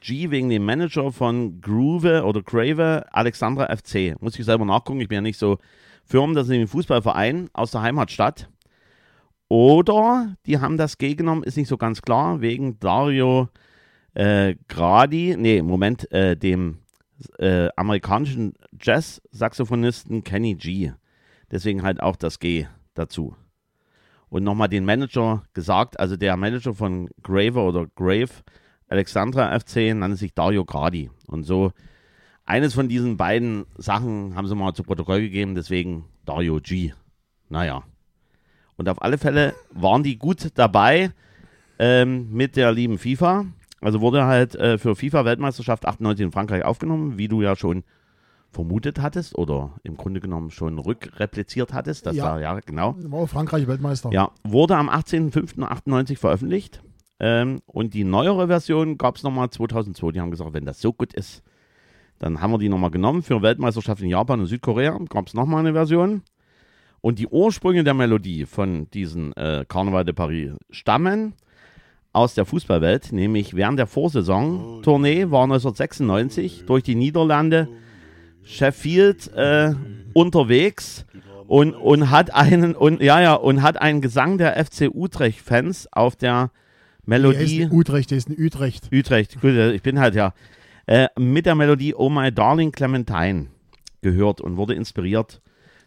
G 0.07 0.31
wegen 0.31 0.49
dem 0.49 0.64
Manager 0.64 1.11
von 1.11 1.61
Groove 1.61 2.23
oder 2.23 2.40
Grave 2.40 3.05
Alexandra 3.11 3.77
FC. 3.77 4.14
Muss 4.21 4.38
ich 4.38 4.45
selber 4.45 4.64
nachgucken, 4.64 5.01
ich 5.01 5.09
bin 5.09 5.16
ja 5.16 5.21
nicht 5.21 5.37
so 5.37 5.59
firm, 6.05 6.33
das 6.33 6.47
ist 6.47 6.55
ein 6.55 6.69
Fußballverein 6.69 7.51
aus 7.53 7.73
der 7.73 7.83
Heimatstadt. 7.83 8.49
Oder 9.49 10.37
die 10.47 10.61
haben 10.61 10.77
das 10.77 10.99
G 10.99 11.16
genommen, 11.16 11.42
ist 11.42 11.57
nicht 11.57 11.66
so 11.66 11.77
ganz 11.77 12.03
klar, 12.03 12.40
wegen 12.40 12.79
Dario 12.79 13.49
äh, 14.14 14.55
Gradi, 14.69 15.35
nee, 15.37 15.61
Moment, 15.61 16.09
äh, 16.12 16.37
dem 16.37 16.79
äh, 17.38 17.69
amerikanischen 17.75 18.53
Jazz-Saxophonisten 18.81 20.23
Kenny 20.23 20.55
G. 20.55 20.92
Deswegen 21.51 21.83
halt 21.83 22.01
auch 22.01 22.14
das 22.14 22.38
G 22.38 22.66
dazu. 22.95 23.35
Und 24.29 24.45
nochmal 24.45 24.69
den 24.69 24.85
Manager 24.85 25.42
gesagt, 25.53 25.99
also 25.99 26.16
der 26.16 26.37
Manager 26.37 26.75
von 26.75 27.09
Graver 27.25 27.66
oder 27.66 27.87
Grave, 27.97 28.31
Alexandra 28.88 29.59
FC, 29.59 29.94
nannte 29.94 30.16
sich 30.16 30.35
Dario 30.35 30.64
Gradi. 30.64 31.11
Und 31.27 31.44
so 31.44 31.72
eines 32.44 32.75
von 32.75 32.88
diesen 32.88 33.16
beiden 33.16 33.66
Sachen 33.77 34.37
haben 34.37 34.46
sie 34.46 34.55
mal 34.55 34.72
zu 34.75 34.83
Protokoll 34.85 35.20
gegeben, 35.20 35.55
deswegen 35.55 36.05
Dario 36.25 36.61
G. 36.62 36.92
Naja. 37.49 37.83
Und 38.77 38.88
auf 38.88 39.03
alle 39.03 39.18
Fälle 39.18 39.55
waren 39.70 40.03
die 40.03 40.18
gut 40.18 40.51
dabei 40.55 41.11
ähm, 41.79 42.31
mit 42.33 42.57
der 42.57 42.72
lieben 42.72 42.99
FIFA. 42.99 43.46
Also 43.81 44.01
wurde 44.01 44.25
halt 44.25 44.55
äh, 44.55 44.79
für 44.79 44.94
FIFA-Weltmeisterschaft 44.96 45.87
98 45.87 46.25
in 46.27 46.33
Frankreich 46.33 46.64
aufgenommen, 46.64 47.18
wie 47.18 47.29
du 47.29 47.42
ja 47.42 47.57
schon 47.57 47.85
vermutet 48.51 49.01
hattest 49.03 49.37
oder 49.37 49.72
im 49.83 49.96
Grunde 49.96 50.20
genommen 50.20 50.51
schon 50.51 50.79
rückrepliziert 50.79 51.72
hattest. 51.72 52.07
Das 52.07 52.16
Ja. 52.16 52.25
war 52.25 52.40
ja 52.40 52.59
genau. 52.61 52.94
War 52.99 53.27
Frankreich 53.27 53.66
Weltmeister. 53.66 54.11
Ja, 54.12 54.31
wurde 54.44 54.77
am 54.77 54.88
18.05.98 54.88 56.16
veröffentlicht. 56.16 56.83
Ähm, 57.18 57.61
und 57.66 57.94
die 57.94 58.05
neuere 58.05 58.46
Version 58.48 58.98
gab 58.98 59.16
es 59.16 59.22
nochmal 59.22 59.50
2002. 59.50 60.12
Die 60.12 60.20
haben 60.20 60.31
gesagt, 60.31 60.52
wenn 60.52 60.66
das 60.66 60.81
so 60.81 60.92
gut 60.92 61.14
ist, 61.14 61.42
dann 62.18 62.40
haben 62.40 62.52
wir 62.52 62.59
die 62.59 62.68
nochmal 62.68 62.90
genommen. 62.90 63.22
Für 63.22 63.42
Weltmeisterschaft 63.42 64.02
in 64.02 64.09
Japan 64.09 64.40
und 64.40 64.46
Südkorea 64.46 64.98
gab 65.09 65.26
es 65.26 65.35
nochmal 65.35 65.61
eine 65.61 65.72
Version. 65.72 66.22
Und 67.00 67.18
die 67.18 67.29
Ursprünge 67.29 67.85
der 67.85 67.94
Melodie 67.94 68.46
von 68.46 68.90
diesen 68.90 69.33
äh, 69.35 69.64
Carnaval 69.68 70.05
de 70.05 70.14
Paris 70.14 70.52
stammen 70.70 71.35
aus 72.12 72.35
der 72.35 72.46
Fußballwelt, 72.46 73.12
nämlich 73.12 73.55
während 73.55 73.79
der 73.79 73.87
Vorsaison-Tournee 73.87 75.31
war 75.31 75.44
1996 75.44 76.64
durch 76.66 76.83
die 76.83 76.94
Niederlande 76.94 77.68
Sheffield 78.42 79.33
äh, 79.35 79.74
unterwegs 80.14 81.05
und, 81.46 81.74
und 81.74 82.11
hat 82.11 82.35
einen 82.35 82.74
und 82.74 83.02
ja 83.02 83.20
ja 83.20 83.35
und 83.35 83.62
hat 83.62 83.81
einen 83.81 84.00
Gesang 84.00 84.38
der 84.38 84.64
FC 84.64 84.88
Utrecht 84.92 85.40
Fans 85.40 85.88
auf 85.92 86.16
der 86.16 86.50
Der 87.07 87.16
ist 87.16 87.23
Melodie 87.23 87.61
in 87.62 87.73
Utrecht, 87.73 88.11
der 88.11 88.19
ist 88.19 88.29
in 88.29 88.45
Utrecht. 88.45 88.88
Utrecht, 88.92 89.40
gut, 89.40 89.53
ich 89.53 89.83
bin 89.83 89.99
halt 89.99 90.14
ja 90.14 90.35
äh, 90.87 91.09
mit 91.19 91.47
der 91.47 91.55
Melodie 91.55 91.95
Oh 91.95 92.09
My 92.09 92.33
Darling 92.33 92.73
Clementine 92.73 93.47
gehört 94.03 94.40
und 94.40 94.57
wurde 94.57 94.75
inspiriert. 94.75 95.40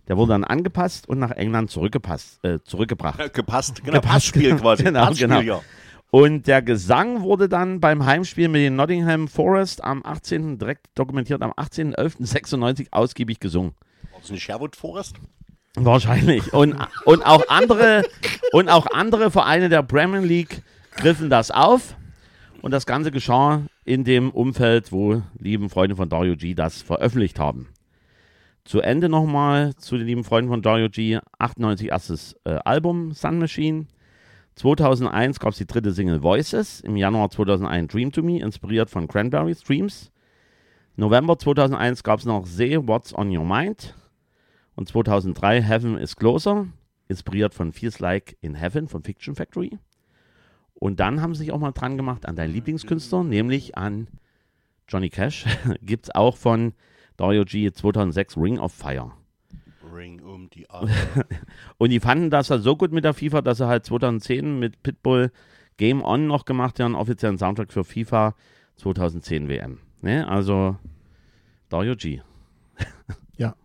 Der 0.07 0.17
wurde 0.17 0.31
dann 0.31 0.43
angepasst 0.43 1.07
und 1.07 1.19
nach 1.19 1.31
England 1.31 1.69
zurückgepasst, 1.69 2.43
äh, 2.43 2.59
zurückgebracht. 2.63 3.19
Ja, 3.19 3.27
gepasst. 3.33 3.83
Genau, 3.83 3.97
Gepasst. 3.97 4.33
Passspiel 4.33 4.55
quasi. 4.55 4.83
Genau, 4.83 5.05
Passspiel, 5.05 5.27
genau. 5.27 5.41
ja. 5.41 5.61
Und 6.11 6.47
der 6.47 6.63
Gesang 6.63 7.21
wurde 7.21 7.47
dann 7.47 7.79
beim 7.79 8.03
Heimspiel 8.03 8.47
mit 8.47 8.61
den 8.61 8.75
Nottingham 8.75 9.27
Forest 9.27 9.83
am 9.83 10.03
18. 10.03 10.57
direkt 10.57 10.87
dokumentiert 10.95 11.43
am 11.43 11.51
18.11.96 11.51 12.87
ausgiebig 12.89 13.39
gesungen. 13.39 13.73
War 14.11 14.19
das 14.19 14.31
nicht 14.31 14.41
Sherwood 14.41 14.75
Forest? 14.75 15.17
Wahrscheinlich. 15.75 16.51
Und, 16.51 16.75
und 17.05 17.23
auch 17.23 17.47
andere 17.47 18.03
und 18.51 18.69
auch 18.69 18.87
andere 18.87 19.29
Vereine 19.29 19.69
der 19.69 19.83
Premier 19.83 20.21
League 20.21 20.63
griffen 20.99 21.29
das 21.29 21.49
auf. 21.49 21.95
Und 22.61 22.71
das 22.71 22.85
Ganze 22.85 23.09
geschah 23.11 23.63
in 23.85 24.03
dem 24.03 24.31
Umfeld, 24.31 24.91
wo 24.91 25.21
lieben 25.37 25.69
Freunde 25.69 25.95
von 25.95 26.09
Dario 26.09 26.35
G 26.35 26.53
das 26.53 26.81
veröffentlicht 26.81 27.39
haben. 27.39 27.69
Zu 28.65 28.81
Ende 28.81 29.07
nochmal 29.07 29.73
zu 29.77 29.97
den 29.97 30.05
lieben 30.05 30.25
Freunden 30.25 30.49
von 30.49 30.61
Dario 30.61 30.89
G. 30.89 31.19
98 31.39 31.87
erstes 31.87 32.35
äh, 32.43 32.59
Album 32.65 33.13
Sun 33.13 33.39
Machine. 33.39 33.87
2001 34.55 35.39
gab 35.39 35.53
es 35.53 35.57
die 35.57 35.65
dritte 35.65 35.93
Single 35.93 36.21
Voices. 36.21 36.81
Im 36.81 36.97
Januar 36.97 37.29
2001 37.29 37.91
Dream 37.91 38.11
to 38.11 38.21
Me, 38.21 38.41
inspiriert 38.41 38.89
von 38.89 39.07
Cranberry 39.07 39.55
Streams. 39.55 40.11
November 40.97 41.39
2001 41.39 42.03
gab 42.03 42.19
es 42.19 42.25
noch 42.25 42.45
Say 42.45 42.77
What's 42.77 43.17
on 43.17 43.35
Your 43.35 43.45
Mind. 43.45 43.95
Und 44.75 44.89
2003 44.89 45.61
Heaven 45.61 45.97
is 45.97 46.17
Closer. 46.17 46.67
inspiriert 47.07 47.53
von 47.53 47.71
Feels 47.71 47.99
Like 47.99 48.37
in 48.41 48.55
Heaven 48.55 48.89
von 48.89 49.01
Fiction 49.01 49.33
Factory. 49.33 49.79
Und 50.79 51.01
dann 51.01 51.21
haben 51.21 51.35
sie 51.35 51.43
sich 51.43 51.51
auch 51.51 51.59
mal 51.59 51.73
dran 51.73 51.97
gemacht 51.97 52.25
an 52.25 52.37
deinen 52.37 52.53
Lieblingskünstler, 52.53 53.23
nämlich 53.25 53.77
an 53.77 54.07
Johnny 54.87 55.09
Cash. 55.09 55.45
Gibt 55.81 56.05
es 56.05 56.15
auch 56.15 56.37
von 56.37 56.73
Dario 57.17 57.43
G 57.43 57.71
2006 57.71 58.37
Ring 58.37 58.59
of 58.59 58.71
Fire. 58.73 59.11
Ring 59.93 60.21
um 60.21 60.49
die 60.49 60.69
Arme. 60.69 60.89
Und 61.77 61.89
die 61.89 61.99
fanden 61.99 62.29
das 62.29 62.49
halt 62.49 62.63
so 62.63 62.77
gut 62.77 62.93
mit 62.93 63.03
der 63.03 63.13
FIFA, 63.13 63.41
dass 63.41 63.57
sie 63.57 63.67
halt 63.67 63.85
2010 63.85 64.57
mit 64.57 64.81
Pitbull 64.81 65.31
Game 65.75 66.01
On 66.01 66.27
noch 66.27 66.45
gemacht 66.45 66.79
haben, 66.79 66.95
offiziellen 66.95 67.37
Soundtrack 67.37 67.73
für 67.73 67.83
FIFA 67.83 68.35
2010 68.77 69.49
WM. 69.49 69.79
Ne? 70.01 70.27
Also 70.27 70.77
Dario 71.67 71.95
G. 71.95 72.21
Ja, 73.37 73.55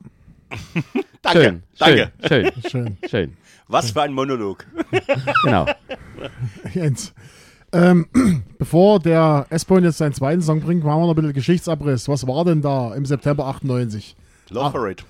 Danke, 1.25 1.41
Schön, 1.43 1.63
danke. 1.79 2.13
schön, 2.29 2.45
schön, 2.53 2.71
schön. 2.71 2.97
schön. 3.11 3.37
Was 3.67 3.91
für 3.91 4.03
ein 4.03 4.13
Monolog. 4.13 4.65
Genau. 5.43 5.67
Jens. 6.75 7.13
Ähm, 7.73 8.07
bevor 8.59 9.01
der 9.01 9.47
S-Bone 9.51 9.87
jetzt 9.87 9.99
seinen 9.99 10.13
zweiten 10.13 10.43
Song 10.43 10.61
bringt, 10.61 10.85
machen 10.85 11.01
wir 11.01 11.07
noch 11.07 11.13
ein 11.13 11.17
bisschen 11.17 11.33
Geschichtsabriss. 11.33 12.09
Was 12.09 12.27
war 12.27 12.45
denn 12.45 12.63
da 12.63 12.95
im 12.95 13.05
September 13.07 13.47
98? 13.47 14.15
Love 14.51 14.71
for 14.71 14.89
it. 14.89 15.05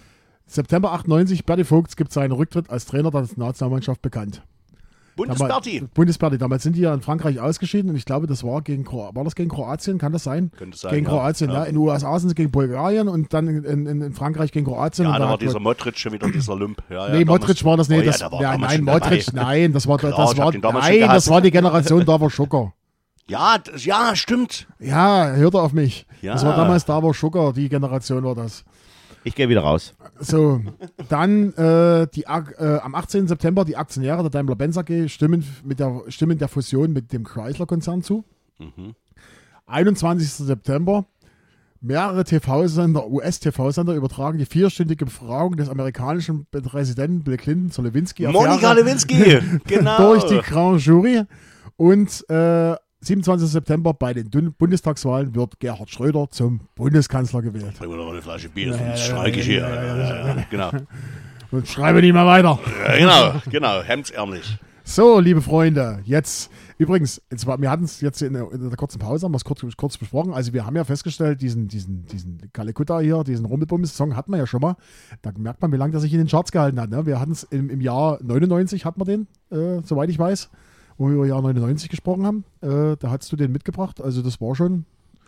September 0.46 0.92
98, 0.92 1.44
Berti 1.44 1.64
Vogts 1.64 1.96
gibt 1.96 2.12
seinen 2.12 2.32
Rücktritt 2.32 2.70
als 2.70 2.86
Trainer 2.86 3.10
der 3.10 3.26
Nationalmannschaft 3.36 4.00
bekannt. 4.02 4.42
Bundesparty. 5.16 5.78
Damals- 5.78 5.94
Bundesparty. 5.94 6.38
Damals 6.38 6.62
sind 6.62 6.76
die 6.76 6.80
ja 6.80 6.92
in 6.92 7.00
Frankreich 7.00 7.40
ausgeschieden 7.40 7.90
und 7.90 7.96
ich 7.96 8.04
glaube, 8.04 8.26
das 8.26 8.42
war 8.44 8.62
gegen 8.62 8.84
Kro 8.84 9.10
war 9.14 9.24
das 9.24 9.34
gegen 9.34 9.50
Kroatien, 9.50 9.98
kann 9.98 10.12
das 10.12 10.24
sein? 10.24 10.50
Könnte 10.56 10.76
sein, 10.76 10.92
Gegen 10.92 11.06
ja. 11.06 11.10
Kroatien, 11.10 11.50
ja. 11.50 11.56
Ja. 11.58 11.64
In 11.64 11.74
den 11.74 11.78
USA 11.78 12.18
sind 12.18 12.30
sie 12.30 12.34
gegen 12.34 12.50
Bulgarien 12.50 13.08
und 13.08 13.32
dann 13.32 13.48
in, 13.48 13.86
in, 13.86 14.02
in 14.02 14.12
Frankreich 14.12 14.50
gegen 14.52 14.66
Kroatien. 14.66 15.06
Ja, 15.06 15.14
und 15.14 15.20
da 15.20 15.28
war 15.28 15.38
dieser 15.38 15.60
Modric 15.60 15.98
schon 15.98 16.12
wieder 16.12 16.28
dieser 16.30 16.56
Lump. 16.56 16.82
Ja, 16.90 17.08
ja, 17.08 17.14
Nee, 17.14 17.24
Modric 17.24 17.64
war 17.64 17.76
das 17.76 17.88
nicht. 17.88 18.02
Oh 18.02 18.04
das, 18.04 18.20
war 18.20 18.40
ja, 18.40 18.58
nein, 18.58 18.82
Modric, 18.82 19.32
nein, 19.32 19.72
das 19.72 19.86
war, 19.86 19.98
Klar, 19.98 20.12
das 20.12 20.36
war, 20.36 20.52
nein, 20.52 21.00
das 21.00 21.28
war 21.28 21.40
die 21.40 21.50
Generation 21.50 22.04
Davor 22.04 22.30
Schucker. 22.30 22.72
Ja, 23.26 23.56
das, 23.58 23.84
ja, 23.84 24.14
stimmt. 24.16 24.66
Ja, 24.78 25.30
hört 25.30 25.54
auf 25.54 25.72
mich. 25.72 26.06
Ja. 26.20 26.34
Das 26.34 26.44
war 26.44 26.56
damals 26.56 26.84
Davor 26.84 27.14
Schucker, 27.14 27.52
die 27.52 27.68
Generation 27.68 28.22
war 28.24 28.34
das. 28.34 28.64
Ich 29.24 29.34
gehe 29.34 29.48
wieder 29.48 29.62
raus. 29.62 29.94
So, 30.20 30.60
dann 31.08 31.52
äh, 31.54 32.06
die, 32.14 32.24
äh, 32.24 32.78
am 32.82 32.94
18. 32.94 33.26
September 33.26 33.64
die 33.64 33.76
Aktionäre 33.76 34.22
der 34.22 34.30
Daimler-Benz 34.30 34.76
AG 34.76 35.08
stimmen, 35.08 35.44
mit 35.64 35.80
der, 35.80 36.02
stimmen 36.08 36.38
der 36.38 36.48
Fusion 36.48 36.92
mit 36.92 37.12
dem 37.12 37.24
Chrysler-Konzern 37.24 38.02
zu. 38.02 38.24
21. 39.66 40.30
September 40.30 41.06
mehrere 41.84 42.24
TV-Sender, 42.24 43.08
US-TV-Sender 43.08 43.94
übertragen 43.94 44.38
die 44.38 44.46
vierstündige 44.46 45.04
Befragung 45.04 45.56
des 45.56 45.68
amerikanischen 45.68 46.46
Präsidenten 46.50 47.22
Bill 47.22 47.36
Clinton 47.36 47.70
zur 47.70 47.84
Lewinsky-Affäre 47.84 48.48
Monika 48.48 48.72
Lewinsky. 48.72 49.40
genau. 49.66 49.96
durch 49.98 50.24
die 50.24 50.40
Grand 50.40 50.84
Jury. 50.84 51.24
Und 51.76 52.28
äh, 52.30 52.76
27. 53.04 53.48
September 53.48 53.92
bei 53.92 54.14
den 54.14 54.30
Bundestagswahlen 54.52 55.34
wird 55.34 55.60
Gerhard 55.60 55.90
Schröder 55.90 56.28
zum 56.30 56.60
Bundeskanzler 56.74 57.42
gewählt. 57.42 57.74
Bring 57.78 57.90
mir 57.90 57.96
noch 57.96 58.06
mal 58.06 58.12
eine 58.12 58.22
Flasche 58.22 58.48
Bier, 58.48 58.72
sonst 58.72 59.04
streike 59.04 59.40
ich 59.40 59.46
hier. 59.46 60.44
Genau. 60.50 60.70
Und 61.50 61.68
schreibe 61.68 62.00
nicht 62.00 62.12
mehr 62.12 62.26
weiter. 62.26 62.58
Genau, 62.98 63.34
genau, 63.50 63.82
hemdsärmlich. 63.82 64.58
So, 64.86 65.18
liebe 65.18 65.40
Freunde, 65.40 66.00
jetzt 66.04 66.50
übrigens, 66.76 67.22
jetzt 67.30 67.46
wir 67.46 67.70
hatten 67.70 67.84
es 67.84 68.00
jetzt 68.02 68.20
in 68.20 68.34
der, 68.34 68.52
in 68.52 68.68
der 68.68 68.76
kurzen 68.76 68.98
Pause, 68.98 69.24
haben 69.24 69.32
wir 69.32 69.36
es 69.36 69.44
kurz, 69.44 69.64
kurz 69.76 69.96
besprochen. 69.96 70.34
Also 70.34 70.52
wir 70.52 70.66
haben 70.66 70.76
ja 70.76 70.84
festgestellt, 70.84 71.40
diesen, 71.40 71.68
diesen, 71.68 72.06
diesen 72.06 72.50
Kalekutta 72.52 73.00
hier, 73.00 73.24
diesen 73.24 73.46
Rummelbums-Song 73.46 74.14
hatten 74.14 74.32
wir 74.32 74.38
ja 74.38 74.46
schon 74.46 74.60
mal. 74.60 74.76
Da 75.22 75.30
merkt 75.38 75.62
man, 75.62 75.72
wie 75.72 75.76
lange 75.76 75.92
der 75.92 76.00
sich 76.00 76.12
in 76.12 76.18
den 76.18 76.28
Charts 76.28 76.52
gehalten 76.52 76.78
hat. 76.80 76.90
Ne? 76.90 77.06
Wir 77.06 77.18
hatten 77.18 77.32
es 77.32 77.44
im, 77.44 77.70
im 77.70 77.80
Jahr 77.80 78.18
99, 78.22 78.84
hatten 78.84 79.00
wir 79.00 79.06
den, 79.06 79.26
äh, 79.50 79.80
soweit 79.84 80.10
ich 80.10 80.18
weiß, 80.18 80.50
wo 80.98 81.08
wir 81.08 81.14
über 81.14 81.26
Jahr 81.26 81.42
99 81.42 81.88
gesprochen 81.88 82.26
haben. 82.26 82.44
Äh, 82.60 82.96
da 82.98 83.10
hast 83.10 83.30
du 83.32 83.36
den 83.36 83.52
mitgebracht. 83.52 84.00
Also 84.00 84.22
das 84.22 84.40
war 84.40 84.54
schon. 84.54 84.84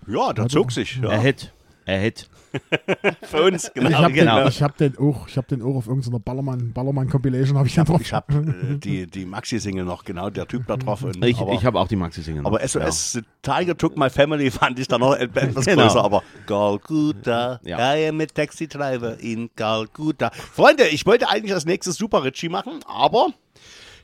Ja, 0.07 0.33
der 0.33 0.49
zog 0.49 0.71
sich. 0.73 1.01
Er 1.03 1.11
Ja. 1.13 1.19
hit. 1.21 1.53
Er 1.89 2.01
hit. 2.01 2.29
Für 3.23 3.43
uns, 3.45 3.71
genau. 3.73 3.91
ich 3.91 3.95
habe 3.97 4.13
genau. 4.13 4.39
den, 4.41 4.49
ich 4.49 4.63
hab 4.63 4.77
den 4.77 4.99
auch, 4.99 5.29
ich 5.29 5.37
habe 5.37 5.47
den 5.47 5.63
auch 5.63 5.77
auf 5.77 5.87
irgendeiner 5.87 6.19
Ballermann, 6.19 6.73
Ballermann 6.73 7.09
Compilation 7.09 7.57
habe 7.59 7.69
ich 7.69 7.75
den 7.75 7.85
drauf. 7.85 8.01
Ich 8.01 8.13
habe 8.13 8.33
äh, 8.35 8.79
die, 8.79 9.07
die 9.07 9.25
Maxi-Single 9.25 9.85
noch, 9.85 10.03
genau, 10.05 10.31
der 10.31 10.49
Typ 10.49 10.67
da 10.67 10.77
drauf. 10.77 11.03
Und, 11.03 11.23
Ich, 11.25 11.39
aber, 11.39 11.53
ich 11.53 11.65
habe 11.65 11.79
auch 11.79 11.87
die 11.87 11.95
Maxi 11.97 12.23
singen. 12.23 12.45
aber 12.45 12.67
SOS, 12.67 13.13
The 13.13 13.23
Tiger 13.43 13.77
Took 13.77 13.97
My 13.97 14.11
Family 14.11 14.51
fand 14.51 14.79
ich 14.81 14.89
da 14.89 14.99
noch 14.99 15.15
etwas 15.15 15.65
Genau. 15.67 15.83
größer, 15.83 16.03
aber 16.03 16.23
Calcutta, 16.47 17.61
Ja. 17.63 17.95
I 17.95 18.09
am 18.09 18.21
a 18.21 18.27
Taxi 18.27 18.67
Driver 18.69 19.19
in 19.21 19.51
Calcutta. 19.55 20.31
Freunde, 20.33 20.89
ich 20.89 21.07
wollte 21.07 21.29
eigentlich 21.29 21.53
als 21.55 21.67
nächstes 21.67 21.97
Super 21.97 22.25
Richie 22.25 22.49
machen, 22.49 22.81
aber 22.87 23.29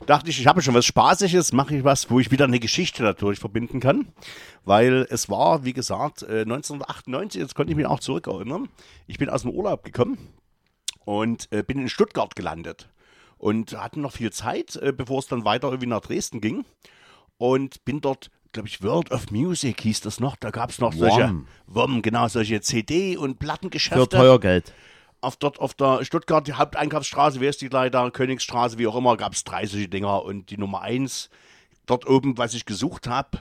dachte 0.05 0.29
ich, 0.29 0.39
ich 0.39 0.47
habe 0.47 0.61
schon 0.61 0.73
was 0.73 0.85
Spaßiges, 0.85 1.53
mache 1.53 1.75
ich 1.75 1.83
was, 1.83 2.09
wo 2.09 2.19
ich 2.19 2.31
wieder 2.31 2.45
eine 2.45 2.59
Geschichte 2.59 3.03
natürlich 3.03 3.39
verbinden 3.39 3.79
kann. 3.79 4.07
Weil 4.65 5.07
es 5.09 5.29
war, 5.29 5.65
wie 5.65 5.73
gesagt, 5.73 6.23
äh, 6.23 6.41
1998, 6.41 7.41
jetzt 7.41 7.55
konnte 7.55 7.71
ich 7.71 7.77
mich 7.77 7.85
auch 7.85 7.99
zurückerinnern. 7.99 8.69
Ich 9.07 9.17
bin 9.17 9.29
aus 9.29 9.41
dem 9.41 9.51
Urlaub 9.51 9.83
gekommen 9.83 10.17
und 11.05 11.51
äh, 11.51 11.63
bin 11.63 11.79
in 11.79 11.89
Stuttgart 11.89 12.35
gelandet. 12.35 12.89
Und 13.37 13.77
hatten 13.77 14.01
noch 14.01 14.13
viel 14.13 14.31
Zeit, 14.31 14.77
äh, 14.77 14.93
bevor 14.95 15.19
es 15.19 15.27
dann 15.27 15.43
weiter 15.43 15.67
irgendwie 15.67 15.87
nach 15.87 16.01
Dresden 16.01 16.39
ging. 16.39 16.63
Und 17.37 17.83
bin 17.83 17.99
dort, 17.99 18.31
glaube 18.53 18.69
ich, 18.69 18.81
World 18.81 19.11
of 19.11 19.31
Music 19.31 19.81
hieß 19.81 19.99
das 20.01 20.21
noch. 20.21 20.37
Da 20.37 20.49
gab 20.49 20.69
es 20.69 20.79
noch 20.79 20.93
solche, 20.93 21.27
WOM. 21.27 21.47
WOM, 21.67 22.01
genau, 22.01 22.27
solche 22.29 22.61
CD- 22.61 23.17
und 23.17 23.39
Plattengeschäfte 23.39 23.99
Für 24.01 24.09
teuer 24.09 24.39
Geld. 24.39 24.71
Auf, 25.23 25.37
dort 25.37 25.59
auf 25.59 25.73
der 25.73 26.03
Stuttgart, 26.03 26.45
die 26.47 26.53
Haupteinkaufsstraße, 26.53 27.39
wer 27.39 27.49
ist 27.49 27.61
die 27.61 27.69
leider, 27.69 28.09
Königsstraße, 28.11 28.77
wie 28.77 28.87
auch 28.87 28.95
immer, 28.95 29.17
gab 29.17 29.33
es 29.33 29.43
drei 29.43 29.65
solche 29.65 29.87
Dinger. 29.87 30.23
Und 30.23 30.49
die 30.49 30.57
Nummer 30.57 30.81
eins, 30.81 31.29
dort 31.85 32.07
oben, 32.07 32.37
was 32.37 32.53
ich 32.53 32.65
gesucht 32.65 33.07
habe, 33.07 33.39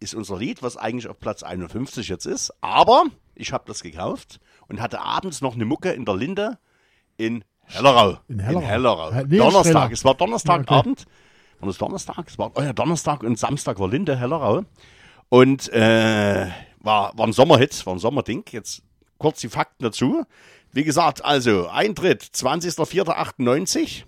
ist 0.00 0.14
unser 0.14 0.36
Lied, 0.36 0.62
was 0.62 0.76
eigentlich 0.76 1.08
auf 1.08 1.18
Platz 1.18 1.42
51 1.42 2.08
jetzt 2.08 2.26
ist. 2.26 2.52
Aber 2.60 3.04
ich 3.34 3.52
habe 3.52 3.64
das 3.66 3.82
gekauft 3.82 4.40
und 4.68 4.80
hatte 4.80 5.00
abends 5.00 5.40
noch 5.40 5.54
eine 5.54 5.64
Mucke 5.64 5.90
in 5.92 6.04
der 6.04 6.16
Linde 6.16 6.58
in 7.16 7.44
Hellerau. 7.64 8.18
In 8.28 8.40
Hellerau. 8.40 8.66
Hellerau. 8.66 9.10
Ja, 9.12 9.22
nee, 9.24 9.38
Donnerstag. 9.38 9.92
Es 9.92 10.04
war 10.04 10.14
Donnerstagabend. 10.14 11.00
Ja, 11.00 11.60
War 11.60 11.68
das 11.68 11.78
Donnerstag? 11.78 12.28
Es 12.28 12.38
war, 12.38 12.50
oh 12.54 12.60
ja, 12.60 12.72
Donnerstag 12.72 13.22
und 13.22 13.38
Samstag 13.38 13.78
war 13.78 13.88
Linde, 13.88 14.16
Hellerau. 14.16 14.64
Und 15.28 15.72
äh, 15.72 16.48
war, 16.80 17.16
war 17.16 17.26
ein 17.26 17.32
Sommerhit, 17.32 17.86
war 17.86 17.94
ein 17.94 17.98
Sommerding. 17.98 18.44
Jetzt 18.50 18.82
kurz 19.18 19.40
die 19.40 19.48
Fakten 19.48 19.84
dazu. 19.84 20.26
Wie 20.72 20.84
gesagt, 20.84 21.22
also 21.22 21.68
Eintritt 21.68 22.22
20.04.98 22.22 24.04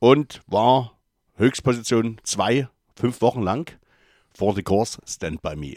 und 0.00 0.42
war 0.48 0.98
Höchstposition 1.36 2.20
2, 2.24 2.68
fünf 2.96 3.20
Wochen 3.20 3.42
lang. 3.42 3.70
For 4.36 4.52
the 4.52 4.64
course, 4.64 5.00
Stand 5.06 5.42
By 5.42 5.54
Me. 5.54 5.76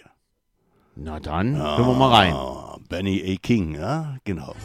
Na 0.96 1.20
dann, 1.20 1.56
hören 1.56 1.86
wir 1.86 1.94
mal 1.94 2.12
rein. 2.12 2.34
Ah, 2.34 2.78
Benny 2.90 3.22
A. 3.36 3.40
King, 3.40 3.76
ja, 3.76 4.18
genau. 4.24 4.56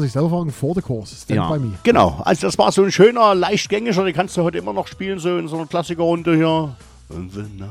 Er 0.00 0.04
sich 0.04 0.12
selber 0.12 0.30
fragen, 0.30 0.50
vor 0.50 0.74
the 0.74 0.80
course, 0.80 1.14
stand 1.14 1.36
Ja. 1.36 1.52
by 1.52 1.58
me. 1.58 1.72
Genau, 1.82 2.22
also 2.24 2.46
das 2.46 2.56
war 2.56 2.72
so 2.72 2.82
ein 2.82 2.90
schöner, 2.90 3.34
leicht 3.34 3.68
gängiger, 3.68 4.02
den 4.02 4.14
kannst 4.14 4.34
du 4.36 4.42
heute 4.42 4.56
immer 4.56 4.72
noch 4.72 4.86
spielen, 4.86 5.18
so 5.18 5.36
in 5.36 5.46
so 5.46 5.56
einer 5.56 5.66
Klassikerrunde 5.66 6.34
hier. 6.36 6.74
And 7.14 7.30
the 7.32 7.40
night 7.42 7.68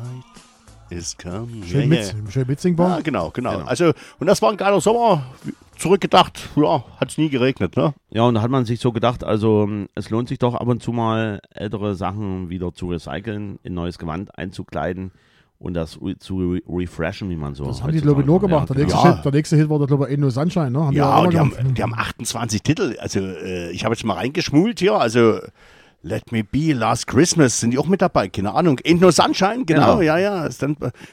is 0.91 1.17
coming. 1.17 1.63
Schön, 1.63 1.79
Yeah, 1.79 1.87
mit, 1.87 1.99
yeah. 1.99 2.31
schön 2.31 2.47
mitsingbar. 2.47 2.97
Ja, 2.97 3.01
genau, 3.01 3.31
genau, 3.31 3.61
Also, 3.65 3.93
und 4.19 4.27
das 4.27 4.41
war 4.43 4.51
ein 4.51 4.57
geiler 4.57 4.79
Sommer. 4.79 5.23
Zurückgedacht, 5.77 6.49
ja, 6.57 6.83
hat 6.99 7.09
es 7.09 7.17
nie 7.17 7.29
geregnet, 7.29 7.77
ne? 7.77 7.93
Ja, 8.11 8.23
und 8.23 8.35
da 8.35 8.41
hat 8.41 8.51
man 8.51 8.65
sich 8.65 8.79
so 8.81 8.91
gedacht, 8.91 9.23
also 9.23 9.67
es 9.95 10.09
lohnt 10.09 10.27
sich 10.29 10.37
doch 10.37 10.53
ab 10.53 10.67
und 10.67 10.83
zu 10.83 10.91
mal 10.91 11.39
ältere 11.51 11.95
Sachen 11.95 12.49
wieder 12.49 12.73
zu 12.73 12.89
recyceln, 12.89 13.59
in 13.63 13.73
neues 13.73 13.97
Gewand 13.97 14.37
einzukleiden 14.37 15.11
und 15.59 15.73
das 15.73 16.01
re 16.01 16.17
zu 16.17 16.37
re 16.53 16.61
refreshen, 16.67 17.29
wie 17.29 17.35
man 17.35 17.53
so 17.53 17.65
Das 17.65 17.83
haben 17.83 17.91
die, 17.91 18.01
glaube 18.01 18.21
ich, 18.21 18.27
nur 18.27 18.39
gemacht. 18.39 18.69
Der 18.69 18.77
nächste, 18.77 18.97
Ja. 18.97 19.15
Hit, 19.15 19.25
der 19.25 19.31
nächste 19.33 19.55
Hit 19.57 19.69
war, 19.69 19.85
glaube 19.85 20.09
ich, 20.09 20.17
No 20.17 20.29
Sunshine. 20.29 20.71
Ne? 20.71 20.79
Haben 20.85 20.95
Ja, 20.95 21.27
die 21.27 21.35
mal 21.35 21.39
haben, 21.57 21.73
die 21.73 21.83
haben 21.83 21.93
28 21.93 22.63
Titel. 22.63 22.95
Also, 22.99 23.19
äh, 23.19 23.69
ich 23.71 23.83
habe 23.85 23.93
jetzt 23.93 24.03
mal 24.05 24.13
reingeschmult 24.15 24.79
hier. 24.79 24.93
Also, 24.95 25.39
Let 26.01 26.31
Me 26.31 26.43
Be, 26.45 26.71
Last 26.73 27.07
Christmas 27.07 27.59
sind 27.59 27.71
die 27.71 27.77
auch 27.77 27.87
mit 27.87 28.01
dabei. 28.01 28.29
Keine 28.29 28.53
Ahnung. 28.55 28.79
No 28.85 29.11
Sunshine, 29.11 29.65
genau, 29.65 29.97
Genau. 29.97 30.01
ja, 30.01 30.17
ja. 30.17 30.47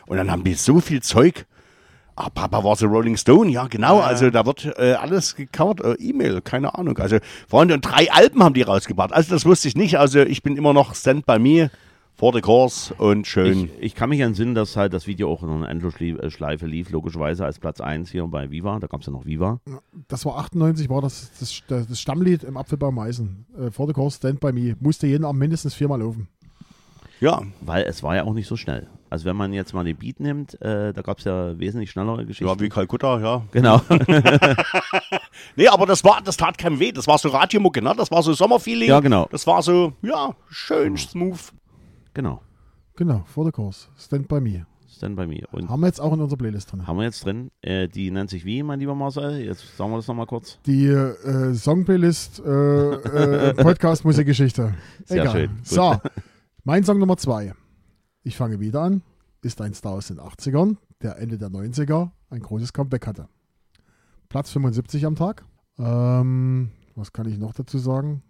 Und 0.07 0.16
dann 0.16 0.30
haben 0.30 0.44
die 0.44 0.55
so 0.55 0.80
viel 0.80 1.03
Zeug 1.03 1.44
Ah, 2.18 2.30
Papa 2.30 2.64
war 2.64 2.74
so 2.76 2.86
Rolling 2.86 3.18
Stone, 3.18 3.51
ja 3.51 3.66
genau. 3.66 4.01
Also 4.01 4.30
da 4.30 4.47
wird 4.47 4.64
äh, 4.78 4.94
alles 4.94 5.36
gecovert, 5.36 5.82
äh, 5.82 5.92
E-Mail, 6.03 6.40
keine 6.40 6.74
Ahnung. 6.74 6.97
Also 6.97 7.18
Freunde, 7.47 7.74
und 7.74 7.82
drei 7.82 8.11
Alben 8.11 8.42
haben 8.42 8.55
die 8.55 8.62
rausgebracht. 8.62 9.12
Also 9.12 9.34
das 9.34 9.44
wusste 9.44 9.68
ich 9.68 9.76
nicht. 9.76 9.99
Also 9.99 10.20
ich 10.20 10.42
bin 10.42 10.57
immer 10.57 10.72
noch 10.72 10.94
Stand 10.94 11.26
by 11.26 11.38
Me, 11.38 11.70
for 12.17 12.33
the 12.33 12.41
course 12.41 12.95
und 12.95 13.27
schön. 13.27 13.71
Ich, 13.77 13.83
ich 13.83 13.95
kann 13.95 14.09
mich 14.09 14.21
entsinnen, 14.21 14.55
dass 14.55 14.77
halt 14.77 14.93
das 14.93 15.07
Video 15.07 15.31
auch 15.31 15.43
in 15.43 15.51
einer 15.51 15.69
Endlosschleife 15.69 16.67
lief, 16.67 16.91
logischerweise 16.91 17.45
als 17.45 17.59
Platz 17.59 17.81
1 17.81 18.11
hier 18.11 18.27
bei 18.27 18.51
Viva. 18.51 18.79
Da 18.81 18.87
gab 18.87 19.01
es 19.01 19.07
ja 19.07 19.12
noch 19.12 19.27
Viva. 19.27 19.61
Das 20.09 20.25
war 20.25 20.39
98, 20.39 20.89
war 20.89 21.03
das 21.03 21.31
das, 21.39 21.62
das, 21.69 22.01
Stammlied 22.01 22.43
im 22.45 22.57
Apfelbaum 22.57 22.95
Meißen. 22.95 23.47
Äh, 23.59 23.71
For 23.71 23.87
the 23.87 23.93
Course, 23.93 24.17
Stand 24.17 24.41
By 24.41 24.53
Me. 24.53 24.77
Musste 24.81 25.07
jeden 25.07 25.25
Abend 25.25 25.41
mindestens 25.41 25.75
viermal 25.75 26.01
laufen. 26.01 26.29
ja, 27.21 27.43
Weil 27.61 27.85
es 27.85 28.03
war 28.03 28.17
ja 28.17 28.25
auch 28.25 28.35
nicht 28.35 28.47
so 28.47 28.57
schnell. 28.57 28.89
Also 29.09 29.25
wenn 29.25 29.37
man 29.37 29.53
jetzt 29.53 29.73
mal 29.73 29.85
den 29.85 29.97
Beat 29.97 30.19
nimmt, 30.19 30.61
äh, 30.61 30.93
da 30.93 31.01
gab 31.01 31.19
es 31.19 31.25
ja 31.25 31.57
wesentlich 31.59 31.93
schnellere 31.93 32.27
Geschichten. 32.27 32.49
ja, 32.49 32.59
wie 32.59 32.69
Kalkutta, 32.69 33.21
ja. 33.21 33.43
genau. 33.53 33.81
Nee, 35.55 35.69
aber 35.69 35.87
das 35.87 36.03
war, 36.03 36.21
das 36.23 36.37
tat 36.37 36.59
keinem 36.59 36.81
weh. 36.81 36.93
Das 36.93 37.07
war 37.07 37.19
so 37.19 37.29
Radiomucke, 37.29 37.81
ne? 37.81 37.95
Das 37.97 38.11
war 38.11 38.23
so 38.23 38.33
Sommerfeeling. 38.33 38.89
Ja, 38.89 39.01
genau. 39.01 39.29
Das 39.31 39.47
war 39.47 39.62
so, 39.62 39.93
ja, 40.03 40.35
schön, 40.49 40.97
smooth. 40.97 41.53
Genau. 42.17 42.41
Genau, 42.97 43.23
For 43.27 43.45
the 43.45 43.53
Course, 43.53 43.89
Stand 43.99 44.27
By 44.27 44.41
Me. 44.41 44.67
Stand 44.89 45.14
by 45.17 45.27
me. 45.27 45.43
Und 45.53 45.69
Haben 45.69 45.81
wir 45.81 45.89
jetzt 45.89 46.01
auch 46.01 46.14
in 46.14 46.21
unserer 46.23 46.39
Playlist 46.39 46.73
drin. 46.73 46.87
haben 46.87 46.97
wir 46.97 47.05
jetzt 47.05 47.23
drin. 47.23 47.51
Äh, 47.61 47.87
die 47.87 48.11
nennt 48.11 48.31
sich 48.31 48.47
wie, 48.47 48.62
mein 48.62 48.81
lieber 48.81 48.95
Marcel? 48.95 49.41
Jetzt 49.45 49.77
sagen 49.77 49.91
wir 49.91 49.97
das 49.97 50.07
nochmal 50.09 50.25
kurz. 50.27 50.59
Die 50.64 50.87
äh, 50.87 51.53
Songplaylist 51.53 52.41
äh, 52.41 52.51
äh, 53.51 53.55
Podcast 53.62 54.07
Musikgeschichte. 54.07 54.75
Sehr 55.05 55.23
Egal. 55.23 55.33
schön. 55.35 55.57
Gut. 55.57 55.67
So, 55.67 55.97
mein 56.64 56.83
Song 56.83 56.99
Nummer 56.99 57.19
zwei. 57.19 57.53
Ich 58.23 58.37
fange 58.39 58.59
wieder 58.59 58.81
an. 58.81 59.03
Ist 59.43 59.61
ein 59.61 59.75
Star 59.75 59.93
aus 59.93 60.09
den 60.09 60.19
80ern, 60.19 60.77
der 61.03 61.19
Ende 61.19 61.37
der 61.37 61.51
90er 61.51 62.11
ein 62.31 62.41
großes 62.41 62.73
Comeback 62.73 63.07
hatte. 63.07 63.29
Platz 64.31 64.51
75 64.51 65.05
am 65.05 65.14
Tag. 65.14 65.45
Ähm, 65.79 66.71
was 66.95 67.12
kann 67.12 67.29
ich 67.29 67.37
noch 67.37 67.53
dazu 67.53 67.77
sagen? 67.77 68.23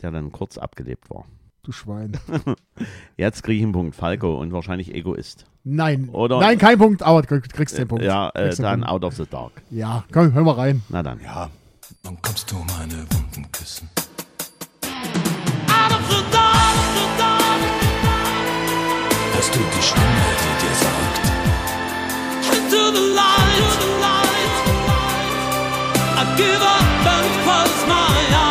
Der 0.00 0.12
dann 0.12 0.30
kurz 0.30 0.58
abgelebt 0.58 1.10
war. 1.10 1.26
Du 1.64 1.70
Schwein. 1.70 2.18
Jetzt 3.16 3.44
kriege 3.44 3.58
ich 3.58 3.62
einen 3.62 3.70
Punkt. 3.72 3.94
Falco 3.94 4.34
und 4.40 4.52
wahrscheinlich 4.52 4.92
Egoist. 4.92 5.46
Nein, 5.62 6.08
Oder- 6.08 6.40
nein, 6.40 6.58
kein 6.58 6.76
Punkt, 6.76 7.04
aber 7.04 7.22
du 7.22 7.40
kriegst 7.40 7.78
den 7.78 7.86
Punkt. 7.86 8.02
Ja, 8.04 8.30
äh, 8.30 8.52
dann 8.56 8.80
Punkt. 8.80 8.88
Out 8.90 9.04
of 9.04 9.14
the 9.14 9.26
Dark. 9.30 9.52
Ja, 9.70 10.02
komm, 10.12 10.32
hör 10.32 10.42
mal 10.42 10.54
rein. 10.56 10.82
Na 10.88 11.04
dann. 11.04 11.20
Ja, 11.20 11.50
Wann 12.02 12.20
kommst 12.20 12.50
du 12.50 12.56
meine 12.56 13.04
Wunden 13.12 13.46
küssen? 13.52 13.88
Out 15.68 15.92
of 15.92 16.10
the 16.10 16.22
dark, 16.32 16.76
the 16.96 17.06
dark, 17.16 17.62
Hörst 19.34 19.54
du 19.54 19.60
die 19.60 19.82
Stimme, 19.82 20.26
die 20.42 20.66
dir 20.66 20.74
sagt, 20.74 21.20
into 22.56 22.90
the 22.90 23.14
light, 23.14 23.72
the 23.78 23.86
light. 24.00 24.54
I 26.18 26.36
give 26.36 26.60
up 26.60 27.06
and 27.06 27.28
close 27.44 27.86
my 27.86 27.92
eyes. 28.34 28.41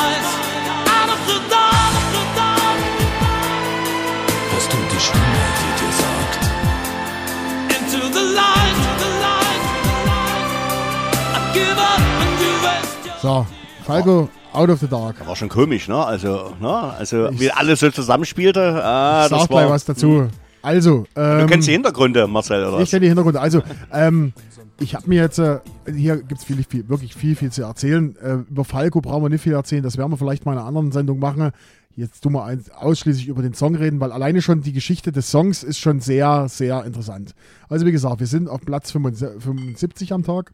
So, 13.22 13.46
Falco, 13.84 14.30
Out 14.54 14.70
of 14.70 14.80
the 14.80 14.88
Dark. 14.88 15.26
war 15.28 15.36
schon 15.36 15.48
komisch, 15.48 15.88
ne? 15.88 15.96
Also, 15.96 16.56
ne? 16.60 16.68
Also, 16.70 17.30
wie 17.34 17.52
alles 17.52 17.80
so 17.80 17.92
zusammenspielte. 17.92 18.84
Ah, 18.84 19.28
Sag 19.30 19.40
das 19.42 19.48
gleich 19.48 19.70
was 19.70 19.86
dazu. 19.86 20.28
Also, 20.64 21.06
Du 21.14 21.22
ähm, 21.22 21.48
kennst 21.48 21.68
die 21.68 21.74
Hintergründe, 21.74 22.28
Marcel, 22.28 22.66
oder 22.66 22.80
ich 22.80 22.90
kenne 22.90 23.02
die 23.02 23.08
Hintergründe. 23.08 23.40
Also, 23.40 23.62
ähm, 23.94 24.34
ich 24.80 24.96
habe 24.96 25.08
mir 25.08 25.22
jetzt, 25.22 25.38
äh, 25.38 25.60
hier 25.96 26.18
gibt 26.18 26.42
es 26.42 26.46
viel, 26.46 26.64
viel, 26.68 26.90
wirklich 26.90 27.14
viel, 27.16 27.36
viel 27.36 27.52
zu 27.52 27.62
erzählen. 27.62 28.16
Äh, 28.18 28.34
über 28.50 28.66
Falco 28.66 29.02
brauchen 29.02 29.24
wir 29.24 29.30
nicht 29.30 29.42
viel 29.42 29.54
erzählen. 29.54 29.84
Das 29.84 29.98
werden 29.98 30.12
wir 30.12 30.18
vielleicht 30.18 30.46
mal 30.46 30.54
in 30.54 30.58
einer 30.58 30.68
anderen 30.68 30.92
Sendung 30.92 31.20
machen. 31.20 31.52
Jetzt 31.96 32.22
tun 32.24 32.34
wir 32.34 32.58
ausschließlich 32.80 33.28
über 33.28 33.44
den 33.44 33.54
Song 33.54 33.76
reden, 33.76 34.00
weil 34.00 34.12
alleine 34.12 34.42
schon 34.42 34.62
die 34.62 34.74
Geschichte 34.74 35.12
des 35.12 35.30
Songs 35.30 35.62
ist 35.62 35.78
schon 35.80 36.00
sehr, 36.00 36.48
sehr 36.50 36.86
interessant. 36.86 37.36
Also, 37.70 37.86
wie 37.86 37.92
gesagt, 37.92 38.20
wir 38.20 38.28
sind 38.28 38.50
auf 38.50 38.62
Platz 38.62 38.92
75 38.92 40.12
am 40.14 40.24
Tag. 40.24 40.52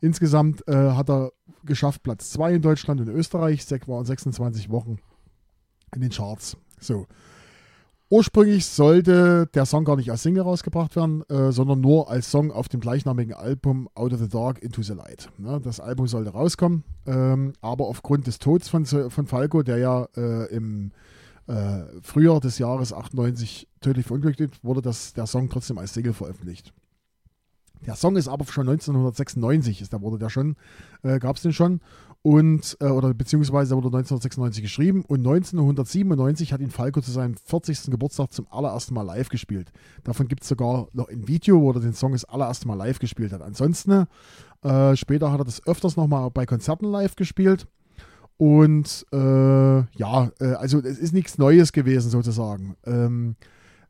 Insgesamt 0.00 0.66
äh, 0.68 0.74
hat 0.74 1.10
er 1.10 1.32
geschafft 1.64 2.02
Platz 2.02 2.30
2 2.30 2.54
in 2.54 2.62
Deutschland 2.62 3.00
und 3.00 3.08
Österreich. 3.08 3.64
Sek 3.64 3.88
waren 3.88 4.04
26 4.04 4.70
Wochen 4.70 4.98
in 5.94 6.00
den 6.00 6.10
Charts. 6.10 6.56
So. 6.80 7.06
Ursprünglich 8.08 8.66
sollte 8.66 9.48
der 9.52 9.66
Song 9.66 9.84
gar 9.84 9.96
nicht 9.96 10.12
als 10.12 10.22
Single 10.22 10.44
rausgebracht 10.44 10.94
werden, 10.94 11.24
äh, 11.28 11.50
sondern 11.50 11.80
nur 11.80 12.08
als 12.08 12.30
Song 12.30 12.52
auf 12.52 12.68
dem 12.68 12.78
gleichnamigen 12.78 13.34
Album 13.34 13.88
Out 13.96 14.12
of 14.12 14.20
the 14.20 14.28
Dark 14.28 14.62
Into 14.62 14.82
the 14.82 14.92
Light. 14.92 15.28
Ne, 15.38 15.60
das 15.60 15.80
Album 15.80 16.06
sollte 16.06 16.30
rauskommen, 16.30 16.84
ähm, 17.06 17.54
aber 17.60 17.88
aufgrund 17.88 18.28
des 18.28 18.38
Todes 18.38 18.68
von, 18.68 18.86
von 18.86 19.26
Falco, 19.26 19.64
der 19.64 19.78
ja 19.78 20.06
äh, 20.16 20.54
im 20.54 20.92
äh, 21.48 21.82
Frühjahr 22.00 22.38
des 22.38 22.58
Jahres 22.58 22.92
98 22.92 23.66
tödlich 23.80 24.06
verunglückt 24.06 24.40
wurde 24.62 24.82
das, 24.82 25.12
der 25.12 25.26
Song 25.26 25.48
trotzdem 25.50 25.78
als 25.78 25.92
Single 25.92 26.12
veröffentlicht. 26.12 26.72
Der 27.84 27.94
Song 27.94 28.16
ist 28.16 28.28
aber 28.28 28.44
schon 28.46 28.68
1996, 28.68 29.82
ist, 29.82 29.92
da 29.92 30.00
wurde 30.00 30.18
der 30.18 30.30
schon, 30.30 30.56
äh, 31.02 31.18
gab 31.18 31.36
es 31.36 31.42
den 31.42 31.52
schon 31.52 31.80
und 32.22 32.76
äh, 32.80 32.86
oder 32.86 33.14
beziehungsweise 33.14 33.76
wurde 33.76 33.86
1996 33.86 34.62
geschrieben 34.62 35.04
und 35.06 35.18
1997 35.18 36.52
hat 36.52 36.60
ihn 36.60 36.70
Falco 36.70 37.00
zu 37.00 37.12
seinem 37.12 37.36
40. 37.36 37.90
Geburtstag 37.90 38.32
zum 38.32 38.48
allerersten 38.50 38.94
Mal 38.94 39.02
live 39.02 39.28
gespielt. 39.28 39.70
Davon 40.02 40.26
gibt 40.26 40.42
es 40.42 40.48
sogar 40.48 40.88
noch 40.92 41.08
ein 41.08 41.28
Video, 41.28 41.60
wo 41.60 41.70
er 41.70 41.80
den 41.80 41.94
Song 41.94 42.12
das 42.12 42.24
allererste 42.24 42.66
Mal 42.66 42.74
live 42.74 42.98
gespielt 42.98 43.32
hat. 43.32 43.42
Ansonsten 43.42 44.06
äh, 44.62 44.96
später 44.96 45.30
hat 45.30 45.40
er 45.40 45.44
das 45.44 45.64
öfters 45.68 45.96
nochmal 45.96 46.30
bei 46.32 46.46
Konzerten 46.46 46.86
live 46.86 47.14
gespielt. 47.14 47.68
Und 48.38 49.06
äh, 49.12 49.16
ja, 49.16 50.30
äh, 50.40 50.54
also 50.58 50.80
es 50.80 50.98
ist 50.98 51.14
nichts 51.14 51.38
Neues 51.38 51.72
gewesen 51.72 52.10
sozusagen. 52.10 52.76
Ähm, 52.84 53.36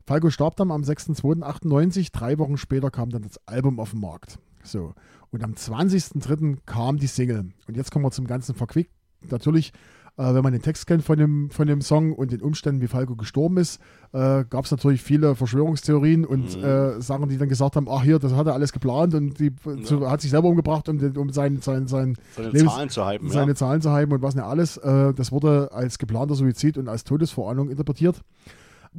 Falco 0.07 0.29
starb 0.29 0.55
dann 0.55 0.71
am 0.71 0.83
6.2.98, 0.83 2.13
drei 2.13 2.39
Wochen 2.39 2.55
später 2.55 2.89
kam 2.89 3.09
dann 3.09 3.23
das 3.23 3.39
Album 3.45 3.77
auf 3.77 3.91
den 3.91 3.99
Markt. 3.99 4.39
So. 4.63 4.93
Und 5.31 5.43
am 5.43 5.51
20.03. 5.51 6.59
kam 6.65 6.97
die 6.97 7.07
Single. 7.07 7.49
Und 7.67 7.75
jetzt 7.75 7.91
kommen 7.91 8.05
wir 8.05 8.11
zum 8.11 8.25
ganzen 8.25 8.55
Verquick. 8.55 8.89
Natürlich, 9.29 9.73
äh, 10.15 10.33
wenn 10.33 10.43
man 10.43 10.53
den 10.53 10.61
Text 10.61 10.87
kennt 10.87 11.03
von 11.03 11.17
dem, 11.17 11.49
von 11.49 11.67
dem 11.67 11.81
Song 11.81 12.13
und 12.13 12.31
den 12.31 12.41
Umständen, 12.41 12.79
wie 12.79 12.87
Falco 12.87 13.17
gestorben 13.17 13.57
ist, 13.57 13.81
äh, 14.13 14.45
gab 14.49 14.63
es 14.63 14.71
natürlich 14.71 15.01
viele 15.01 15.35
Verschwörungstheorien 15.35 16.23
und 16.25 16.55
äh, 16.55 17.01
Sachen, 17.01 17.27
die 17.27 17.37
dann 17.37 17.49
gesagt 17.49 17.75
haben, 17.75 17.87
ach 17.89 18.03
hier, 18.03 18.17
das 18.17 18.33
hat 18.33 18.47
er 18.47 18.53
alles 18.53 18.71
geplant 18.71 19.13
und 19.13 19.37
die 19.39 19.51
so, 19.83 20.09
hat 20.09 20.21
sich 20.21 20.31
selber 20.31 20.47
umgebracht, 20.47 20.87
um, 20.87 20.99
um 21.17 21.31
sein, 21.31 21.59
sein, 21.59 21.87
sein 21.87 22.15
Seine 22.33 22.51
Lebens- 22.51 22.73
Zahlen 22.73 22.89
zu 22.89 23.05
hypen, 23.05 23.29
seine 23.29 23.51
ja. 23.51 23.55
Zahlen 23.55 23.81
zu 23.81 23.93
hypen 23.93 24.13
und 24.13 24.21
was 24.21 24.35
nicht 24.35 24.45
alles. 24.45 24.77
Äh, 24.77 25.13
das 25.13 25.33
wurde 25.33 25.73
als 25.73 25.97
geplanter 25.97 26.35
Suizid 26.35 26.77
und 26.77 26.87
als 26.87 27.03
Todesvorahnung 27.03 27.69
interpretiert. 27.69 28.21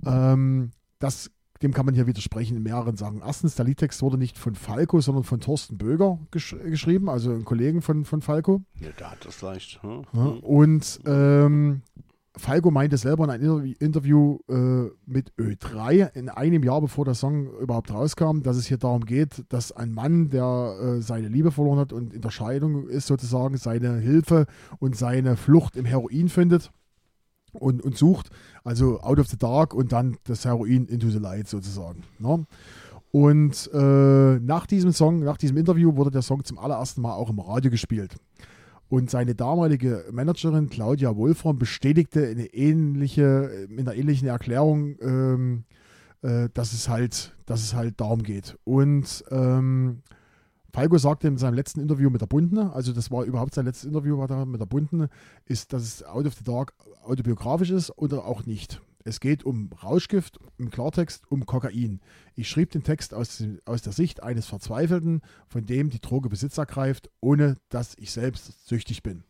Ähm, 0.05 0.71
das, 0.99 1.31
dem 1.63 1.73
kann 1.73 1.87
man 1.87 1.95
hier 1.95 2.07
widersprechen 2.07 2.57
in 2.57 2.63
mehreren 2.63 2.97
Sachen. 2.97 3.21
Erstens, 3.25 3.55
der 3.55 3.65
Liedtext 3.65 4.03
wurde 4.03 4.19
nicht 4.19 4.39
von 4.39 4.55
Falco, 4.55 5.01
sondern 5.01 5.25
von 5.25 5.41
Thorsten 5.41 5.79
Böger 5.79 6.19
gesch 6.31 6.57
geschrieben, 6.65 7.09
also 7.09 7.31
einem 7.31 7.45
Kollegen 7.45 7.83
von, 7.83 8.05
von 8.05 8.21
Falco. 8.21 8.63
Ja, 8.81 8.91
der 8.99 9.11
hat 9.11 9.25
das 9.25 9.37
vielleicht. 9.37 9.83
Hm? 9.83 10.05
Und 10.41 11.01
ähm, 11.07 11.83
Falco 12.39 12.71
meinte 12.71 12.97
selber 12.97 13.25
in 13.25 13.31
einem 13.31 13.43
Interview- 13.45 13.75
Interview 13.81 14.39
äh, 14.49 14.91
mit 15.07 15.33
Ö3 15.39 16.15
in 16.15 16.29
einem 16.29 16.63
Jahr 16.63 16.81
bevor 16.81 17.05
der 17.05 17.15
Song 17.15 17.49
überhaupt 17.59 17.93
rauskam, 17.93 18.43
dass 18.43 18.57
es 18.57 18.67
hier 18.67 18.79
darum 18.79 19.05
geht, 19.05 19.45
dass 19.49 19.73
ein 19.73 19.93
Mann, 19.93 20.31
der 20.31 20.77
äh, 20.81 21.03
seine 21.03 21.29
Liebe 21.29 21.51
verloren 21.51 21.79
hat 21.79 21.93
und 21.93 22.13
in 22.13 22.21
der 22.21 22.31
Scheidung 22.31 22.89
ist, 22.89 23.09
sozusagen 23.09 23.57
seine 23.57 23.99
Hilfe 23.99 24.47
und 24.79 24.97
seine 24.97 25.37
Flucht 25.37 25.77
im 25.77 25.85
Heroin 25.85 26.29
findet 26.29 26.71
und, 27.59 27.83
und 27.83 27.97
sucht, 27.97 28.31
also 28.65 29.01
Out 29.01 29.19
of 29.19 29.29
the 29.29 29.39
Dark 29.39 29.75
und 29.75 29.93
dann 29.93 30.17
das 30.25 30.45
Heroin 30.45 30.87
into 30.87 31.11
the 31.11 31.19
Light 31.19 31.49
sozusagen. 31.49 32.03
Ne? 32.19 32.47
Und 33.11 33.71
äh, 33.73 34.39
nach 34.39 34.67
diesem 34.67 34.93
Song, 34.93 35.21
nach 35.21 35.39
diesem 35.39 35.57
Interview 35.57 35.97
wurde 35.97 36.11
der 36.11 36.23
Song 36.23 36.45
zum 36.45 36.59
allerersten 36.59 37.01
Mal 37.01 37.15
auch 37.15 37.31
im 37.31 37.39
Radio 37.39 37.71
gespielt. 37.71 38.17
Und 38.91 39.11
seine 39.11 39.35
damalige 39.35 40.05
Managerin 40.13 40.71
Claudia 40.71 41.15
Wolfram 41.17 41.59
bestätigte 41.59 42.21
in, 42.21 42.39
ähnliche, 42.39 43.67
in 43.69 43.81
einer 43.81 43.95
ähnlichen 43.95 44.29
Erklärung, 44.29 44.97
ähm, 45.01 45.65
äh, 46.23 46.49
dass, 46.55 46.73
es 46.73 46.89
halt, 46.89 47.37
dass 47.45 47.63
es 47.63 47.75
halt 47.75 48.01
darum 48.01 48.23
geht. 48.23 48.57
Und 48.65 49.25
ähm, 49.31 50.03
Falco 50.79 50.97
sagte 50.97 51.27
in 51.27 51.39
seinem 51.39 51.55
letzten 51.55 51.81
Interview 51.81 52.09
mit 52.09 52.21
der 52.21 52.29
Bundene, 52.29 52.73
also 52.73 52.93
das 52.93 53.11
war 53.11 53.25
überhaupt 53.25 53.53
sein 53.53 53.65
letztes 53.65 53.87
Interview 53.87 54.17
mit 54.47 54.61
der 54.61 54.67
Bundene, 54.67 55.09
ist, 55.45 55.73
dass 55.73 55.83
es 55.83 56.05
Out 56.05 56.25
of 56.25 56.35
the 56.35 56.45
Dark 56.45 56.73
autobiografisch 57.03 57.71
ist 57.71 57.91
oder 57.99 58.25
auch 58.27 58.47
nicht. 58.47 58.81
Es 59.03 59.19
geht 59.19 59.43
um 59.43 59.71
Rauschgift, 59.83 60.39
im 60.57 60.71
Klartext 60.71 61.25
um 61.33 61.47
Kokain. 61.47 61.99
Ich 62.37 62.49
schrieb 62.49 62.71
den 62.71 62.85
Text 62.85 63.13
aus, 63.13 63.43
aus 63.65 63.83
der 63.83 63.93
Sicht 63.93 64.23
eines 64.23 64.47
Verzweifelten, 64.47 65.23
von 65.49 65.67
dem 65.67 65.91
die 65.91 66.01
Droge 66.01 66.29
Besitz 66.29 66.59
ergreift, 66.59 67.11
ohne 67.19 67.57
dass 67.71 67.97
ich 67.99 68.13
selbst 68.13 68.69
süchtig 68.69 69.03
bin. 69.03 69.25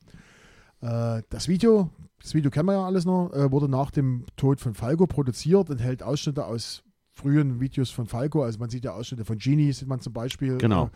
Äh, 0.82 1.22
das 1.30 1.48
Video, 1.48 1.88
das 2.20 2.34
Video 2.34 2.50
kennen 2.50 2.66
wir 2.66 2.74
ja 2.74 2.84
alles 2.84 3.06
noch, 3.06 3.32
äh, 3.32 3.50
wurde 3.50 3.70
nach 3.70 3.90
dem 3.90 4.26
Tod 4.36 4.60
von 4.60 4.74
Falco 4.74 5.06
produziert, 5.06 5.70
enthält 5.70 6.02
Ausschnitte 6.02 6.44
aus 6.44 6.82
frühen 7.18 7.60
Videos 7.60 7.90
von 7.90 8.06
Falco. 8.06 8.42
Also 8.44 8.58
man 8.58 8.70
sieht 8.70 8.84
ja 8.84 8.92
Ausschnitte 8.92 9.24
von 9.24 9.38
Genie, 9.38 9.72
sieht 9.72 9.88
man 9.88 10.00
zum 10.00 10.12
Beispiel. 10.12 10.58
Genau. 10.58 10.86
Äh, 10.86 10.88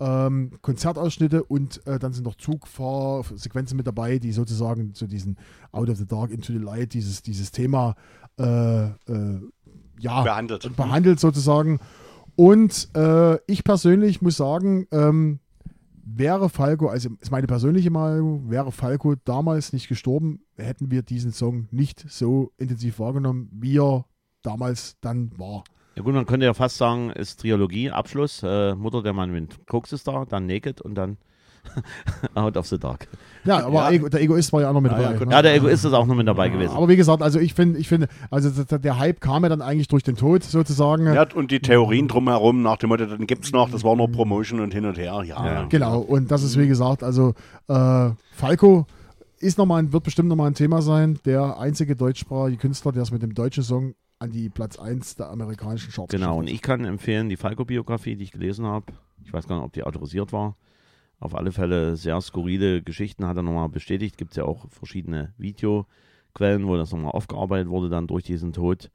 ähm, 0.00 0.52
Konzertausschnitte 0.62 1.44
und 1.44 1.86
äh, 1.86 1.98
dann 1.98 2.12
sind 2.12 2.24
noch 2.24 2.34
Zugfahrsequenzen 2.34 3.76
mit 3.76 3.86
dabei, 3.86 4.18
die 4.18 4.32
sozusagen 4.32 4.94
zu 4.94 5.06
diesen 5.06 5.36
Out 5.72 5.90
of 5.90 5.98
the 5.98 6.06
Dark 6.06 6.30
into 6.30 6.52
the 6.52 6.58
Light, 6.58 6.94
dieses, 6.94 7.22
dieses 7.22 7.52
Thema 7.52 7.94
äh, 8.38 8.86
äh, 8.86 9.40
ja, 10.00 10.22
Behandelt. 10.22 10.74
behandelt 10.76 11.20
sozusagen. 11.20 11.78
Und 12.34 12.88
äh, 12.96 13.36
ich 13.46 13.62
persönlich 13.64 14.22
muss 14.22 14.38
sagen, 14.38 14.86
ähm, 14.90 15.40
wäre 16.02 16.48
Falco, 16.48 16.88
also 16.88 17.10
ist 17.20 17.30
meine 17.30 17.46
persönliche 17.46 17.90
Meinung, 17.90 18.50
wäre 18.50 18.72
Falco 18.72 19.14
damals 19.24 19.74
nicht 19.74 19.88
gestorben, 19.88 20.40
hätten 20.56 20.90
wir 20.90 21.02
diesen 21.02 21.32
Song 21.32 21.68
nicht 21.70 22.04
so 22.08 22.52
intensiv 22.56 22.98
wahrgenommen, 22.98 23.50
wie 23.52 23.78
er 23.78 24.06
damals 24.42 24.96
dann 25.02 25.32
war. 25.38 25.64
Ja 26.00 26.04
gut, 26.04 26.14
man 26.14 26.24
könnte 26.24 26.46
ja 26.46 26.54
fast 26.54 26.78
sagen, 26.78 27.10
ist 27.10 27.42
Trilogie, 27.42 27.90
Abschluss, 27.90 28.42
äh, 28.42 28.74
Mutter 28.74 29.02
der 29.02 29.12
Mann 29.12 29.30
mit 29.32 29.66
Koks 29.66 29.92
ist 29.92 30.08
da, 30.08 30.24
dann 30.26 30.46
Naked 30.46 30.80
und 30.80 30.94
dann 30.94 31.18
Out 32.34 32.56
of 32.56 32.66
the 32.68 32.78
Dark. 32.78 33.06
Ja, 33.44 33.66
aber 33.66 33.74
Ja. 33.74 33.90
Ego, 33.90 34.08
der 34.08 34.22
Egoist 34.22 34.50
war 34.54 34.62
ja 34.62 34.70
auch 34.70 34.72
noch 34.72 34.80
mit 34.80 34.92
Ja, 34.92 34.96
ja, 34.98 35.04
dabei. 35.08 35.18
gut. 35.18 35.28
ne? 35.28 35.34
Ja, 35.34 35.42
der 35.42 35.54
Egoist 35.56 35.84
ist 35.84 35.92
auch 35.92 36.06
noch 36.06 36.14
mit 36.14 36.26
dabei 36.26 36.48
gewesen. 36.48 36.74
aber 36.74 36.88
wie 36.88 36.96
gesagt, 36.96 37.22
also 37.22 37.38
ich 37.38 37.52
finde, 37.52 37.78
ich 37.78 37.86
finde, 37.86 38.08
also 38.30 38.64
der, 38.78 38.98
Hype 38.98 39.20
kam 39.20 39.42
ja 39.42 39.50
dann 39.50 39.60
eigentlich 39.60 39.88
durch 39.88 40.02
den 40.02 40.16
Tod 40.16 40.42
sozusagen. 40.42 41.12
Ja, 41.12 41.26
und 41.34 41.50
die 41.50 41.60
Theorien 41.60 42.08
drumherum 42.08 42.62
nach 42.62 42.78
dem 42.78 42.88
Motto, 42.88 43.04
dann 43.04 43.26
gibt's 43.26 43.52
noch, 43.52 43.68
das 43.70 43.84
war 43.84 43.94
nur 43.94 44.10
Promotion 44.10 44.60
und 44.60 44.72
hin 44.72 44.86
und 44.86 44.96
her. 44.96 45.22
Ja, 45.26 45.44
Ja. 45.44 45.66
Genau, 45.68 45.98
und 46.00 46.30
das 46.30 46.42
ist 46.42 46.58
wie 46.58 46.66
gesagt, 46.66 47.02
also 47.02 47.34
äh, 47.68 48.08
Falco 48.32 48.86
ist 49.38 49.58
noch 49.58 49.66
mal 49.66 49.76
ein, 49.82 49.92
wird 49.92 50.04
bestimmt 50.04 50.30
nochmal 50.30 50.46
ein 50.46 50.54
Thema 50.54 50.80
sein. 50.80 51.18
Der 51.26 51.58
einzige 51.58 51.94
deutschsprachige 51.94 52.56
Künstler, 52.56 52.92
der 52.92 53.02
es 53.02 53.10
mit 53.10 53.22
dem 53.22 53.34
deutschen 53.34 53.64
Song 53.64 53.94
an 54.20 54.30
die 54.30 54.48
Platz 54.50 54.78
1 54.78 55.16
der 55.16 55.30
amerikanischen 55.30 55.92
Charts 55.92 56.12
Genau, 56.12 56.38
und 56.38 56.48
ich 56.48 56.62
kann 56.62 56.84
empfehlen, 56.84 57.28
die 57.28 57.36
Falco-Biografie, 57.36 58.16
die 58.16 58.24
ich 58.24 58.32
gelesen 58.32 58.66
habe, 58.66 58.92
ich 59.24 59.32
weiß 59.32 59.48
gar 59.48 59.56
nicht, 59.56 59.64
ob 59.64 59.72
die 59.72 59.82
autorisiert 59.82 60.32
war, 60.32 60.56
auf 61.20 61.34
alle 61.34 61.52
Fälle 61.52 61.96
sehr 61.96 62.20
skurrile 62.20 62.82
Geschichten 62.82 63.26
hat 63.26 63.36
er 63.36 63.42
nochmal 63.42 63.68
bestätigt. 63.68 64.16
Gibt 64.16 64.32
es 64.32 64.38
ja 64.38 64.44
auch 64.44 64.68
verschiedene 64.70 65.34
Videoquellen, 65.36 66.66
wo 66.66 66.76
das 66.76 66.92
nochmal 66.92 67.12
aufgearbeitet 67.12 67.68
wurde, 67.68 67.90
dann 67.90 68.06
durch 68.06 68.24
diesen 68.24 68.54
Tod. 68.54 68.90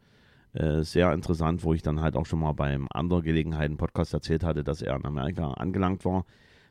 Äh, 0.54 0.82
sehr 0.82 1.14
interessant, 1.14 1.64
wo 1.64 1.74
ich 1.74 1.84
dann 1.84 2.02
halt 2.02 2.16
auch 2.16 2.26
schon 2.26 2.40
mal 2.40 2.54
beim 2.54 2.88
anderen 2.92 3.24
Gelegenheiten 3.24 3.78
Podcast 3.78 4.14
erzählt 4.14 4.44
hatte, 4.44 4.64
dass 4.64 4.82
er 4.82 4.96
in 4.96 5.06
Amerika 5.06 5.52
angelangt 5.52 6.04
war, 6.04 6.26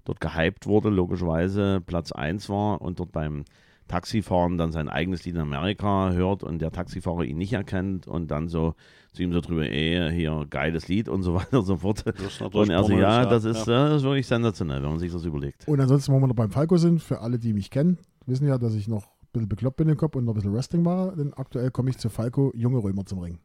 dort 0.05 0.21
gehypt 0.21 0.67
wurde, 0.67 0.89
logischerweise 0.89 1.81
Platz 1.85 2.11
1 2.11 2.49
war 2.49 2.81
und 2.81 2.99
dort 2.99 3.13
beim 3.13 3.45
Taxifahren 3.89 4.57
dann 4.57 4.73
sein 4.73 4.89
eigenes 4.89 5.25
Lied 5.25 5.35
in 5.35 5.41
Amerika 5.41 6.11
hört 6.13 6.43
und 6.43 6.61
der 6.61 6.73
Taxifahrer 6.73 7.25
ihn 7.25 7.37
nicht 7.37 7.53
erkennt 7.53 8.07
und 8.07 8.31
dann 8.31 8.49
so 8.49 8.75
zu 9.13 9.23
ihm 9.23 9.33
so 9.33 9.41
drüber, 9.41 9.63
ey, 9.63 10.11
hier, 10.13 10.47
geiles 10.51 10.89
Lied 10.89 11.09
und 11.09 11.23
so 11.23 11.35
weiter 11.35 11.59
und 11.61 11.67
so 11.67 11.77
fort. 11.77 12.05
Und 12.53 12.71
er 12.71 12.83
so, 12.85 12.93
ja, 12.93 13.27
das 13.27 13.45
ist, 13.45 13.67
ja. 13.67 13.87
äh, 13.87 13.89
das 13.91 13.97
ist 13.99 14.03
wirklich 14.05 14.27
sensationell, 14.27 14.83
wenn 14.83 14.91
man 14.91 14.99
sich 14.99 15.13
das 15.13 15.25
überlegt. 15.25 15.69
Und 15.69 15.81
ansonsten, 15.81 16.13
wo 16.13 16.19
wir 16.19 16.27
noch 16.27 16.35
beim 16.35 16.51
Falco 16.51 16.77
sind, 16.77 17.03
für 17.03 17.21
alle, 17.21 17.39
die 17.39 17.53
mich 17.53 17.71
kennen, 17.71 17.99
wissen 18.27 18.49
ja, 18.49 18.59
dass 18.59 18.75
ich 18.75 18.89
noch 18.89 19.05
ein 19.05 19.29
bisschen 19.33 19.49
bekloppt 19.49 19.77
bin 19.77 19.89
im 19.89 19.97
Kopf 19.97 20.17
und 20.17 20.25
noch 20.25 20.33
ein 20.33 20.37
bisschen 20.37 20.53
Wrestling 20.53 20.83
mache. 20.83 21.15
Denn 21.17 21.33
aktuell 21.35 21.71
komme 21.71 21.91
ich 21.91 21.99
zu 21.99 22.09
Falco, 22.09 22.53
junge 22.55 22.83
Römer 22.83 23.05
zum 23.05 23.21
Ring. 23.21 23.39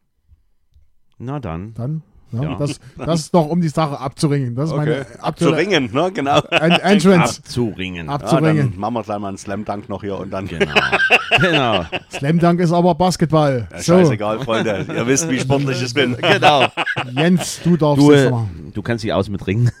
Na 1.18 1.38
dann. 1.38 1.74
Dann, 1.74 2.02
ja, 2.32 2.42
Ja. 2.42 2.54
Das, 2.56 2.80
das 2.96 3.20
ist 3.20 3.32
noch, 3.34 3.46
um 3.46 3.60
die 3.60 3.68
Sache 3.68 3.98
abzuringen. 3.98 4.54
Das 4.54 4.70
ist 4.70 4.76
meine 4.76 5.06
Zu 5.06 5.22
aktuelle 5.24 5.56
ringen, 5.56 5.90
ne? 5.92 6.10
Genau. 6.12 6.40
En 6.50 6.70
Entrance 6.72 7.40
Abzuringen. 7.40 8.06
Ja, 8.06 8.12
abzuringen. 8.12 8.70
dann 8.72 8.80
machen 8.80 8.94
wir 8.94 9.02
gleich 9.02 9.18
mal 9.18 9.28
einen 9.28 9.38
Slam 9.38 9.64
Dunk 9.64 9.88
noch 9.88 10.00
hier 10.02 10.18
und 10.18 10.30
dann. 10.32 10.46
Genau. 10.48 10.72
genau. 11.40 11.84
Slam 12.12 12.38
Dunk 12.38 12.60
ist 12.60 12.72
aber 12.72 12.94
Basketball. 12.94 13.68
Ja, 13.70 13.78
so, 13.78 13.92
Scheißegal, 13.98 14.40
Freunde. 14.40 14.86
Ihr 14.88 15.06
wisst, 15.06 15.28
wie 15.30 15.38
sportlich 15.40 15.82
ich 15.82 15.94
bin. 15.94 16.16
genau. 16.20 16.66
Jens, 17.12 17.60
du 17.62 17.76
darfst 17.76 18.00
Du, 18.02 18.10
äh, 18.12 18.30
machen. 18.30 18.72
du 18.74 18.82
kennst 18.82 19.04
dich 19.04 19.12
aus 19.12 19.28
mit 19.28 19.46
Ringen. 19.46 19.70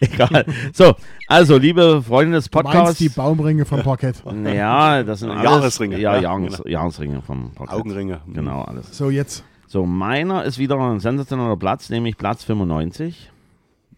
Egal. 0.00 0.44
So, 0.72 0.94
also, 1.28 1.56
liebe 1.56 2.02
Freunde 2.02 2.36
des 2.36 2.50
Du 2.50 2.58
meinst 2.58 2.72
Podcasts. 2.72 2.98
die 2.98 3.08
Baumringe 3.08 3.64
vom 3.64 3.82
Parkett. 3.82 4.16
Ja, 4.44 5.02
das 5.02 5.20
sind 5.20 5.30
alles, 5.30 5.44
Jahresringe. 5.44 5.98
Ja, 5.98 6.16
Ja, 6.16 6.22
Jahres, 6.22 6.56
genau. 6.58 6.68
Jahresringe 6.68 7.22
vom 7.22 7.52
Podcast. 7.52 7.78
Augenringe. 7.80 8.20
Genau, 8.32 8.62
alles. 8.62 8.96
So, 8.96 9.10
jetzt. 9.10 9.44
So, 9.66 9.84
meiner 9.84 10.44
ist 10.44 10.58
wieder 10.58 10.78
ein 10.78 11.00
sensationeller 11.00 11.56
Platz, 11.56 11.90
nämlich 11.90 12.16
Platz 12.16 12.44
95. 12.44 13.30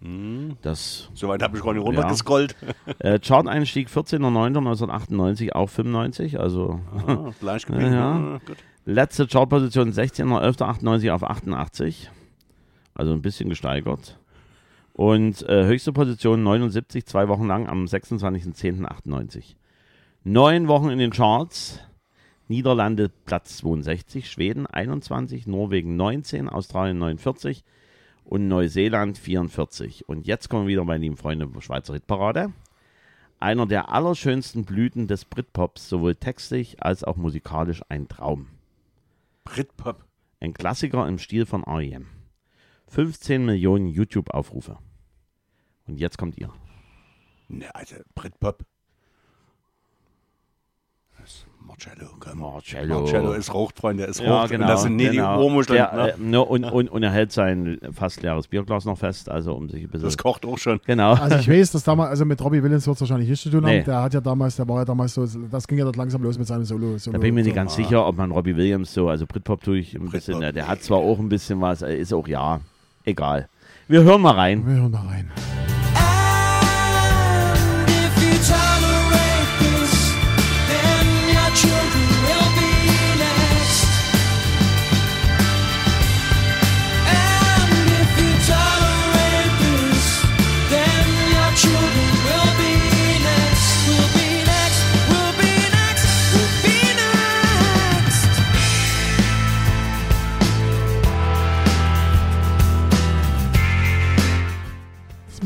Hm. 0.01 0.57
Das 0.63 1.11
Soweit 1.15 1.43
habe 1.43 1.59
ich 1.59 1.65
nicht 1.65 1.83
runtergescrollt. 1.83 2.55
äh, 3.01 3.19
Chart-Einstieg 3.19 3.89
14.09.1998 3.89 5.53
auf 5.53 5.71
95, 5.73 6.39
also 6.39 6.81
Ah, 7.07 7.31
gleich 7.41 7.67
geblieben. 7.67 7.93
Ja. 7.93 8.41
Gut. 8.47 8.57
letzte 8.85 9.27
Chartposition 9.27 9.91
16.11.98 9.93 11.11
auf 11.11 11.25
88, 11.25 12.11
also 12.95 13.13
ein 13.13 13.23
bisschen 13.23 13.49
gesteigert. 13.49 14.19
Und 14.93 15.43
äh, 15.49 15.65
höchste 15.67 15.93
Position 15.93 16.43
79, 16.43 17.05
zwei 17.07 17.29
Wochen 17.29 17.47
lang 17.47 17.69
am 17.69 17.85
26.10.98. 17.85 19.55
Neun 20.25 20.69
Wochen 20.69 20.91
in 20.91 20.99
den 20.99 21.11
Charts. 21.13 21.81
Niederlande 22.49 23.11
Platz 23.11 23.59
62, 23.59 24.31
Schweden 24.31 24.67
21, 24.67 25.47
Norwegen 25.47 25.97
19, 25.97 26.49
Australien 26.49 26.99
49 26.99 27.63
und 28.25 28.49
Neuseeland 28.49 29.19
44. 29.19 30.09
Und 30.09 30.27
jetzt 30.27 30.49
kommen 30.49 30.67
wir 30.67 30.73
wieder, 30.73 30.85
meine 30.85 31.03
lieben 31.03 31.19
Freunde, 31.19 31.49
Schweizer 31.61 31.93
Hitparade. 31.93 32.53
Einer 33.39 33.67
der 33.67 33.91
allerschönsten 33.91 34.65
Blüten 34.65 35.07
des 35.07 35.27
Britpops, 35.27 35.89
sowohl 35.89 36.17
textlich 36.17 36.83
als 36.83 37.05
auch 37.05 37.17
musikalisch 37.17 37.83
ein 37.89 38.09
Traum. 38.09 38.49
Britpop. 39.45 40.05
Ein 40.41 40.55
Klassiker 40.55 41.07
im 41.07 41.19
Stil 41.19 41.47
von 41.47 41.65
R.E.M. 41.65 42.07
15 42.89 43.45
Millionen 43.45 43.89
YouTube-Aufrufe. 43.89 44.79
Und 45.87 45.99
jetzt 45.99 46.17
kommt 46.17 46.39
ihr. 46.39 46.51
Ne, 47.49 47.75
also 47.75 47.97
Britpop. 48.15 48.65
Marcello, 51.69 52.09
komm. 52.19 52.39
Marcello. 52.39 53.01
Marcello 53.01 53.33
ist 53.35 53.53
raucht, 53.53 53.79
Freunde, 53.79 54.05
ist 54.05 54.21
Ja, 54.21 54.41
raucht. 54.41 54.51
genau. 54.51 54.65
Und 54.65 54.71
das 54.71 54.83
sind 54.83 54.97
nie 54.97 55.11
genau. 55.11 55.37
die 55.37 55.45
Ohrmuscheln. 55.45 55.77
Der, 55.77 55.93
ne? 55.95 56.11
äh, 56.13 56.15
ne, 56.19 56.43
und, 56.43 56.65
und, 56.65 56.89
und 56.89 57.03
er 57.03 57.11
hält 57.11 57.31
sein 57.31 57.79
fast 57.93 58.23
leeres 58.23 58.49
Bierglas 58.49 58.87
noch 58.87 58.97
fest, 58.97 59.29
also 59.29 59.53
um 59.55 59.69
sich 59.69 59.83
ein 59.85 59.89
bisschen. 59.91 60.07
Das 60.07 60.17
kocht 60.17 60.47
auch 60.47 60.57
schon. 60.59 60.81
genau. 60.87 61.13
Also 61.13 61.37
ich 61.37 61.49
weiß, 61.49 61.73
dass 61.73 61.85
damals, 61.85 62.11
also 62.11 62.25
mit 62.25 62.43
Robbie 62.43 62.63
Williams 62.63 62.87
wird 62.87 62.97
es 62.97 63.01
wahrscheinlich 63.03 63.29
nichts 63.29 63.43
zu 63.43 63.51
tun 63.51 63.65
haben. 63.67 63.77
Nee. 63.77 63.83
Der 63.83 64.03
hat 64.03 64.15
ja 64.15 64.21
damals, 64.21 64.57
der 64.57 64.67
war 64.67 64.79
ja 64.79 64.85
damals 64.87 65.15
so, 65.15 65.27
das 65.51 65.69
ging 65.69 65.79
ja 65.79 65.85
dort 65.85 65.97
langsam 65.97 66.23
los 66.23 66.39
mit 66.39 66.47
seinem 66.47 66.65
Solo. 66.65 66.97
Solo 66.99 67.13
Da 67.13 67.19
bin 67.21 67.29
ich 67.29 67.35
mir 67.35 67.45
nicht 67.45 67.55
ganz 67.55 67.75
sicher, 67.75 68.07
ob 68.07 68.17
man 68.17 68.31
Robbie 68.33 68.57
Williams 68.57 68.93
so, 68.95 69.09
also 69.09 69.27
Britpop 69.27 69.63
tue 69.63 69.79
ich 69.79 69.95
ein 69.95 70.09
bisschen, 70.11 70.39
Britpop. 70.39 70.55
der 70.55 70.69
hat 70.69 70.83
zwar 70.83 70.99
auch 70.99 71.19
ein 71.19 71.29
bisschen 71.29 71.61
was, 71.61 71.83
äh, 71.83 71.95
ist 71.95 72.13
auch 72.15 72.27
ja, 72.27 72.61
egal. 73.05 73.49
Wir 73.89 74.03
hören 74.03 74.23
mal 74.23 74.35
rein. 74.35 74.67
Wir 74.67 74.75
hören 74.77 74.93
da 74.93 75.01
rein. 75.01 75.31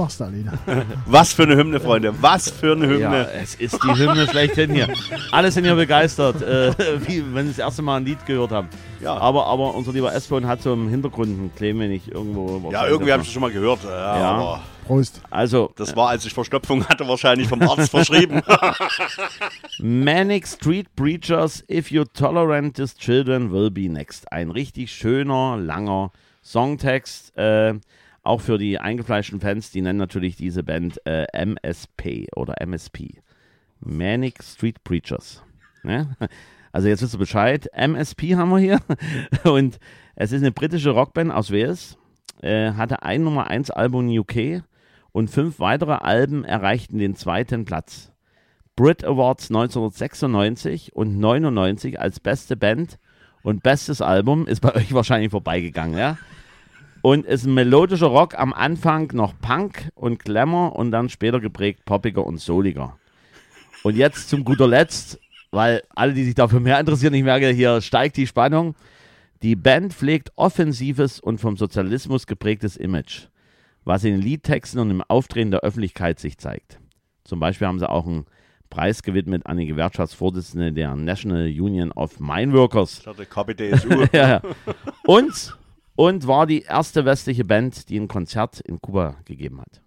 Machst 0.03 0.20
du, 0.20 0.24
Alina. 0.24 0.53
Was 1.07 1.32
für 1.32 1.44
eine 1.44 1.57
Hymne, 1.57 1.80
Freunde. 1.80 2.14
Was 2.20 2.50
für 2.50 2.72
eine 2.72 2.86
Ja, 2.86 2.90
Hymne. 3.11 3.28
es 3.42 3.55
ist 3.55 3.78
die 3.82 3.88
Hymne 3.98 4.26
schlechthin 4.28 4.70
hier. 4.72 4.88
Alle 5.30 5.50
sind 5.50 5.64
hier 5.64 5.74
begeistert, 5.74 6.42
äh, 6.42 6.72
wie 7.07 7.24
wenn 7.34 7.46
sie 7.46 7.53
das 7.53 7.59
erste 7.59 7.82
Mal 7.82 7.96
ein 7.98 8.05
Lied 8.05 8.24
gehört 8.26 8.50
haben. 8.50 8.68
Ja. 9.00 9.14
Aber, 9.16 9.46
aber 9.46 9.74
unser 9.74 9.92
lieber 9.92 10.12
S-Phone 10.14 10.46
hat 10.46 10.62
so 10.62 10.72
im 10.72 10.88
Hintergrund 10.88 11.28
einen 11.28 11.53
Claim, 11.57 11.78
wenn 11.80 11.90
ich 11.90 12.11
irgendwo. 12.12 12.70
Ja, 12.70 12.86
irgendwie 12.86 13.12
habe 13.12 13.22
ich 13.22 13.28
das 13.28 13.32
schon 13.32 13.42
mal 13.42 13.50
gehört. 13.50 13.82
Ja, 13.84 13.90
Ja. 14.18 14.30
aber 14.32 14.61
Prost. 14.86 15.20
Also, 15.30 15.72
das 15.76 15.94
war, 15.94 16.09
als 16.09 16.24
ich 16.26 16.34
Verstopfung 16.34 16.84
hatte, 16.88 17.07
wahrscheinlich 17.07 17.48
vom 17.48 17.62
Arzt 17.62 17.90
verschrieben. 17.90 18.42
Manic 19.78 20.46
Street 20.46 20.94
Preachers, 20.96 21.64
If 21.70 21.90
You 21.90 22.05
Tolerant 22.05 22.76
These 22.76 22.96
Children 22.96 23.53
Will 23.53 23.70
Be 23.70 23.88
Next. 23.88 24.30
Ein 24.32 24.50
richtig 24.50 24.92
schöner, 24.92 25.57
langer 25.57 26.11
Songtext. 26.44 27.36
Äh, 27.36 27.74
auch 28.22 28.40
für 28.40 28.58
die 28.58 28.78
eingefleischten 28.78 29.40
Fans, 29.40 29.70
die 29.70 29.82
nennen 29.82 29.98
natürlich 29.98 30.36
diese 30.36 30.62
Band 30.62 31.04
äh, 31.06 31.26
MSP 31.32 32.28
oder 32.36 32.60
MSP. 32.60 33.20
Manic 33.80 34.42
Street 34.42 34.82
Preachers. 34.84 35.42
Ne? 35.82 36.16
Also 36.74 36.88
jetzt 36.88 37.02
wisst 37.02 37.14
ihr 37.14 37.18
Bescheid. 37.18 37.68
MSP 37.74 38.34
haben 38.36 38.48
wir 38.48 38.58
hier. 38.58 38.80
Und 39.44 39.78
es 40.16 40.32
ist 40.32 40.40
eine 40.40 40.52
britische 40.52 40.88
Rockband 40.88 41.30
aus 41.30 41.52
Wales. 41.52 41.98
Äh, 42.40 42.72
hatte 42.72 43.02
ein 43.02 43.22
Nummer 43.24 43.48
1 43.48 43.70
Album 43.70 44.08
in 44.08 44.18
UK 44.18 44.62
und 45.12 45.28
fünf 45.28 45.60
weitere 45.60 45.92
Alben 45.92 46.44
erreichten 46.44 46.98
den 46.98 47.14
zweiten 47.14 47.64
Platz. 47.64 48.12
Brit 48.74 49.04
Awards 49.04 49.50
1996 49.50 50.96
und 50.96 51.18
99 51.18 52.00
als 52.00 52.20
beste 52.20 52.56
Band 52.56 52.98
Und 53.42 53.62
bestes 53.62 54.00
Album 54.00 54.46
ist 54.46 54.60
bei 54.60 54.74
euch 54.74 54.92
wahrscheinlich 54.94 55.30
vorbeigegangen, 55.30 55.98
ja? 55.98 56.18
Und 57.03 57.26
ist 57.26 57.44
ein 57.44 57.55
melodischer 57.55 58.07
Rock, 58.07 58.38
am 58.38 58.53
Anfang 58.53 59.11
noch 59.12 59.34
Punk 59.40 59.90
und 59.94 60.20
Glamour 60.20 60.76
und 60.76 60.92
dann 60.92 61.09
später 61.09 61.40
geprägt 61.40 61.84
poppiger 61.84 62.24
und 62.24 62.38
souliger. 62.38 62.96
Und 63.82 63.96
jetzt 63.96 64.28
zum 64.28 64.44
guter 64.44 64.68
Letzt, 64.68 65.18
weil 65.50 65.82
alle, 65.94 66.14
die 66.14 66.24
sich 66.24 66.36
dafür 66.36 66.61
mehr 66.61 66.78
interessieren, 66.78 67.14
ich 67.14 67.24
merke, 67.24 67.48
hier 67.48 67.80
steigt 67.80 68.16
die 68.16 68.26
Spannung. 68.26 68.76
Die 69.42 69.57
Band 69.57 69.92
pflegt 69.92 70.30
offensives 70.36 71.18
und 71.18 71.40
vom 71.40 71.57
Sozialismus 71.57 72.28
geprägtes 72.28 72.76
Image, 72.76 73.26
was 73.84 74.05
in 74.05 74.12
den 74.12 74.22
Liedtexten 74.22 74.80
und 74.80 74.90
im 74.90 75.03
Auftreten 75.03 75.50
der 75.50 75.61
Öffentlichkeit 75.61 76.20
sich 76.20 76.38
zeigt. 76.38 76.78
Zum 77.24 77.40
Beispiel 77.40 77.66
haben 77.66 77.80
sie 77.80 77.90
auch 77.90 78.07
einen 78.07 78.26
Preis 78.70 79.03
gewidmet 79.03 79.44
an 79.46 79.59
die 79.59 79.66
Gewerkschaftsvorsitzende 79.66 80.72
der 80.72 80.94
National 80.94 81.46
Union 81.46 81.92
of 81.92 82.20
Mine 82.20 82.53
Workers. 82.53 83.03
KPDSU. 83.28 84.07
ja, 84.12 84.28
ja. 84.28 84.42
Und, 85.05 85.57
und 85.97 86.26
war 86.26 86.47
die 86.47 86.62
erste 86.62 87.05
westliche 87.05 87.45
Band, 87.45 87.88
die 87.88 87.99
ein 87.99 88.09
Konzert 88.09 88.61
in 88.61 88.80
Kuba 88.80 89.16
gegeben 89.24 89.61
hat. 89.61 89.80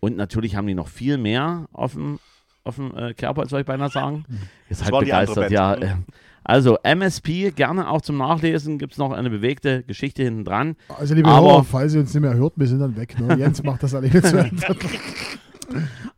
Und 0.00 0.16
natürlich 0.16 0.56
haben 0.56 0.66
die 0.66 0.74
noch 0.74 0.88
viel 0.88 1.18
mehr 1.18 1.68
auf 1.72 1.92
dem, 1.92 2.18
auf 2.64 2.76
dem 2.76 2.96
äh, 2.96 3.12
Kerbholz, 3.14 3.50
soll 3.50 3.60
ich 3.60 3.66
beinahe 3.66 3.90
sagen. 3.90 4.24
Ist 4.68 4.82
halt 4.82 4.92
war 4.92 5.04
die 5.04 5.12
andere 5.12 5.34
begeistert, 5.46 5.50
ja. 5.52 5.74
Äh, 5.74 5.96
Also 6.42 6.78
MSP, 6.82 7.50
gerne 7.54 7.90
auch 7.90 8.00
zum 8.00 8.16
Nachlesen, 8.16 8.78
gibt 8.78 8.92
es 8.92 8.98
noch 8.98 9.12
eine 9.12 9.28
bewegte 9.28 9.82
Geschichte 9.82 10.22
hinten 10.22 10.44
dran. 10.46 10.76
Also 10.98 11.14
liebe 11.14 11.28
Aber- 11.28 11.46
Hörer, 11.52 11.64
falls 11.64 11.92
ihr 11.94 12.00
uns 12.00 12.14
nicht 12.14 12.22
mehr 12.22 12.34
hört, 12.34 12.54
wir 12.56 12.66
sind 12.66 12.80
dann 12.80 12.96
weg. 12.96 13.20
Ne? 13.20 13.36
Jens 13.36 13.62
macht 13.62 13.82
das 13.82 13.94
alleine 13.94 14.22
zu 14.22 14.38
Ende. 14.38 14.66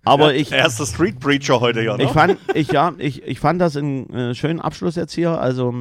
Aber 0.05 0.35
ich, 0.35 0.51
Er 0.53 0.67
ist 0.67 0.79
der 0.79 0.87
Street 0.87 1.21
Preacher 1.21 1.61
heute 1.61 1.83
ja, 1.83 1.97
ne? 1.97 2.05
ich, 2.05 2.11
fand, 2.11 2.39
ich, 2.55 2.73
ja, 2.73 2.93
ich, 2.99 3.23
ich 3.23 3.39
fand 3.39 3.61
das 3.61 3.77
einen 3.77 4.09
äh, 4.11 4.35
schönen 4.35 4.61
Abschluss 4.61 4.97
jetzt 4.97 5.13
hier. 5.13 5.39
Also 5.41 5.73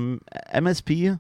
MSP 0.52 1.18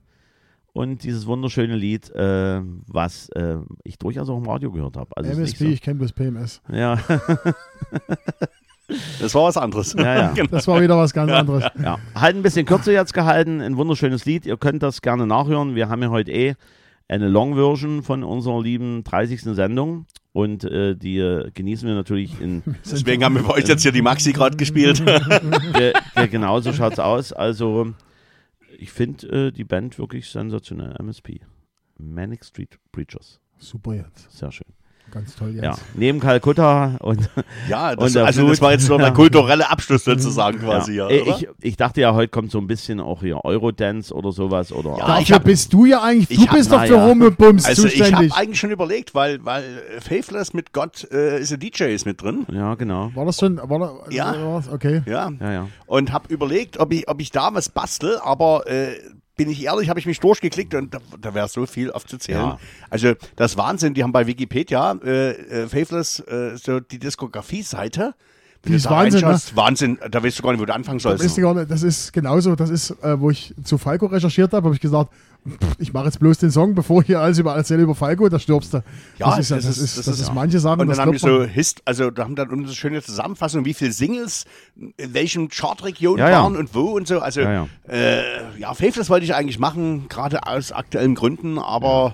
und 0.73 1.03
dieses 1.03 1.25
wunderschöne 1.27 1.75
Lied, 1.75 2.09
äh, 2.11 2.61
was 2.87 3.29
äh, 3.29 3.57
ich 3.83 3.97
durchaus 3.97 4.29
auch 4.29 4.37
im 4.37 4.45
Radio 4.45 4.71
gehört 4.71 4.97
habe. 4.97 5.09
Also 5.15 5.31
MSP, 5.31 5.65
ich 5.65 5.81
kenne 5.81 5.99
bloß 5.99 6.13
PMS. 6.13 6.61
so, 6.67 6.73
ja, 6.75 6.97
Das 9.19 9.33
war 9.35 9.43
was 9.43 9.57
anderes. 9.57 9.93
ja, 9.93 10.15
ja. 10.15 10.27
Genau. 10.35 10.49
Das 10.51 10.67
war 10.67 10.81
wieder 10.81 10.97
was 10.97 11.13
ganz 11.13 11.31
anderes. 11.31 11.63
Ja, 11.81 11.97
halt 12.15 12.35
ein 12.35 12.43
bisschen 12.43 12.65
kürzer 12.65 12.91
jetzt 12.91 13.13
gehalten, 13.13 13.61
ein 13.61 13.77
wunderschönes 13.77 14.25
Lied. 14.25 14.45
Ihr 14.45 14.57
könnt 14.57 14.83
das 14.83 15.01
gerne 15.01 15.25
nachhören. 15.25 15.75
Wir 15.75 15.89
haben 15.89 16.01
ja 16.01 16.09
heute 16.09 16.31
eh 16.31 16.55
eine 17.07 17.27
Long-Version 17.27 18.03
von 18.03 18.23
unserer 18.23 18.61
lieben 18.61 19.03
30. 19.03 19.41
Sendung 19.41 20.05
und 20.33 20.63
äh, 20.63 20.95
die 20.95 21.19
äh, 21.19 21.51
genießen 21.53 21.87
wir 21.87 21.95
natürlich 21.95 22.39
in. 22.39 22.63
Deswegen 22.89 23.23
haben 23.23 23.35
wir 23.35 23.43
bei 23.43 23.55
euch 23.55 23.67
jetzt 23.67 23.81
hier 23.83 23.91
die 23.91 24.01
Maxi 24.01 24.31
gerade 24.31 24.55
gespielt. 24.57 25.05
ge, 25.05 25.93
ge, 26.15 26.27
genau 26.27 26.59
so 26.61 26.71
schaut's 26.71 26.99
aus. 26.99 27.33
Also, 27.33 27.93
ich 28.81 28.91
finde 28.91 29.47
äh, 29.47 29.51
die 29.51 29.63
Band 29.63 29.99
wirklich 29.99 30.27
sensationell. 30.27 30.95
MSP. 30.99 31.41
Manic 31.99 32.43
Street 32.43 32.79
Preachers. 32.91 33.39
Super 33.59 33.93
jetzt. 33.93 34.31
Sehr 34.31 34.51
schön. 34.51 34.60
Ganz 35.11 35.35
toll 35.35 35.51
jetzt. 35.55 35.63
Ja, 35.63 35.75
neben 35.93 36.19
Kalkutta 36.19 36.95
und 36.99 37.29
Ja, 37.69 37.89
Und 37.91 38.01
das, 38.01 38.13
der 38.13 38.25
also 38.25 38.39
Flut. 38.41 38.51
das 38.53 38.61
war 38.61 38.71
jetzt 38.71 38.87
noch 38.89 38.97
der 38.97 39.11
kulturelle 39.13 39.69
Abschluss 39.69 40.05
sozusagen 40.05 40.59
quasi. 40.59 40.93
ja. 40.93 41.09
Ja, 41.09 41.21
oder? 41.23 41.35
ich, 41.37 41.47
ich 41.61 41.77
dachte 41.77 41.99
ja, 42.01 42.13
heute 42.13 42.29
kommt 42.29 42.49
so 42.51 42.59
ein 42.59 42.67
bisschen 42.67 42.99
auch 42.99 43.19
hier 43.21 43.43
Eurodance 43.43 44.13
oder 44.13 44.31
sowas. 44.31 44.71
Oder 44.71 44.91
Ja, 44.97 45.07
Dafür 45.07 45.21
ich 45.21 45.31
hab- 45.33 45.43
bist 45.43 45.73
du 45.73 45.85
ja 45.85 46.01
eigentlich, 46.01 46.27
du 46.29 46.33
ich 46.43 46.47
hab- 46.49 46.55
bist 46.55 46.71
doch 46.71 46.81
für 46.85 46.95
ja. 46.95 47.05
Rummebums 47.05 47.65
Also 47.65 47.85
ich 47.87 47.97
zuständig. 47.97 48.31
habe 48.31 48.41
eigentlich 48.41 48.59
schon 48.59 48.71
überlegt, 48.71 49.13
weil, 49.13 49.43
weil 49.43 49.63
äh, 49.97 50.01
Faithless 50.01 50.53
mit 50.53 50.71
Gott 50.73 51.07
äh, 51.11 51.39
ist 51.41 51.51
ein 51.51 51.59
DJ 51.59 51.93
ist 51.93 52.05
mit 52.05 52.21
drin. 52.21 52.45
ja, 52.51 52.75
genau. 52.75 53.11
war 53.13 53.25
das 53.25 53.37
schon? 53.37 53.57
War 53.57 53.79
da, 53.79 53.93
Ja. 54.09 54.33
war 54.45 54.59
das? 54.61 54.69
Okay. 54.71 55.01
Ja. 55.05 55.29
Ja, 55.39 55.51
ja. 55.51 55.67
Und 55.87 56.13
habe 56.13 56.33
überlegt, 56.33 56.79
ob 56.79 56.93
ich, 56.93 57.09
ob 57.09 57.19
ich 57.19 57.31
da 57.31 57.53
was 57.53 57.67
bastel, 57.69 58.17
aber 58.23 58.65
äh, 58.67 58.93
bin 59.41 59.49
ich 59.49 59.63
ehrlich, 59.63 59.89
habe 59.89 59.99
ich 59.99 60.05
mich 60.05 60.19
durchgeklickt 60.19 60.75
und 60.75 60.93
da, 60.93 60.99
da 61.19 61.33
wäre 61.33 61.47
so 61.47 61.65
viel 61.65 61.91
aufzuzählen. 61.91 62.41
Ja. 62.41 62.59
Also 62.91 63.13
das 63.35 63.57
Wahnsinn, 63.57 63.95
die 63.95 64.03
haben 64.03 64.11
bei 64.11 64.27
Wikipedia 64.27 64.99
äh, 65.03 65.31
äh, 65.31 65.67
Faithless 65.67 66.19
äh, 66.19 66.57
so 66.57 66.79
die 66.79 66.99
Diskografie-Seite. 66.99 68.13
Wenn 68.63 68.73
Die 68.73 68.77
ist 68.77 68.89
Wahnsinn, 68.89 69.21
ne? 69.21 69.39
Wahnsinn, 69.55 69.97
da 70.11 70.21
weißt 70.23 70.37
du 70.37 70.43
gar 70.43 70.51
nicht, 70.51 70.61
wo 70.61 70.65
du 70.65 70.73
anfangen 70.75 70.99
sollst. 70.99 71.23
Weißt 71.23 71.35
du 71.37 71.41
gar 71.41 71.55
nicht, 71.55 71.71
das 71.71 71.81
ist 71.81 72.13
genauso, 72.13 72.55
das 72.55 72.69
ist, 72.69 72.91
äh, 73.01 73.19
wo 73.19 73.31
ich 73.31 73.55
zu 73.63 73.79
Falco 73.79 74.05
recherchiert 74.05 74.53
habe, 74.53 74.65
habe 74.65 74.75
ich 74.75 74.81
gesagt, 74.81 75.09
pff, 75.49 75.57
ich 75.79 75.93
mache 75.93 76.05
jetzt 76.05 76.19
bloß 76.19 76.37
den 76.37 76.51
Song, 76.51 76.75
bevor 76.75 77.01
ich 77.01 77.07
hier 77.07 77.19
alles 77.21 77.39
über 77.39 77.55
erzähle 77.55 77.81
über 77.81 77.95
Falco, 77.95 78.29
da 78.29 78.37
stirbst 78.37 78.75
du. 78.75 78.83
Ja, 79.17 79.31
das 79.31 79.39
ist, 79.39 79.49
ja- 79.49 79.55
das 79.55 79.65
ist, 79.79 79.97
das 79.97 80.07
ist, 80.07 80.27
ja. 80.27 80.33
manche 80.33 80.59
Sachen, 80.59 80.81
Und 80.81 80.89
das 80.89 80.97
dann 80.97 81.07
haben 81.07 81.13
die 81.13 81.17
so 81.17 81.43
Hist, 81.43 81.81
also 81.85 82.11
da 82.11 82.23
haben 82.23 82.35
dann 82.35 82.51
eine 82.51 82.67
schöne 82.67 83.01
Zusammenfassung, 83.01 83.65
wie 83.65 83.73
viele 83.73 83.93
Singles 83.93 84.45
in 84.97 85.11
welchem 85.15 85.49
Chartregion 85.49 86.19
Ja, 86.19 86.29
ja. 86.29 86.43
waren 86.43 86.55
und 86.55 86.75
wo 86.75 86.91
und 86.91 87.07
so. 87.07 87.19
Also 87.19 87.41
Ja, 87.41 87.51
ja, 87.51 87.67
Äh, 87.89 88.59
ja 88.59 88.75
Faithless 88.75 89.09
wollte 89.09 89.25
ich 89.25 89.33
eigentlich 89.33 89.57
machen, 89.57 90.07
gerade 90.07 90.45
aus 90.45 90.71
aktuellen 90.71 91.15
Gründen, 91.15 91.57
aber, 91.57 92.13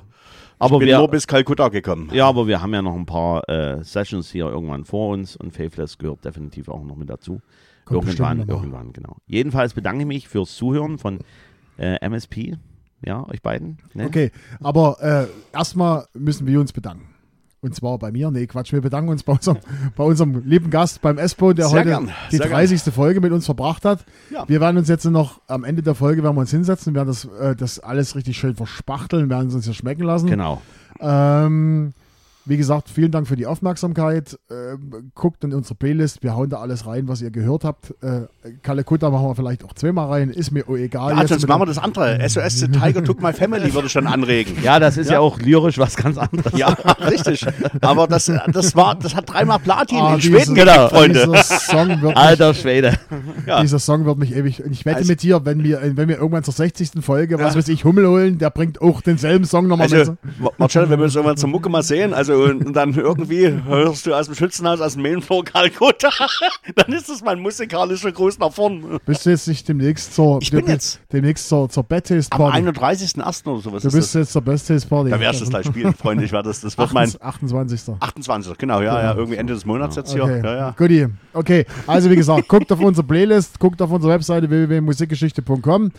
Aber 0.60 0.76
ich 0.76 0.80
bin 0.80 0.88
wir- 0.89 0.97
nur 0.99 1.08
bis 1.10 1.28
Kalkutta 1.28 1.70
gekommen. 1.70 2.10
Ja, 2.14 2.28
aber 2.28 2.47
wir 2.47 2.62
haben 2.62 2.74
ja 2.74 2.82
noch 2.82 2.95
ein 2.95 3.05
paar 3.05 3.47
äh, 3.49 3.84
Sessions 3.84 4.32
hier 4.32 4.45
irgendwann 4.47 4.86
vor 4.86 5.10
uns 5.14 5.36
und 5.36 5.53
Faithless 5.53 5.97
gehört 5.97 6.26
definitiv 6.26 6.68
auch 6.70 6.84
noch 6.84 6.95
mit 6.95 7.10
dazu. 7.10 7.41
Kommt 7.86 8.08
irgendwann, 8.08 8.47
irgendwann, 8.49 8.91
genau. 8.93 9.18
Jedenfalls 9.28 9.74
bedanke 9.74 10.01
ich 10.01 10.08
mich 10.08 10.28
fürs 10.28 10.55
Zuhören 10.55 10.97
von 10.97 11.20
äh, 11.78 11.95
MSP. 12.05 12.58
Ja, 13.05 13.28
euch 13.30 13.41
beiden. 13.41 13.78
Ne? 13.93 14.08
Okay, 14.08 14.32
aber 14.60 14.97
äh, 14.99 15.55
erstmal 15.55 16.08
müssen 16.16 16.47
wir 16.47 16.60
uns 16.60 16.74
bedanken. 16.74 17.08
Und 17.68 17.76
zwar 17.76 17.97
bei 17.99 18.11
mir, 18.11 18.32
nee, 18.32 18.47
Quatsch, 18.47 18.72
wir 18.72 18.82
bedanken 18.82 19.09
uns 19.09 19.24
bei 19.24 19.34
unserem, 19.34 19.57
bei 19.95 20.03
unserem 20.03 20.41
lieben 20.45 20.70
Gast 20.70 21.01
beim 21.01 21.18
Espo, 21.18 21.53
der 21.53 21.68
Sehr 21.68 21.80
heute 21.80 21.89
gern, 21.89 22.11
die 22.32 22.38
sehr 22.38 22.47
30. 22.47 22.82
Folge 22.93 23.22
mit 23.22 23.32
uns 23.32 23.45
verbracht 23.45 23.86
hat. 23.86 24.05
Ja. 24.32 24.47
Wir 24.47 24.61
werden 24.61 24.78
uns 24.78 24.88
jetzt 24.88 25.05
noch 25.05 25.41
am 25.47 25.63
Ende 25.63 25.84
der 25.84 25.95
Folge 25.95 26.24
werden 26.24 26.36
wir 26.36 26.41
uns 26.41 26.51
hinsetzen, 26.51 26.95
werden 26.95 27.07
das, 27.07 27.26
äh, 27.26 27.55
das 27.55 27.80
alles 27.80 28.15
richtig 28.15 28.38
schön 28.38 28.55
verspachteln, 28.55 29.30
werden 29.30 29.49
es 29.49 29.55
uns 29.55 29.65
hier 29.65 29.74
schmecken 29.74 30.03
lassen. 30.03 30.28
Genau. 30.28 30.61
Ähm, 30.99 31.93
wie 32.48 32.58
gesagt, 32.58 32.89
vielen 32.89 33.12
Dank 33.12 33.28
für 33.28 33.36
die 33.36 33.45
Aufmerksamkeit. 33.45 34.38
Ähm, 34.50 35.12
guckt 35.16 35.43
in 35.43 35.54
unsere 35.54 35.76
Playlist. 35.76 36.24
Wir 36.24 36.36
hauen 36.36 36.50
da 36.50 36.58
alles 36.58 36.86
rein, 36.86 37.08
was 37.08 37.22
ihr 37.22 37.32
gehört 37.32 37.64
habt. 37.64 37.91
Äh, 38.02 38.22
Kalekutta 38.64 39.10
machen 39.10 39.28
wir 39.28 39.36
vielleicht 39.36 39.64
auch 39.64 39.74
zweimal 39.74 40.08
rein. 40.08 40.30
Ist 40.30 40.52
mir 40.52 40.64
oh 40.68 40.76
egal. 40.76 41.12
Ja, 41.14 41.20
Jetzt 41.22 41.30
sonst 41.30 41.48
machen 41.48 41.62
wir 41.62 41.66
das 41.66 41.78
andere. 41.78 42.18
SOS 42.28 42.60
The 42.60 42.68
Tiger 42.70 43.04
Took 43.04 43.22
My 43.22 43.34
Family 43.34 43.74
würde 43.74 43.88
ich 43.88 43.91
schon 43.93 44.08
anregen. 44.08 44.58
Ja, 44.64 44.80
das 44.80 44.98
ist 44.98 45.10
ja, 45.12 45.20
auch 45.20 45.39
lyrisch 45.39 45.78
was 45.78 45.95
ganz 45.95 46.18
anderes. 46.18 46.58
Ja, 46.58 46.70
richtig. 47.10 47.45
Aber 47.82 48.08
das, 48.08 48.32
das 48.52 48.76
war, 48.76 48.95
das 48.95 49.16
hat 49.16 49.30
dreimal 49.32 49.60
Platin 49.60 49.98
Ah, 50.00 50.14
in 50.14 50.20
dieses- 50.20 50.39
Schweden 50.41 50.56
Genau. 50.56 50.74
gekriegt, 50.89 50.91
Freunde. 50.91 51.20
Dieser 51.26 51.43
Song 51.43 51.88
wird 51.89 52.02
mich, 52.04 52.18
Alter 52.18 52.54
Schwede. 52.54 52.93
Ja. 53.45 53.62
dieser 53.62 53.80
Song 53.80 54.06
wird 54.06 54.18
mich 54.18 54.36
ewig. 54.36 54.62
Ich 54.72 54.86
wette 54.86 54.98
Also- 54.98 55.12
mit 55.12 55.22
dir, 55.24 55.45
wenn 55.45 55.64
wir, 55.64 55.82
wenn 55.95 56.08
wir 56.08 56.18
irgendwann 56.18 56.43
zur 56.43 56.54
60. 56.54 57.02
Folge, 57.02 57.39
was 57.39 57.54
Ja. 57.54 57.60
weiß 57.60 57.68
ich, 57.70 57.84
Hummel 57.84 58.08
holen, 58.08 58.38
der 58.38 58.50
bringt 58.50 58.82
auch 58.82 59.02
denselben 59.02 59.45
Song 59.45 59.68
nochmal 59.68 59.91
Also, 59.91 60.12
mit. 60.39 60.60
Marcel, 60.60 60.89
wenn 60.89 61.00
wir 61.00 61.06
uns 61.06 61.16
irgendwann 61.16 61.38
zur 61.38 61.50
Mucke 61.50 61.70
mal 61.70 61.84
sehen, 61.84 62.14
also 62.14 62.36
und 62.43 62.73
dann 62.73 62.93
irgendwie 62.93 63.47
hörst 63.65 64.05
du 64.05 64.13
aus 64.13 64.25
dem 64.27 64.35
Schützenhaus, 64.35 64.79
aus 64.81 64.93
dem 64.93 65.01
Mainfloor 65.03 65.43
Kalkutta, 65.43 66.09
dann 66.75 66.93
ist 66.93 67.09
das 67.09 67.21
mein 67.23 67.39
musikalischer 67.39 68.11
Gruß 68.11 68.39
nach 68.39 68.51
vorn. 68.53 68.99
Bist 69.05 69.25
du 69.25 69.29
jetzt 69.31 69.47
nicht 69.47 69.67
demnächst 69.67 70.13
zur, 70.13 70.39
Ich 70.41 70.51
bin 70.51 70.65
du- 70.65 70.71
jetzt- 70.71 70.99
demnächst 71.11 71.47
zur, 71.49 71.69
zur 71.69 71.83
Bad 71.83 72.07
Taste 72.07 72.31
Am 72.31 72.39
Party? 72.39 72.59
31.01. 72.67 73.47
oder 73.47 73.61
sowas 73.61 73.81
Du 73.81 73.88
ist 73.89 73.93
bist 73.93 74.15
das. 74.15 74.19
jetzt 74.21 74.31
zur 74.33 74.41
Best 74.41 74.67
Taste 74.67 74.88
Party. 74.88 75.09
Da 75.09 75.19
werde 75.19 75.33
ich 75.35 75.39
das 75.41 75.49
gleich 75.49 75.65
spielen, 75.65 75.93
Freunde. 75.93 76.23
Ich 76.23 76.31
werde 76.31 76.49
das, 76.49 76.61
das 76.61 76.77
wird 76.77 76.93
mein 76.93 77.11
28. 77.19 77.81
28. 77.99 78.57
Genau, 78.57 78.81
ja, 78.81 79.01
ja, 79.01 79.15
irgendwie 79.15 79.38
Ende 79.38 79.53
des 79.53 79.65
Monats 79.65 79.95
jetzt 79.95 80.11
hier. 80.13 80.23
Okay, 80.23 80.41
Ja, 80.43 80.55
ja. 80.55 80.75
Guti. 80.77 81.07
Okay, 81.33 81.65
also 81.85 82.09
wie 82.09 82.15
gesagt, 82.15 82.47
guckt 82.47 82.71
auf 82.71 82.79
unsere 82.79 83.05
Playlist, 83.05 83.59
guckt 83.59 83.81
auf 83.81 83.91
unsere 83.91 84.13
Webseite 84.13 84.49
www.musikgeschichte.com 84.49 85.91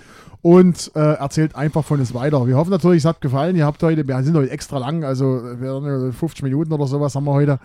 und 0.42 0.90
äh, 0.94 1.00
erzählt 1.00 1.56
einfach 1.56 1.84
von 1.84 2.00
uns 2.00 2.14
weiter. 2.14 2.46
Wir 2.46 2.56
hoffen 2.56 2.70
natürlich, 2.70 2.98
es 2.98 3.04
hat 3.04 3.20
gefallen. 3.20 3.56
Ihr 3.56 3.66
habt 3.66 3.82
heute, 3.82 4.06
wir 4.06 4.22
sind 4.22 4.36
heute 4.36 4.50
extra 4.50 4.78
lang, 4.78 5.04
also 5.04 5.24
wir 5.60 5.70
haben 5.70 6.12
50 6.12 6.42
Minuten 6.42 6.72
oder 6.72 6.86
sowas 6.86 7.14
haben 7.14 7.24
wir 7.24 7.32
heute. 7.32 7.58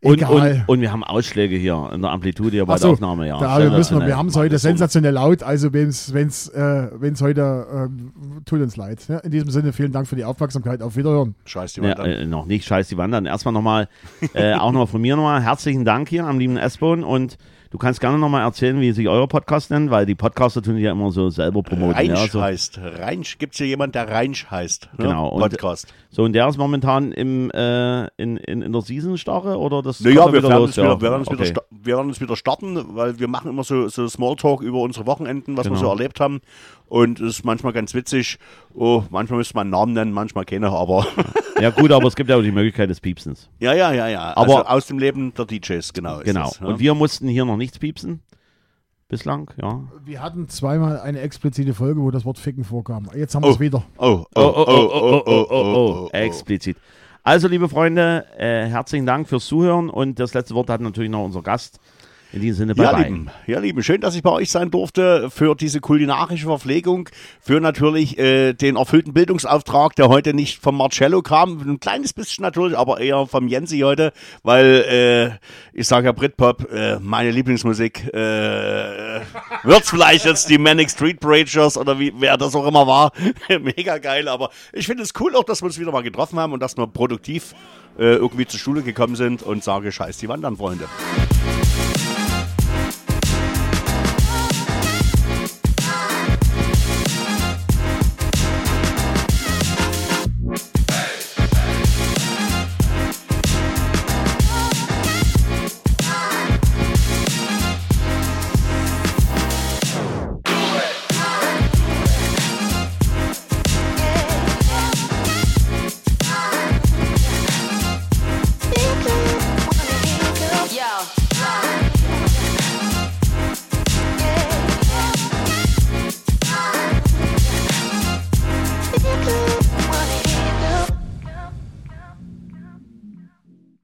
Und, 0.00 0.18
Egal. 0.18 0.64
und, 0.66 0.68
und 0.68 0.80
wir 0.82 0.92
haben 0.92 1.02
Ausschläge 1.02 1.56
hier 1.56 1.90
in 1.94 2.02
der 2.02 2.10
Amplitude 2.10 2.50
hier 2.50 2.66
bei 2.66 2.76
so, 2.76 2.88
der 2.88 2.92
Aufnahme. 2.92 3.26
Ja. 3.26 3.38
da 3.40 3.58
wir, 3.58 3.70
müssen 3.70 4.04
wir, 4.04 4.16
haben 4.16 4.28
es 4.28 4.36
heute 4.36 4.58
sensationell 4.58 5.14
laut, 5.14 5.42
also 5.42 5.72
wenn 5.72 5.88
es 5.88 6.12
wenn's, 6.12 6.48
äh, 6.48 6.88
wenn's 6.98 7.22
heute, 7.22 7.66
ähm, 7.72 8.12
tut 8.44 8.60
uns 8.60 8.76
leid. 8.76 9.02
Ja, 9.08 9.18
in 9.18 9.30
diesem 9.30 9.48
Sinne, 9.50 9.72
vielen 9.72 9.92
Dank 9.92 10.06
für 10.06 10.16
die 10.16 10.24
Aufmerksamkeit. 10.24 10.82
Auf 10.82 10.96
Wiederhören. 10.96 11.34
Scheiß 11.46 11.72
die 11.74 11.80
Ja, 11.80 11.90
Wand 11.90 12.00
an. 12.00 12.06
äh, 12.06 12.26
noch 12.26 12.44
nicht, 12.44 12.66
scheiß 12.66 12.88
die 12.88 12.98
Wand 12.98 13.14
an. 13.14 13.24
Erstmal 13.24 13.54
nochmal, 13.54 13.88
äh, 14.34 14.52
auch 14.54 14.72
nochmal 14.72 14.88
von 14.88 15.00
mir 15.00 15.16
nochmal 15.16 15.42
herzlichen 15.42 15.86
Dank 15.86 16.10
hier 16.10 16.26
am 16.26 16.38
lieben 16.38 16.58
S-Bone 16.58 17.06
und 17.06 17.38
du 17.74 17.78
kannst 17.78 18.00
gerne 18.00 18.18
nochmal 18.18 18.42
erzählen, 18.42 18.80
wie 18.80 18.92
sich 18.92 19.08
euer 19.08 19.26
Podcast 19.26 19.72
nennt, 19.72 19.90
weil 19.90 20.06
die 20.06 20.14
Podcaster 20.14 20.62
tun 20.62 20.76
sich 20.76 20.84
ja 20.84 20.92
immer 20.92 21.10
so 21.10 21.28
selber 21.28 21.60
promoten. 21.64 21.94
Reinsch 21.96 22.08
Ja, 22.20 22.28
so, 22.28 22.40
heißt. 22.40 22.78
Reinsch, 22.80 23.36
gibt 23.38 23.54
es 23.54 23.58
hier 23.58 23.66
jemand, 23.66 23.96
der 23.96 24.08
Reinsch 24.08 24.46
heißt? 24.48 24.90
Ne? 24.96 25.06
Genau, 25.06 25.26
und- 25.30 25.40
Podcast. 25.40 25.92
So, 26.14 26.22
und 26.22 26.32
der 26.32 26.46
ist 26.48 26.56
momentan 26.58 27.10
im, 27.12 27.50
äh, 27.50 28.04
in, 28.16 28.36
in, 28.36 28.62
in 28.62 28.72
der 28.72 28.82
Season-Starre 28.82 29.58
oder 29.58 29.82
das 29.82 30.00
Naja, 30.00 30.26
wir 30.32 30.42
werden, 30.42 30.52
los? 30.58 30.76
wieder, 30.76 30.86
Ja, 30.86 31.00
wir, 31.00 31.02
werden 31.02 31.18
uns 31.20 31.28
wieder 31.30 31.40
okay. 31.40 31.50
sta- 31.50 31.62
wir 31.70 31.96
werden 31.96 32.06
uns 32.08 32.20
wieder 32.20 32.36
starten, 32.36 32.78
weil 32.96 33.18
wir 33.18 33.26
machen 33.28 33.50
immer 33.50 33.64
so, 33.64 33.88
so 33.88 34.06
Smalltalk 34.06 34.62
über 34.62 34.78
unsere 34.78 35.06
Wochenenden, 35.06 35.56
was 35.56 35.66
wir 35.66 35.70
Genau. 35.72 35.80
so 35.82 35.88
erlebt 35.90 36.20
haben. 36.20 36.40
Und 36.86 37.18
es 37.20 37.38
ist 37.38 37.44
manchmal 37.44 37.72
ganz 37.72 37.94
witzig. 37.94 38.38
Oh, 38.74 39.02
manchmal 39.10 39.38
müsste 39.38 39.54
man 39.56 39.62
einen 39.66 39.70
Namen 39.72 39.92
nennen, 39.94 40.12
manchmal 40.12 40.44
keine, 40.44 40.70
aber 40.70 41.06
Ja 41.60 41.70
gut, 41.70 41.90
aber 41.92 42.06
es 42.08 42.14
gibt 42.16 42.30
ja 42.30 42.36
auch 42.36 42.42
die 42.42 42.52
Möglichkeit 42.52 42.90
des 42.90 43.00
Piepsens. 43.00 43.48
ja, 43.60 43.72
ja, 43.74 43.92
ja, 43.92 44.08
ja. 44.08 44.36
Aber- 44.36 44.40
also 44.40 44.64
aus 44.66 44.86
dem 44.86 44.98
Leben 44.98 45.32
der 45.34 45.46
DJs, 45.46 45.92
genau. 45.92 46.18
ist 46.18 46.24
Genau. 46.24 46.44
Das, 46.48 46.60
ja. 46.60 46.66
Und 46.66 46.78
wir 46.78 46.94
mussten 46.94 47.28
hier 47.28 47.44
noch 47.44 47.56
nichts 47.56 47.78
piepsen. 47.78 48.20
Bislang, 49.14 49.48
ja. 49.62 49.80
Wir 50.04 50.20
hatten 50.20 50.48
zweimal 50.48 50.98
eine 50.98 51.20
explizite 51.20 51.72
Folge, 51.72 52.00
wo 52.00 52.10
das 52.10 52.24
Wort 52.24 52.36
Ficken 52.36 52.64
vorkam. 52.64 53.08
Jetzt 53.14 53.36
haben 53.36 53.44
wir 53.44 53.50
es 53.50 53.60
wieder. 53.60 53.84
Oh, 53.96 54.24
Oh, 54.34 54.40
oh, 54.40 54.64
oh, 54.66 54.90
oh, 54.92 55.22
oh, 55.24 55.46
oh, 55.50 55.74
oh, 55.76 56.08
explizit. 56.12 56.76
Also, 57.22 57.46
liebe 57.46 57.68
Freunde, 57.68 58.26
äh, 58.36 58.66
herzlichen 58.66 59.06
Dank 59.06 59.28
fürs 59.28 59.46
Zuhören 59.46 59.88
und 59.88 60.18
das 60.18 60.34
letzte 60.34 60.56
Wort 60.56 60.68
hat 60.68 60.80
natürlich 60.80 61.10
noch 61.12 61.24
unser 61.24 61.42
Gast. 61.42 61.78
In 62.34 62.40
diesem 62.40 62.56
Sinne, 62.56 62.74
bye 62.74 62.86
Ja, 62.86 62.92
bye. 62.92 63.04
lieben, 63.04 63.30
ja, 63.46 63.60
lieben, 63.60 63.80
schön, 63.84 64.00
dass 64.00 64.16
ich 64.16 64.22
bei 64.22 64.30
euch 64.30 64.50
sein 64.50 64.72
durfte 64.72 65.30
für 65.30 65.54
diese 65.54 65.80
kulinarische 65.80 66.46
Verpflegung, 66.46 67.08
für 67.40 67.60
natürlich 67.60 68.18
äh, 68.18 68.54
den 68.54 68.74
erfüllten 68.74 69.12
Bildungsauftrag, 69.12 69.94
der 69.94 70.08
heute 70.08 70.34
nicht 70.34 70.60
vom 70.60 70.76
Marcello 70.76 71.22
kam, 71.22 71.60
ein 71.60 71.78
kleines 71.78 72.12
bisschen 72.12 72.42
natürlich, 72.42 72.76
aber 72.76 72.98
eher 72.98 73.26
vom 73.26 73.46
Jensi 73.46 73.78
heute, 73.80 74.12
weil 74.42 75.38
äh, 75.72 75.78
ich 75.78 75.86
sage 75.86 76.06
ja 76.06 76.12
Britpop, 76.12 76.72
äh, 76.72 76.98
meine 76.98 77.30
Lieblingsmusik, 77.30 78.12
äh, 78.12 79.20
wird's 79.62 79.90
vielleicht 79.90 80.24
jetzt 80.24 80.50
die 80.50 80.58
Manic 80.58 80.90
Street 80.90 81.20
Preachers 81.20 81.78
oder 81.78 82.00
wie 82.00 82.12
wer 82.18 82.36
das 82.36 82.56
auch 82.56 82.66
immer 82.66 82.84
war, 82.88 83.12
mega 83.48 83.98
geil, 83.98 84.26
aber 84.26 84.50
ich 84.72 84.86
finde 84.88 85.04
es 85.04 85.12
cool 85.20 85.36
auch, 85.36 85.44
dass 85.44 85.62
wir 85.62 85.66
uns 85.66 85.78
wieder 85.78 85.92
mal 85.92 86.02
getroffen 86.02 86.40
haben 86.40 86.52
und 86.52 86.58
dass 86.58 86.76
wir 86.76 86.88
produktiv 86.88 87.54
äh, 87.96 88.16
irgendwie 88.16 88.46
zur 88.46 88.58
Schule 88.58 88.82
gekommen 88.82 89.14
sind 89.14 89.44
und 89.44 89.62
sage, 89.62 89.92
scheiß 89.92 90.18
die 90.18 90.28
Wandern, 90.28 90.56
Freunde. 90.56 90.88